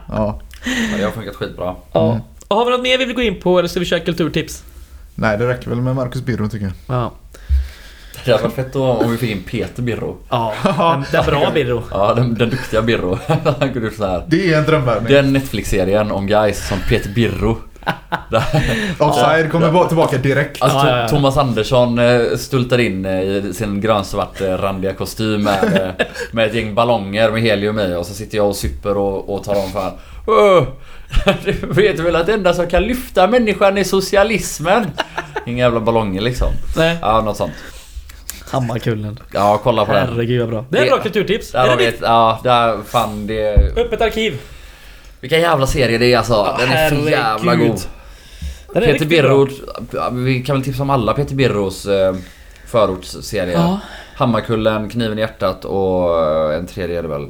Ja. 0.09 0.41
Ja, 0.91 0.97
det 0.97 1.03
har 1.03 1.11
funkat 1.11 1.35
skitbra. 1.35 1.75
Ja. 1.91 2.11
Mm. 2.11 2.21
Och 2.47 2.57
har 2.57 2.65
vi 2.65 2.71
något 2.71 2.81
mer 2.81 2.97
vi 2.97 3.05
vill 3.05 3.15
gå 3.15 3.21
in 3.21 3.39
på 3.39 3.59
eller 3.59 3.69
ska 3.69 3.79
vi 3.79 3.85
köra 3.85 3.99
kulturtips? 3.99 4.63
Nej, 5.15 5.37
det 5.37 5.47
räcker 5.47 5.69
väl 5.69 5.81
med 5.81 5.95
Marcus 5.95 6.21
Birro 6.21 6.49
tycker 6.49 6.65
jag. 6.65 6.97
Ja. 6.97 7.13
Det 8.25 8.31
hade 8.31 8.43
varit 8.43 8.55
fett 8.55 8.73
då 8.73 8.83
om 8.83 9.11
vi 9.11 9.17
fick 9.17 9.31
in 9.31 9.43
Peter 9.43 9.83
Birro. 9.83 10.17
Ja, 10.29 10.53
den, 10.63 11.05
den 11.11 11.25
bra 11.25 11.51
Birro. 11.53 11.83
Ja, 11.91 12.13
den, 12.13 12.33
den 12.33 12.49
duktiga 12.49 12.81
Birro. 12.81 13.19
Han 13.59 13.73
kunde 13.73 13.87
gjort 13.87 13.97
så 13.97 14.05
här. 14.05 14.25
Det 14.27 14.53
är 14.53 14.57
en 14.57 14.65
drömvärvning. 14.65 15.13
Den 15.13 15.33
Netflix-serien 15.33 16.11
om 16.11 16.27
guys 16.27 16.67
som 16.67 16.77
Peter 16.89 17.09
Birro. 17.09 17.57
Offside 18.99 19.51
kommer 19.51 19.85
tillbaka 19.87 20.17
direkt. 20.17 20.61
Alltså 20.61 20.77
Ja, 20.77 20.89
ja, 20.89 20.97
ja. 21.01 21.07
Thomas 21.07 21.37
Andersson 21.37 21.99
eh, 21.99 22.21
stultar 22.37 22.77
in 22.79 23.05
eh, 23.05 23.21
i 23.21 23.51
sin 23.53 23.81
grönsvart 23.81 24.41
randiga 24.41 24.93
kostym 24.93 25.43
med, 25.43 25.63
eh, 25.99 26.05
med 26.31 26.45
ett 26.47 26.53
gäng 26.53 26.75
ballonger 26.75 27.31
med 27.31 27.41
helium 27.41 27.79
i 27.79 27.95
och 27.95 28.05
så 28.05 28.13
sitter 28.13 28.37
jag 28.37 28.47
och 28.47 28.55
super 28.55 28.97
och, 28.97 29.33
och 29.35 29.43
tar 29.43 29.55
om. 29.55 29.91
"Åh, 30.27 30.63
Du 31.45 31.51
vet 31.81 31.99
väl 31.99 32.15
att 32.15 32.25
det 32.25 32.33
enda 32.33 32.53
som 32.53 32.67
kan 32.67 32.83
lyfta 32.83 33.27
människan 33.27 33.77
är 33.77 33.83
socialismen? 33.83 34.85
Inga 35.45 35.63
jävla 35.63 35.79
ballonger 35.79 36.21
liksom. 36.21 36.47
Nej, 36.77 36.97
Ja, 37.01 37.21
något 37.21 37.37
sånt. 37.37 37.53
Hammarkullen. 38.51 39.19
Ja, 39.33 39.59
kolla 39.63 39.85
på 39.85 39.93
den. 39.93 40.07
Herregud 40.09 40.39
vad 40.41 40.49
bra. 40.49 40.65
Det 40.69 40.77
är 40.77 40.81
Det- 40.83 40.89
bra 40.89 40.99
kulturtips. 40.99 41.51
Där 41.51 41.63
Är 41.65 41.69
har 41.69 41.77
det 41.77 41.85
ett, 41.85 41.99
ja, 42.01 42.39
där 42.43 42.77
fan 42.87 43.27
det... 43.27 43.55
Öppet 43.77 44.01
arkiv. 44.01 44.39
Vilka 45.25 45.37
jävla 45.37 45.67
serier 45.67 45.99
det 45.99 46.13
är 46.13 46.17
alltså. 46.17 46.55
Den 46.59 46.71
är 46.71 46.89
för 46.89 47.09
jävla 47.09 47.55
god. 47.55 47.79
Peter 48.73 48.81
riktigt 48.81 49.09
Birro, 49.09 49.47
ja, 49.93 50.09
vi 50.09 50.43
kan 50.43 50.55
väl 50.55 50.65
tipsa 50.65 50.83
om 50.83 50.89
alla 50.89 51.13
Peter 51.13 51.35
Birros 51.35 51.85
eh, 51.85 52.15
förortsserier. 52.67 53.53
Ja. 53.53 53.79
Hammarkullen, 54.15 54.89
Kniven 54.89 55.17
i 55.17 55.21
hjärtat 55.21 55.65
och 55.65 56.23
eh, 56.23 56.57
en 56.57 56.67
tredje 56.67 56.99
är 56.99 57.01
det 57.01 57.07
väl. 57.07 57.29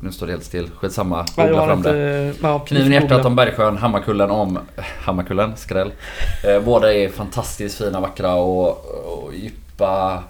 Nu 0.00 0.12
står 0.12 0.26
det 0.26 0.32
helt 0.32 0.44
still. 0.44 0.70
Skitsamma. 0.76 1.26
Ja, 1.36 1.46
Googla 1.46 1.66
fram 1.66 1.78
inte... 1.78 1.92
det. 1.92 2.34
Ja, 2.42 2.58
Kniven 2.58 2.92
i 2.92 2.94
hjärtat 2.94 3.24
om 3.24 3.36
Bergsjön, 3.36 3.76
Hammarkullen 3.76 4.30
om... 4.30 4.58
Hammarkullen, 5.04 5.56
skräll. 5.56 5.92
Eh, 6.44 6.60
båda 6.62 6.94
är 6.94 7.08
fantastiskt 7.08 7.78
fina, 7.78 8.00
vackra 8.00 8.34
och, 8.34 8.68
och 9.04 9.34
djupa... 9.34 10.22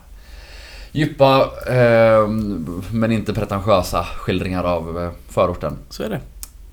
Djupa 0.92 1.50
eh, 1.66 2.28
men 2.92 3.12
inte 3.12 3.34
pretentiösa 3.34 4.04
skildringar 4.04 4.64
av 4.64 5.02
eh, 5.02 5.10
förorten. 5.28 5.78
Så 5.88 6.02
är 6.02 6.08
det. 6.08 6.20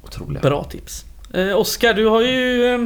Otroliga. 0.08 0.42
Bra 0.42 0.64
tips. 0.64 1.06
Eh, 1.34 1.58
Oskar, 1.58 1.94
du 1.94 2.08
har 2.08 2.22
ju... 2.22 2.66
eh, 2.76 2.80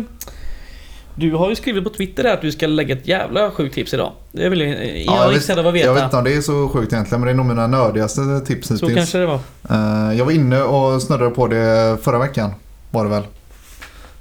Du 1.16 1.34
har 1.36 1.50
ju 1.50 1.56
skrivit 1.56 1.84
på 1.84 1.90
Twitter 1.90 2.34
att 2.34 2.42
du 2.42 2.52
ska 2.52 2.68
lägga 2.68 2.96
ett 2.96 3.08
jävla 3.08 3.52
sjukt 3.52 3.76
tips 3.76 3.94
idag. 3.94 4.12
Det 4.32 4.46
väl... 4.50 4.62
eh, 4.62 5.02
Jag 5.04 5.16
av 5.60 5.60
att 5.60 5.66
jag 5.66 5.72
vet 5.72 5.96
veta. 5.96 6.06
inte 6.06 6.18
om 6.18 6.24
det 6.24 6.34
är 6.34 6.42
så 6.42 6.70
sjukt 6.70 6.94
egentligen 6.94 7.20
men 7.22 7.26
det 7.28 7.32
är 7.32 7.36
nog 7.36 7.46
mina 7.46 7.68
nördigaste 7.68 8.22
tips 8.46 8.68
Så 8.68 8.74
hittills. 8.74 8.94
kanske 8.96 9.18
det 9.18 9.26
var. 9.26 9.40
Eh, 9.70 10.18
jag 10.18 10.26
var 10.26 10.32
inne 10.32 10.62
och 10.64 11.02
snurrade 11.02 11.30
på 11.32 11.48
det 11.48 11.98
förra 12.02 12.20
veckan. 12.20 12.52
Var 12.92 13.04
det 13.04 13.10
väl. 13.10 13.24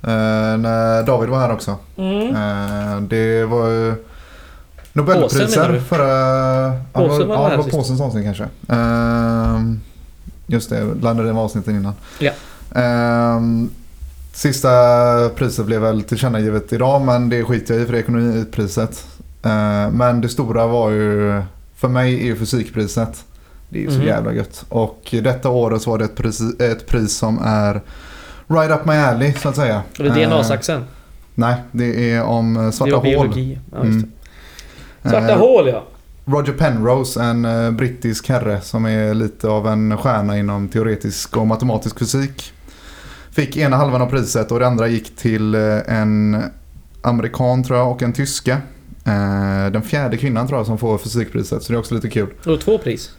Eh, 0.02 0.58
när 0.58 1.02
David 1.02 1.28
var 1.28 1.38
här 1.38 1.52
också. 1.52 1.76
Mm. 1.96 2.28
Eh, 2.28 3.00
det 3.00 3.44
var 3.44 3.68
ju 3.68 3.94
Påsen 3.94 4.06
Nobelpriser 4.92 5.68
du? 5.72 5.80
förra... 5.80 6.08
Ja, 6.08 6.80
Påsen 6.92 7.28
var 7.28 7.36
var, 7.36 7.44
ja, 7.44 7.50
det 7.50 7.56
var 7.56 7.64
sist. 7.64 7.76
påsens 7.76 8.00
avsnitt 8.00 8.24
kanske. 8.24 8.44
Eh, 8.68 9.60
just 10.46 10.70
det, 10.70 10.84
blandade 10.94 11.28
det 11.28 11.32
med 11.34 11.42
avsnitten 11.42 11.76
innan. 11.76 11.92
Ja. 12.18 12.32
Eh, 12.74 13.40
sista 14.32 14.68
priset 15.36 15.66
blev 15.66 15.80
väl 15.80 16.02
tillkännagivet 16.02 16.72
idag 16.72 17.02
men 17.02 17.28
det 17.28 17.44
skiter 17.44 17.74
jag 17.74 17.82
i 17.82 17.86
för 17.86 17.92
det 17.92 17.98
är 17.98 18.02
ekonomipriset. 18.02 19.06
Eh, 19.42 19.90
men 19.90 20.20
det 20.20 20.28
stora 20.28 20.66
var 20.66 20.90
ju, 20.90 21.42
för 21.76 21.88
mig 21.88 22.14
är 22.14 22.24
ju 22.24 22.36
fysikpriset. 22.36 23.24
Det 23.68 23.78
är 23.78 23.82
ju 23.82 23.90
så 23.90 23.98
Mhm. 23.98 24.06
jävla 24.06 24.32
gött. 24.32 24.64
Och 24.68 25.08
detta 25.22 25.48
året 25.48 25.82
så 25.82 25.90
var 25.90 25.98
det 25.98 26.04
ett 26.04 26.16
pris, 26.16 26.40
ett 26.60 26.86
pris 26.86 27.16
som 27.16 27.38
är 27.44 27.80
right 28.48 28.70
up 28.70 28.84
my 28.86 28.94
alley 28.94 29.32
så 29.32 29.48
att 29.48 29.56
säga. 29.56 29.82
Och 29.98 30.04
det 30.04 30.10
är 30.10 30.18
Eh, 30.18 30.28
DNA-saxen. 30.28 30.84
Nej, 31.34 31.54
det 31.72 32.12
är 32.12 32.22
om 32.22 32.56
eh, 32.56 32.62
Det 32.62 32.72
svarta 32.72 32.92
var 32.96 32.98
hål. 33.02 33.10
biologi. 33.12 33.58
Ja, 33.72 33.76
just 33.84 33.86
Mm. 33.88 34.10
det. 35.02 35.08
Svarta 35.10 35.32
Eh, 35.32 35.38
hål 35.38 35.68
ja. 35.68 35.84
Roger 36.24 36.52
Penrose, 36.52 37.22
en 37.22 37.44
eh, 37.44 37.70
brittisk 37.70 38.28
herre 38.28 38.60
som 38.60 38.86
är 38.86 39.14
lite 39.14 39.48
av 39.48 39.68
en 39.68 39.98
stjärna 39.98 40.38
inom 40.38 40.68
teoretisk 40.68 41.36
och 41.36 41.46
matematisk 41.46 41.98
fysik. 41.98 42.52
Fick 43.40 43.56
ena 43.56 43.76
halvan 43.76 44.02
av 44.02 44.06
priset 44.06 44.52
och 44.52 44.60
det 44.60 44.66
andra 44.66 44.88
gick 44.88 45.16
till 45.16 45.54
eh, 45.54 45.60
en 46.00 46.42
amerikan 47.02 47.64
tror 47.64 47.78
jag 47.78 47.90
och 47.90 48.02
en 48.02 48.12
tyska. 48.12 48.52
Eh, 49.04 49.72
den 49.72 49.82
fjärde 49.82 50.16
kvinnan 50.16 50.48
tror 50.48 50.58
jag 50.58 50.66
som 50.66 50.78
får 50.78 50.98
fysikpriset 50.98 51.62
så 51.62 51.72
det 51.72 51.76
är 51.76 51.78
också 51.78 51.94
lite 51.94 52.08
kul. 52.08 52.28
Och 52.46 52.60
två 52.60 52.78
pris. 52.78 53.10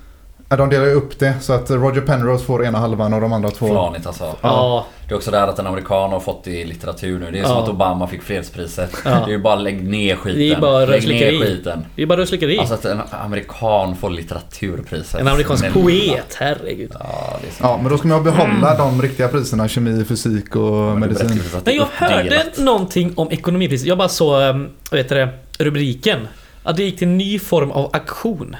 Ja, 0.52 0.58
De 0.58 0.70
delar 0.70 0.86
ju 0.86 0.92
upp 0.94 1.20
det 1.20 1.34
så 1.42 1.54
att 1.54 1.72
Roger 1.72 2.02
Penrose 2.02 2.46
får 2.46 2.66
ena 2.66 2.78
halvan 2.80 3.14
och 3.14 3.22
de 3.22 3.34
andra 3.34 3.50
två. 3.50 3.68
Flanigt 3.68 4.08
alltså. 4.08 4.36
Ja. 4.42 4.86
Det 5.08 5.14
är 5.14 5.18
också 5.18 5.32
där 5.32 5.48
att 5.48 5.60
en 5.60 5.68
amerikan 5.68 6.12
har 6.12 6.20
fått 6.20 6.44
det 6.44 6.52
i 6.52 6.66
litteratur 6.66 7.20
nu. 7.20 7.32
Det 7.32 7.38
är 7.38 7.42
Ja. 7.42 7.48
som 7.48 7.58
att 7.58 7.70
Obama 7.70 8.08
fick 8.08 8.22
fredspriset. 8.24 8.92
Ja. 9.06 9.10
Det 9.12 9.16
är 9.18 9.28
ju 9.28 9.38
bara 9.38 9.56
lägg 9.56 9.84
ner 9.90 10.16
skiten. 10.16 10.40
Det 10.40 10.52
är 10.52 10.62
bara 10.62 10.86
lägg 10.86 11.08
ner 11.08 11.40
skiten. 11.46 11.86
Det 11.96 12.02
är 12.02 12.06
bara 12.06 12.20
röslikeri. 12.22 12.58
Alltså 12.60 12.74
att 12.74 12.86
en 12.86 13.02
amerikan 13.12 13.96
får 13.96 14.10
litteraturpriset. 14.10 15.22
en 15.22 15.28
amerikansk 15.28 15.64
Men- 15.64 15.74
poet, 15.74 16.36
herregud. 16.40 16.92
Ja, 17.00 17.38
det. 17.42 17.48
Ja, 17.60 17.80
men 17.82 17.92
då 17.92 17.98
ska 17.98 18.08
man 18.08 18.24
behålla 18.24 18.78
de 18.78 19.02
riktiga 19.02 19.28
priserna 19.28 19.68
kemi, 19.68 20.06
fysik 20.06 20.56
och 20.56 20.72
det 20.94 21.00
medicin. 21.00 21.28
det 21.54 21.62
Men 21.66 21.76
jag 21.76 21.88
hörde 21.94 22.44
någonting 22.58 23.14
om 23.16 23.32
ekonomipriset. 23.32 23.88
Jag 23.88 23.98
bara 23.98 24.10
såg, 24.10 24.42
um, 24.42 24.70
vad 24.92 24.98
heter 25.00 25.16
det, 25.16 25.30
rubriken. 25.64 26.20
Att 26.64 26.78
det 26.78 26.84
gick 26.84 26.98
till 27.00 27.08
en 27.08 27.18
ny 27.18 27.40
form 27.40 27.72
av 27.72 27.90
aktion. 27.94 28.56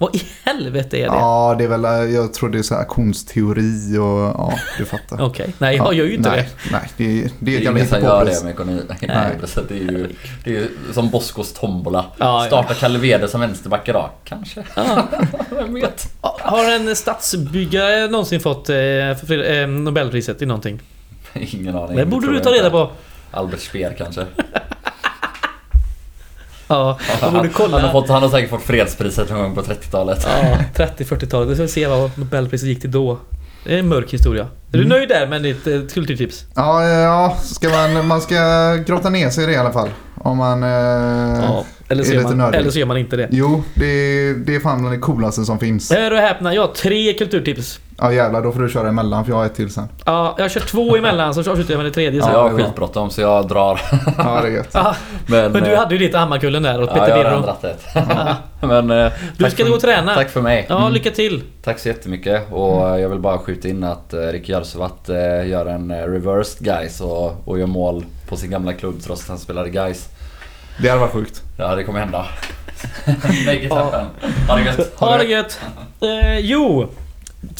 Vad 0.00 0.16
i 0.16 0.22
helvete 0.44 0.96
är 0.96 1.00
det? 1.00 1.06
Ja, 1.06 1.54
det 1.58 1.64
är 1.64 1.68
väl, 1.68 2.12
jag 2.12 2.34
tror 2.34 2.48
det 2.48 2.58
är 2.58 2.62
så 2.62 2.74
här 2.74 2.80
aktionsteori 2.82 3.98
och 3.98 4.20
ja, 4.20 4.52
du 4.78 4.84
fattar. 4.84 5.20
Okej, 5.26 5.54
nej 5.58 5.76
jag 5.76 5.94
gör 5.94 6.04
ju 6.04 6.14
inte 6.14 6.30
nej, 6.30 6.48
det. 6.64 6.70
Nej, 6.72 6.90
det 6.96 7.04
är, 7.04 7.22
det 7.22 7.30
Det 7.38 7.54
är 7.54 7.60
ett 7.60 7.70
ingen 7.70 7.88
som 7.88 8.02
gör 8.02 8.24
det 8.24 8.30
hittepåpris. 8.30 8.42
med 8.42 8.52
ekonomi. 8.52 8.82
ekonomipriset. 9.00 9.64
Det 9.68 9.74
är 9.74 9.78
ju 9.78 10.08
det 10.44 10.50
är 10.50 10.54
ju 10.54 10.68
som 10.92 11.10
Boskos 11.10 11.52
tombola. 11.52 12.04
Ja, 12.16 12.40
ja. 12.42 12.46
Starta 12.46 12.74
Kalle 12.74 12.98
Wede 12.98 13.28
som 13.28 13.40
vänsterback 13.40 13.88
idag. 13.88 14.10
Kanske. 14.24 14.64
Ja. 14.74 15.08
Vem 15.50 15.74
vet? 15.74 16.12
Har 16.20 16.72
en 16.72 16.96
stadsbyggare 16.96 18.06
någonsin 18.08 18.40
fått 18.40 18.68
eh, 18.68 18.76
eh, 18.76 19.68
Nobelpriset 19.68 20.42
i 20.42 20.46
någonting? 20.46 20.80
Ingen 21.34 21.76
aning. 21.76 21.96
Det 21.96 22.06
borde 22.06 22.32
du 22.32 22.40
ta 22.40 22.50
reda 22.50 22.70
på. 22.70 22.90
Albert 23.30 23.60
Speer 23.60 23.94
kanske. 23.98 24.26
Ja, 26.70 26.98
borde 27.20 27.20
Han, 27.20 27.34
han, 27.34 27.44
har 27.44 27.52
kolla. 27.52 27.92
fått, 27.92 28.08
han 28.08 28.22
har 28.22 28.28
säkert 28.30 28.50
fått 28.50 28.62
fredspriset 28.62 29.30
någon 29.30 29.38
gång 29.42 29.54
på 29.54 29.62
30-talet. 29.62 30.26
Ja, 30.76 30.84
30-40-talet. 30.98 31.48
Vi 31.48 31.54
ska 31.54 31.68
se 31.68 31.86
vad 31.86 32.10
Nobelpriset 32.18 32.68
gick 32.68 32.80
till 32.80 32.90
då. 32.90 33.18
Det 33.64 33.74
är 33.74 33.78
en 33.78 33.88
mörk 33.88 34.12
historia. 34.12 34.42
Är 34.42 34.48
du 34.72 34.84
Mm. 34.84 34.88
nöjd 34.88 35.08
där 35.08 35.26
med 35.26 35.42
ditt 35.42 35.66
eh, 35.66 35.80
kulturtips? 35.94 36.44
Ja, 36.54 36.84
ja 36.88 37.36
ska 37.42 37.68
man, 37.68 38.06
man 38.06 38.20
ska 38.20 38.34
grotta 38.86 39.10
ner 39.10 39.30
sig 39.30 39.44
i 39.44 39.46
det 39.46 39.52
i 39.52 39.56
alla 39.56 39.72
fall. 39.72 39.88
Om 40.16 40.36
man... 40.38 40.62
Eh, 40.62 41.44
Ja. 41.44 41.64
Eller 41.90 42.04
så, 42.04 42.14
man, 42.36 42.54
eller 42.54 42.70
så 42.70 42.78
gör 42.78 42.86
man 42.86 42.96
inte 42.96 43.16
det. 43.16 43.28
Jo, 43.30 43.62
det 43.74 43.86
är, 43.86 44.34
det 44.34 44.54
är 44.54 44.60
fan 44.60 44.78
bland 44.80 44.94
det 44.94 44.98
coolaste 44.98 45.44
som 45.44 45.58
finns. 45.58 45.92
Hör 45.92 46.10
och 46.10 46.18
häpna, 46.18 46.54
jag 46.54 46.62
har 46.62 46.74
tre 46.74 47.12
kulturtips. 47.12 47.80
Ja 47.98 48.12
jävlar, 48.12 48.42
då 48.42 48.52
får 48.52 48.60
du 48.60 48.68
köra 48.68 48.88
emellan 48.88 49.24
för 49.24 49.32
jag 49.32 49.36
har 49.38 49.46
ett 49.46 49.54
till 49.54 49.70
sen. 49.72 49.88
Ja, 50.04 50.34
jag 50.38 50.50
kör 50.50 50.60
två 50.60 50.96
emellan 50.96 51.34
så 51.34 51.40
avslutar 51.40 51.70
jag 51.74 51.78
med 51.78 51.86
det 51.86 51.90
tredje 51.94 52.22
sen. 52.22 52.32
jag 52.32 52.46
det 52.46 52.50
har 52.50 52.58
skitbråttom 52.58 53.10
så 53.10 53.20
jag 53.20 53.48
drar. 53.48 53.80
Ja, 54.18 54.40
det 54.42 54.48
är 54.48 54.52
gött. 54.52 54.68
Ja, 54.74 54.96
Men, 55.26 55.52
men 55.52 55.62
du 55.64 55.72
eh, 55.72 55.78
hade 55.78 55.94
ju 55.94 55.98
ditt 56.06 56.14
Hammarkullen 56.16 56.62
där 56.62 56.82
åt 56.82 56.90
ja, 56.94 56.94
Peter 56.94 57.08
jag 57.08 57.16
har 57.16 57.24
redan 57.24 57.42
Birro. 57.42 57.46
dratt 57.46 57.64
ett. 57.64 57.84
Men 58.68 58.90
eh, 58.90 59.12
Du 59.36 59.50
ska 59.50 59.62
för- 59.64 59.70
gå 59.70 59.76
och 59.76 59.80
träna. 59.82 60.14
Tack 60.14 60.30
för 60.30 60.40
mig. 60.42 60.66
Ja, 60.68 60.88
lycka 60.88 61.10
till. 61.10 61.42
Tack 61.64 61.78
så 61.78 61.88
jättemycket 61.88 62.52
och 62.52 62.88
eh, 62.88 63.00
jag 63.00 63.08
vill 63.08 63.18
bara 63.18 63.38
skjuta 63.38 63.68
in 63.68 63.84
att 63.84 64.14
Ricky 64.32 64.52
Jarsuvat 64.52 65.04
gör 65.46 65.66
en 65.66 65.92
reversed 65.92 66.64
guys 66.66 67.00
och, 67.00 67.48
och 67.48 67.58
gör 67.58 67.66
mål 67.66 68.04
på 68.28 68.36
sin 68.36 68.50
gamla 68.50 68.72
klubb 68.72 69.02
trots 69.02 69.22
att 69.22 69.28
han 69.28 69.38
spelade 69.38 69.70
guys. 69.70 70.08
Det 70.78 70.88
hade 70.88 71.00
varit 71.00 71.12
sjukt. 71.12 71.42
Ja, 71.56 71.74
det 71.74 71.84
kommer 71.84 72.00
hända. 72.00 72.26
Make 73.46 73.64
it 73.66 73.72
happen. 73.72 74.06
Ha 74.48 74.56
det 74.56 74.62
gött. 74.64 74.92
Ha 74.96 75.16
det 75.16 75.24
gött. 75.24 75.60
Eh, 76.00 76.38
jo, 76.38 76.88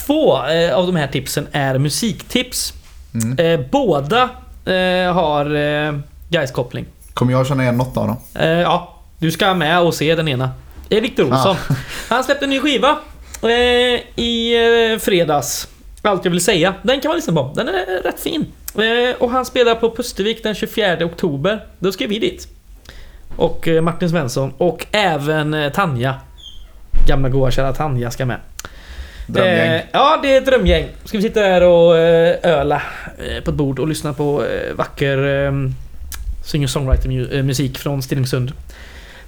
två 0.07 0.47
eh, 0.47 0.75
av 0.79 0.87
de 0.87 0.97
här 0.97 1.07
tipsen 1.07 1.47
är 1.53 1.79
musiktips. 1.79 2.75
Mm. 3.15 3.39
Eh, 3.39 3.67
båda 3.71 4.23
eh, 4.65 5.13
har 5.15 5.55
eh, 5.55 5.95
Gais-koppling. 6.29 6.85
Kommer 7.15 7.33
jag 7.33 7.47
känna 7.47 7.63
igen 7.63 7.77
något 7.77 7.97
av 7.97 8.07
dem? 8.07 8.17
Eh, 8.35 8.49
ja, 8.49 8.97
du 9.19 9.31
ska 9.31 9.55
med 9.55 9.81
och 9.81 9.95
se 9.95 10.15
den 10.15 10.29
ena. 10.29 10.51
Det 10.89 10.97
är 10.97 11.01
Victor 11.01 11.25
Olsson. 11.25 11.57
Han 12.09 12.25
släppte 12.25 12.45
en 12.45 12.51
ny 12.51 12.61
skiva 12.61 12.99
eh, 13.43 13.49
i 14.17 14.55
eh, 14.93 14.99
fredags. 14.99 15.69
Allt 16.03 16.25
jag 16.25 16.33
vill 16.33 16.45
säga. 16.45 16.75
Den 16.83 17.01
kan 17.01 17.09
man 17.09 17.17
lyssna 17.17 17.33
på. 17.33 17.53
Den 17.57 17.69
är 17.69 18.03
rätt 18.03 18.21
fin. 18.21 18.47
Eh, 18.75 19.17
och 19.19 19.31
han 19.31 19.45
spelar 19.45 19.75
på 19.75 19.91
Pustervik 19.97 20.43
den 20.43 20.55
24 20.55 21.05
oktober. 21.05 21.65
Då 21.79 21.93
ska 21.93 22.07
vi 22.07 22.19
dit. 22.19 22.49
Och 23.37 23.69
eh, 23.69 23.83
Martin 23.83 24.11
Svensson 24.11 24.53
och 24.59 24.87
även 24.93 25.55
eh, 25.55 25.73
Tanja. 25.73 26.15
Gamla 27.07 27.29
goa 27.29 27.51
kära 27.51 27.73
Tanja 27.73 28.11
ska 28.11 28.27
med. 28.27 28.37
Drömgäng. 29.27 29.73
Eh, 29.73 29.83
ja, 29.93 30.19
det 30.23 30.35
är 30.35 30.39
ett 30.39 30.47
drömgäng. 30.47 30.87
Ska 31.05 31.19
vi 31.19 31.23
sitta 31.23 31.41
där 31.41 31.63
och 31.63 31.99
eh, 31.99 32.37
öla 32.43 32.83
eh, 33.19 33.45
på 33.45 33.51
ett 33.51 33.57
bord 33.57 33.79
och 33.79 33.89
lyssna 33.89 34.13
på 34.13 34.45
vacker 34.77 35.53
singer-songwriter-musik 36.45 37.79
från 37.79 38.03
Stenungsund. 38.03 38.53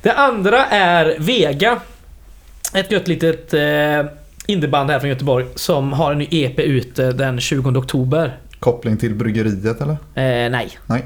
Det 0.02 0.12
andra 0.12 0.66
är 0.66 1.16
Vega. 1.18 1.80
Ett 2.74 2.92
gött 2.92 3.08
litet 3.08 3.54
indieband 4.46 4.90
här 4.90 5.00
från 5.00 5.10
Göteborg 5.10 5.46
som 5.54 5.92
har 5.92 6.12
en 6.12 6.18
ny 6.18 6.28
EP 6.30 6.58
ute 6.58 7.12
den 7.12 7.40
20 7.40 7.78
oktober. 7.78 8.36
Koppling 8.58 8.96
till 8.96 9.14
bryggeriet 9.14 9.80
eller? 9.80 9.96
Nej. 10.50 10.78
Nej. 10.86 11.04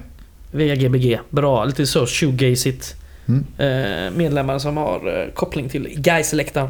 Vega 0.51 0.75
Gbg. 0.75 1.19
Bra. 1.31 1.65
Lite 1.65 1.87
så 1.87 2.07
shoegazigt. 2.07 2.95
Mm. 3.29 3.45
Eh, 3.59 4.13
medlemmar 4.17 4.59
som 4.59 4.77
har 4.77 5.21
eh, 5.23 5.33
koppling 5.35 5.69
till 5.69 5.89
Gais-läktaren. 5.97 6.69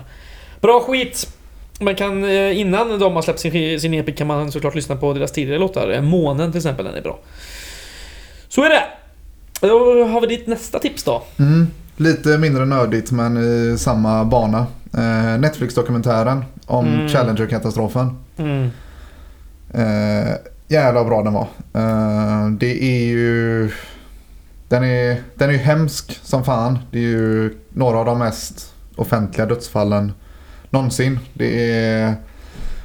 Bra 0.61 0.81
skit! 0.81 1.29
Man 1.81 1.95
kan, 1.95 2.24
eh, 2.24 2.59
innan 2.61 2.99
de 2.99 3.14
har 3.14 3.22
släppt 3.22 3.41
sin, 3.41 3.81
sin 3.81 3.95
EP 3.95 4.16
kan 4.16 4.27
man 4.27 4.53
såklart 4.53 4.74
lyssna 4.74 4.97
på 4.97 5.12
deras 5.12 5.33
tidigare 5.33 5.59
låtar. 5.59 5.91
Eh, 5.91 6.03
Månen 6.03 6.53
till 6.53 6.59
exempel, 6.59 6.85
den 6.85 6.95
är 6.95 7.03
bra. 7.03 7.18
Så 8.49 8.62
är 8.64 8.68
det! 8.68 8.83
Då 9.61 10.05
har 10.05 10.20
vi 10.20 10.27
ditt 10.27 10.47
nästa 10.47 10.79
tips 10.79 11.05
då. 11.05 11.22
Mm. 11.39 11.66
Lite 11.97 12.39
mindre 12.39 12.64
nördigt 12.64 13.11
men 13.11 13.37
i 13.37 13.79
samma 13.79 14.24
bana. 14.24 14.66
Eh, 14.95 15.39
Netflix-dokumentären 15.39 16.45
om 16.66 16.87
Mm. 16.87 17.09
Challenger-katastrofen. 17.09 18.18
Mm. 18.37 18.70
Eh, 19.74 20.35
jävla 20.69 21.05
bra 21.05 21.23
den 21.23 21.33
var. 21.33 21.47
Eh, 21.75 22.51
det 22.51 22.85
är 22.85 23.05
ju... 23.07 23.71
Den 24.69 24.85
är, 24.85 25.23
den 25.35 25.49
är 25.49 25.53
ju 25.53 25.59
hemsk 25.59 26.21
som 26.23 26.45
fan. 26.45 26.79
Det 26.91 26.99
är 26.99 27.03
ju 27.03 27.55
några 27.69 27.99
av 27.99 28.05
de 28.07 28.19
mest 28.19 28.73
offentliga 28.97 29.47
dödsfallen 29.47 30.12
någonsin. 30.71 31.19
Det 31.35 31.81
är 31.81 32.14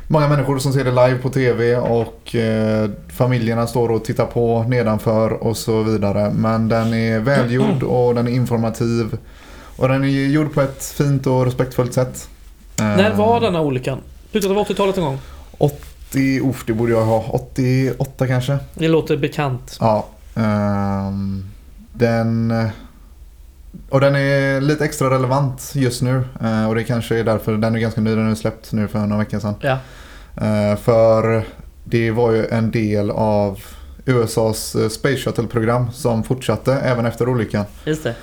många 0.08 0.28
människor 0.28 0.60
som 0.60 0.74
ser 0.74 0.84
det 0.84 0.92
live 0.92 1.18
på 1.22 1.30
TV 1.30 1.76
och 1.78 2.36
eh, 2.36 2.90
familjerna 3.10 3.68
står 3.68 3.92
och 3.92 4.06
tittar 4.06 4.26
på 4.26 4.64
nedanför 4.64 5.32
och 5.34 5.58
så 5.58 5.84
vidare. 5.84 6.32
Men 6.36 6.68
den 6.70 6.94
är 6.94 7.20
välgjord 7.20 7.84
och 7.84 8.16
den 8.16 8.28
är 8.28 8.32
informativ. 8.32 9.18
Och 9.78 9.88
den 9.88 10.04
är 10.04 10.08
gjord 10.08 10.54
på 10.54 10.62
ett 10.62 10.84
fint 10.84 11.28
och 11.28 11.46
respektfullt 11.46 11.94
sätt. 11.94 12.30
Eh, 12.80 12.86
När 12.86 13.14
var 13.14 13.42
denna 13.42 13.62
olyckan? 13.62 13.98
Slutet 14.32 14.52
av 14.52 14.58
80-talet 14.58 14.98
en 14.98 15.04
gång? 15.04 15.20
80, 16.12 16.50
uff 16.50 16.64
det 16.66 16.74
borde 16.74 16.92
jag 16.92 17.06
ha. 17.06 17.26
88 17.30 18.28
kanske. 18.28 18.58
Det 18.74 18.88
låter 18.88 19.18
bekant. 19.18 19.78
Ja. 19.80 20.08
ehm, 20.36 21.46
den... 21.94 22.54
Och 23.90 24.02
den 24.02 24.16
är 24.16 24.62
lite 24.62 24.86
extra 24.86 25.10
relevant 25.10 25.72
just 25.76 26.02
nu. 26.02 26.24
eh, 26.42 26.68
och 26.70 26.76
det 26.76 26.84
kanske 26.84 27.20
är 27.20 27.24
därför 27.24 27.58
den 27.58 27.76
är 27.76 27.80
ganska 27.80 28.02
ny. 28.02 28.16
Den 28.16 28.32
är 28.32 28.36
släppt 28.36 28.72
nu 28.74 28.88
för 28.88 29.00
några 29.00 29.18
veckor 29.24 29.40
sedan. 29.40 29.56
Ja. 29.62 29.78
Eh, 30.46 30.76
för 30.78 31.44
det 31.84 32.12
var 32.12 32.32
ju 32.32 32.46
en 32.46 32.72
del 32.72 33.12
av 33.12 33.60
USAs 34.06 34.76
eh, 34.76 34.90
Space 34.90 35.18
Shuttle-program 35.18 35.92
som 35.92 36.24
fortsatte 36.24 36.74
även 36.74 37.06
efter 37.06 37.30
olyckan. 37.30 37.66
Just 37.86 38.04
det. 38.04 38.16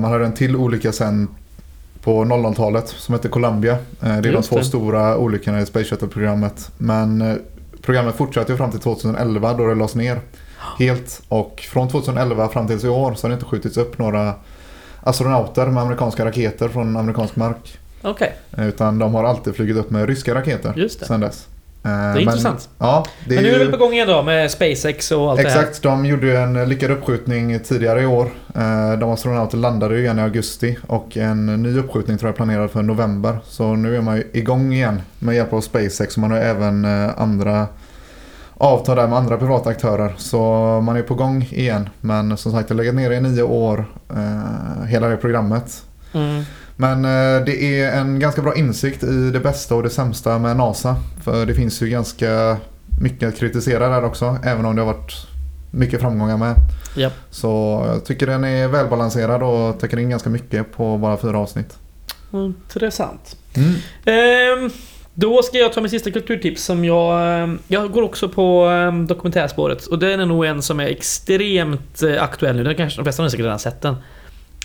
Man 0.00 0.04
hade 0.12 0.24
en 0.26 0.32
till 0.34 0.56
olycka 0.56 0.92
sen 0.92 1.28
på 2.02 2.24
00-talet 2.24 2.88
som 2.88 3.14
heter 3.14 3.28
Columbia. 3.28 3.72
Eh, 3.72 3.78
Det 4.00 4.08
är 4.08 4.22
de 4.22 4.28
Just 4.28 4.48
två 4.48 4.56
det. 4.58 4.64
stora 4.64 5.16
olyckorna 5.16 5.60
i 5.60 5.66
Space 5.66 5.84
Shuttle-programmet. 5.90 6.70
Men 6.78 7.20
eh, 7.22 7.36
programmet 7.82 8.14
fortsatte 8.14 8.56
fram 8.56 8.70
till 8.70 8.80
2011 8.80 9.52
då 9.54 9.66
det 9.66 9.74
lades 9.74 9.94
ner 9.94 10.20
helt. 10.78 11.22
Och 11.28 11.60
från 11.72 11.88
2011 11.88 12.48
fram 12.48 12.66
till 12.66 12.86
i 12.86 12.88
år 12.88 13.14
så 13.14 13.24
har 13.24 13.28
det 13.30 13.34
inte 13.34 13.46
skjutits 13.46 13.76
upp 13.76 13.98
några 13.98 14.34
astronauter 15.00 15.66
med 15.66 15.82
amerikanska 15.82 16.24
raketer 16.24 16.68
från 16.68 16.96
amerikansk 16.96 17.36
mark. 17.36 17.78
Okej, 18.02 18.34
Eh, 18.56 18.68
Utan 18.68 18.98
de 18.98 19.14
har 19.14 19.24
alltid 19.24 19.54
flugit 19.56 19.76
upp 19.76 19.90
med 19.90 20.08
ryska 20.08 20.34
raketer 20.34 20.72
just 20.76 21.00
det. 21.00 21.06
sedan 21.06 21.20
dess. 21.20 21.46
Eh, 21.84 21.90
Det 21.90 21.96
är 21.98 22.12
men, 22.14 22.20
intressant. 22.20 22.68
Ja, 22.78 23.06
det 23.28 23.34
Men 23.34 23.44
nu 23.44 23.50
är 23.50 23.58
det 23.58 23.64
väl 23.64 23.72
på 23.72 23.78
gång 23.78 23.92
igen 23.92 24.08
då 24.08 24.22
med 24.22 24.50
SpaceX 24.50 25.12
och 25.12 25.30
allt 25.30 25.42
det 25.42 25.48
här? 25.48 25.60
Exakt, 25.60 25.82
de 25.82 26.06
gjorde 26.06 26.26
ju 26.26 26.36
en 26.36 26.68
lyckad 26.68 26.90
uppskjutning 26.90 27.58
tidigare 27.60 28.02
i 28.02 28.06
år. 28.06 28.26
Eh, 28.54 28.92
De 28.98 29.10
astronauter 29.10 29.58
landade 29.58 29.94
ju 29.96 30.00
igen 30.02 30.18
i 30.18 30.22
augusti 30.22 30.78
och 30.86 31.16
en 31.16 31.46
ny 31.62 31.78
uppskjutning 31.78 32.18
tror 32.18 32.28
jag 32.28 32.32
är 32.32 32.36
planerad 32.36 32.70
för 32.70 32.82
november. 32.82 33.38
Så 33.44 33.76
nu 33.76 33.96
är 33.96 34.00
man 34.00 34.16
ju 34.16 34.24
igång 34.32 34.72
igen 34.72 35.00
med 35.18 35.34
hjälp 35.34 35.52
av 35.52 35.60
SpaceX 35.60 36.14
och 36.16 36.18
man 36.20 36.30
har 36.30 36.38
även 36.38 36.84
eh, 36.84 37.10
andra 37.16 37.66
avtal 38.54 38.96
där 38.96 39.08
med 39.08 39.18
andra 39.18 39.36
privata 39.36 39.70
aktörer. 39.70 40.14
Så 40.16 40.40
man 40.80 40.96
är 40.96 41.02
på 41.02 41.14
gång 41.14 41.48
igen. 41.50 41.88
Men 42.00 42.36
som 42.36 42.52
sagt, 42.52 42.68
det 42.68 42.74
har 42.74 42.78
legat 42.78 42.94
nere 42.94 43.14
i 43.14 43.20
nio 43.20 43.42
år, 43.42 43.84
hela 44.86 45.08
det 45.08 45.16
programmet. 45.16 45.82
Mm. 46.14 46.42
Men 46.76 47.04
eh, 47.04 47.44
det 47.44 47.80
är 47.80 47.92
en 48.00 48.18
ganska 48.18 48.42
bra 48.42 48.54
insikt 48.54 49.02
i 49.04 49.30
det 49.30 49.40
bästa 49.40 49.74
och 49.74 49.82
det 49.82 49.90
sämsta 49.90 50.38
med 50.38 50.56
NASA. 50.56 50.96
För 51.24 51.46
det 51.46 51.54
finns 51.54 51.82
ju 51.82 51.88
ganska 51.88 52.56
mycket 53.00 53.28
att 53.28 53.38
kritisera 53.38 53.88
där 53.88 54.04
också. 54.04 54.38
Även 54.44 54.64
om 54.64 54.76
det 54.76 54.82
har 54.82 54.92
varit 54.92 55.26
mycket 55.70 56.00
framgångar 56.00 56.36
med. 56.36 56.54
Japp. 56.96 57.12
Så 57.30 57.82
jag 57.88 58.04
tycker 58.04 58.26
den 58.26 58.44
är 58.44 58.68
välbalanserad 58.68 59.42
och 59.42 59.80
täcker 59.80 59.98
in 59.98 60.10
ganska 60.10 60.30
mycket 60.30 60.72
på 60.76 60.98
bara 60.98 61.16
fyra 61.16 61.38
avsnitt. 61.38 61.78
Intressant. 62.32 63.36
Mm. 63.54 63.74
Ehm, 64.04 64.70
då 65.14 65.42
ska 65.42 65.58
jag 65.58 65.72
ta 65.72 65.80
min 65.80 65.90
sista 65.90 66.10
kulturtips 66.10 66.64
som 66.64 66.84
jag... 66.84 67.42
ehm, 67.42 67.58
Jag 67.68 67.92
går 67.92 68.02
också 68.02 68.28
på 68.28 68.64
ehm, 68.64 69.06
dokumentärspåret 69.06 69.86
och 69.86 69.98
den 69.98 70.20
är 70.20 70.26
nog 70.26 70.44
en 70.44 70.62
som 70.62 70.80
är 70.80 70.86
extremt 70.86 72.02
eh, 72.02 72.22
aktuell 72.22 72.56
nu. 72.56 72.64
Den 72.64 72.74
kanske 72.74 72.98
de 72.98 73.04
flesta 73.04 73.22
har 73.22 73.28
säkert 73.30 73.44
redan 73.44 73.58
sett 73.58 73.80
den. 73.82 73.96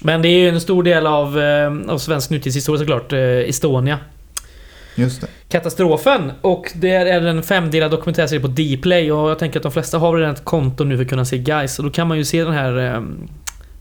Men 0.03 0.21
det 0.21 0.27
är 0.27 0.39
ju 0.39 0.49
en 0.49 0.61
stor 0.61 0.83
del 0.83 1.07
av, 1.07 1.39
ehm, 1.39 1.89
av 1.89 1.97
svensk 1.97 2.29
nutidshistoria 2.29 2.79
såklart. 2.79 3.13
eh, 3.13 3.19
Estonia. 3.19 3.99
Just 4.95 5.21
det. 5.21 5.27
Katastrofen. 5.49 6.31
Och 6.41 6.71
det 6.75 6.91
är 6.91 7.21
en 7.21 7.43
femdelad 7.43 7.91
dokumentärserie 7.91 8.41
på 8.41 8.47
Dplay 8.47 9.11
och 9.11 9.29
jag 9.29 9.39
tänker 9.39 9.59
att 9.59 9.63
de 9.63 9.71
flesta 9.71 9.97
har 9.97 10.17
redan 10.17 10.33
ett 10.33 10.45
konto 10.45 10.83
nu 10.83 10.95
för 10.97 11.03
att 11.03 11.09
kunna 11.09 11.25
se 11.25 11.37
guys. 11.37 11.79
Och 11.79 11.85
då 11.85 11.91
kan 11.91 12.07
man 12.07 12.17
ju 12.17 12.23
se 12.25 12.43
den 12.43 12.53
här 12.53 12.77
ehm, 12.77 13.27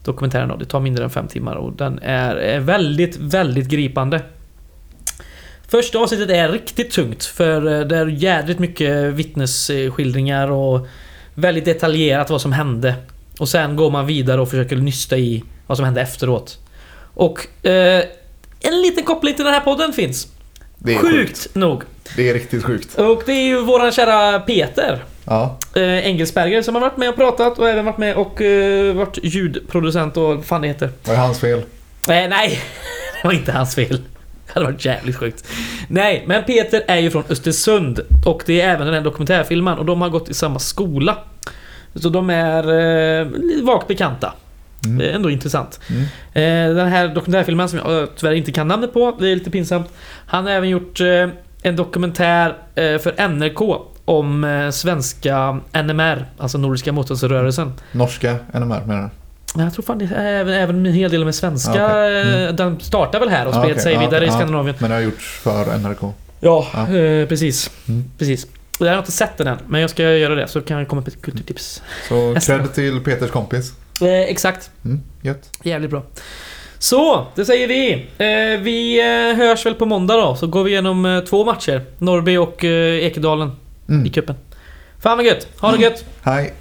dokumentären 0.04 0.48
då. 0.48 0.56
Det 0.56 0.64
tar 0.64 0.80
mindre 0.80 1.04
än 1.04 1.10
fem 1.10 1.28
timmar 1.28 1.54
och 1.54 1.72
den 1.72 1.98
är, 2.02 2.60
väldigt, 2.60 3.16
väldigt 3.16 3.68
gripande. 3.68 4.20
Första 5.68 5.98
avsnittet 5.98 6.30
är 6.30 6.48
riktigt 6.48 6.90
tungt 6.90 7.24
för 7.24 7.80
eh, 7.80 7.86
det 7.86 7.96
är 7.96 8.06
jädrigt 8.06 8.58
mycket 8.58 9.04
vittnesskildringar 9.04 10.50
och 10.50 10.86
väldigt 11.34 11.64
detaljerat 11.64 12.30
vad 12.30 12.40
som 12.40 12.52
hände. 12.52 12.94
Och 13.38 13.48
sen 13.48 13.76
går 13.76 13.90
man 13.90 14.06
vidare 14.06 14.40
och 14.40 14.50
försöker 14.50 14.76
nysta 14.76 15.16
i 15.16 15.44
vad 15.66 15.78
som 15.78 15.84
hände 15.84 16.00
efteråt. 16.00 16.58
Och 17.14 17.66
eh, 17.66 18.04
en 18.60 18.80
liten 18.82 19.04
koppling 19.04 19.34
till 19.34 19.44
den 19.44 19.54
här 19.54 19.60
podden 19.60 19.92
finns. 19.92 20.28
Det 20.78 20.94
är 20.94 20.98
Sjukt 20.98 21.54
nog. 21.54 21.82
Det 22.16 22.30
är 22.30 22.34
riktigt 22.34 22.64
sjukt. 22.64 22.98
Och 22.98 23.22
det 23.26 23.32
är 23.32 23.46
ju 23.46 23.62
våran 23.62 23.92
kära 23.92 24.40
Peter 24.40 25.04
Ja, 25.24 25.58
eh, 25.74 26.06
Engelsberger 26.06 26.62
som 26.62 26.74
har 26.74 26.82
varit 26.82 26.96
med 26.96 27.08
och 27.08 27.16
pratat 27.16 27.58
och 27.58 27.68
även 27.68 27.84
varit 27.84 27.98
med 27.98 28.16
och 28.16 28.42
eh, 28.42 28.94
varit 28.94 29.18
ljudproducent 29.22 30.16
och 30.16 30.22
vad 30.22 30.44
fan 30.44 30.60
det 30.62 30.68
heter. 30.68 30.90
vad 31.04 31.16
är 31.16 31.20
hans 31.20 31.40
fel? 31.40 31.58
Eh, 31.58 31.64
nej, 32.08 32.60
det 33.22 33.28
var 33.28 33.32
inte 33.32 33.52
hans 33.52 33.74
fel. 33.74 34.00
Det 34.46 34.52
hade 34.52 34.66
varit 34.66 34.84
jävligt 34.84 35.16
sjukt. 35.16 35.44
Nej, 35.88 36.24
men 36.26 36.44
Peter 36.44 36.82
är 36.86 36.96
ju 36.96 37.10
från 37.10 37.24
Östersund 37.28 38.00
och 38.24 38.42
det 38.46 38.60
är 38.60 38.74
även 38.74 38.86
den 38.86 38.94
här 38.94 39.00
dokumentärfilmen 39.02 39.78
och 39.78 39.84
de 39.84 40.00
har 40.02 40.08
gått 40.08 40.28
i 40.28 40.34
samma 40.34 40.58
skola. 40.58 41.18
Så 41.96 42.08
de 42.08 42.30
är 42.30 42.62
eh, 43.20 43.26
vagt 43.62 43.88
bekanta. 43.88 44.32
Mm. 44.86 45.00
Är 45.00 45.12
ändå 45.14 45.30
intressant. 45.30 45.80
Mm. 45.90 46.02
Eh, 46.70 46.76
den 46.76 46.88
här 46.88 47.08
dokumentärfilmen 47.08 47.68
som 47.68 47.78
jag 47.78 48.02
eh, 48.02 48.08
tyvärr 48.16 48.32
inte 48.34 48.52
kan 48.52 48.68
namnet 48.68 48.92
på, 48.92 49.16
det 49.20 49.28
är 49.30 49.34
lite 49.34 49.50
pinsamt. 49.50 49.88
Han 50.26 50.44
har 50.44 50.50
även 50.52 50.68
gjort 50.68 51.00
eh, 51.00 51.28
en 51.62 51.76
dokumentär 51.76 52.48
eh, 52.74 52.98
för 52.98 53.28
NRK 53.28 53.60
om 54.04 54.44
eh, 54.44 54.70
svenska 54.70 55.60
NMR, 55.72 56.26
alltså 56.38 56.58
Nordiska 56.58 56.92
motståndsrörelsen. 56.92 57.72
Norska 57.92 58.36
NMR 58.52 58.80
menar 58.86 59.10
du? 59.54 59.62
Jag 59.62 59.74
tror 59.74 59.82
fan 59.84 59.98
det 59.98 60.04
är 60.16 60.24
även, 60.34 60.54
även 60.54 60.86
en 60.86 60.92
hel 60.92 61.10
del 61.10 61.24
med 61.24 61.34
svenska. 61.34 61.72
Okej. 61.86 62.22
Mm. 62.22 62.48
eh, 62.48 62.54
Den 62.54 62.80
startar 62.80 63.20
väl 63.20 63.28
här 63.28 63.46
och 63.46 63.54
Ja, 63.54 63.58
spred 63.58 63.70
okej. 63.72 63.82
sig 63.82 63.92
Ja, 63.94 64.00
vidare 64.00 64.24
i 64.24 64.28
ja. 64.28 64.34
Skandinavien. 64.34 64.76
Men 64.78 64.90
det 64.90 64.96
har 64.96 65.02
gjorts 65.02 65.40
för 65.42 65.78
NRK. 65.78 66.14
Ja, 66.40 66.66
Ja. 66.74 66.96
eh, 66.96 67.26
precis. 67.28 67.70
Mm. 67.88 68.04
precis. 68.18 68.46
Jag 68.80 68.86
har 68.90 68.98
inte 68.98 69.12
sett 69.12 69.36
den 69.38 69.46
än, 69.46 69.58
men 69.68 69.80
jag 69.80 69.90
ska 69.90 70.02
göra 70.02 70.34
det 70.34 70.48
så 70.48 70.60
kan 70.60 70.78
jag 70.78 70.88
komma 70.88 71.00
med 71.00 71.08
ett 71.08 71.22
kulturtips. 71.22 71.82
Så 72.08 72.34
cred 72.46 72.74
till 72.74 73.00
Peters 73.00 73.30
kompis. 73.30 73.72
Eh, 74.00 74.08
exakt. 74.20 74.70
Mm, 74.84 75.00
gött. 75.22 75.50
Jävligt 75.62 75.90
bra. 75.90 76.02
Så, 76.78 77.26
det 77.34 77.44
säger 77.44 77.68
vi. 77.68 77.92
Eh, 78.18 78.60
vi 78.60 79.00
eh, 79.00 79.36
hörs 79.36 79.66
väl 79.66 79.74
på 79.74 79.86
måndag 79.86 80.14
då, 80.14 80.36
så 80.36 80.46
går 80.46 80.64
vi 80.64 80.70
igenom 80.70 81.06
eh, 81.06 81.20
två 81.20 81.44
matcher. 81.44 81.82
Norrby 81.98 82.36
och 82.36 82.64
eh, 82.64 82.94
Ekedalen 83.06 83.52
Mm. 83.88 84.06
i 84.06 84.10
cupen. 84.10 84.34
Fan 85.02 85.16
vad 85.16 85.26
gött. 85.26 85.48
Ha 85.60 85.72
det 85.72 85.82
gött. 85.82 86.04
Hej. 86.22 86.52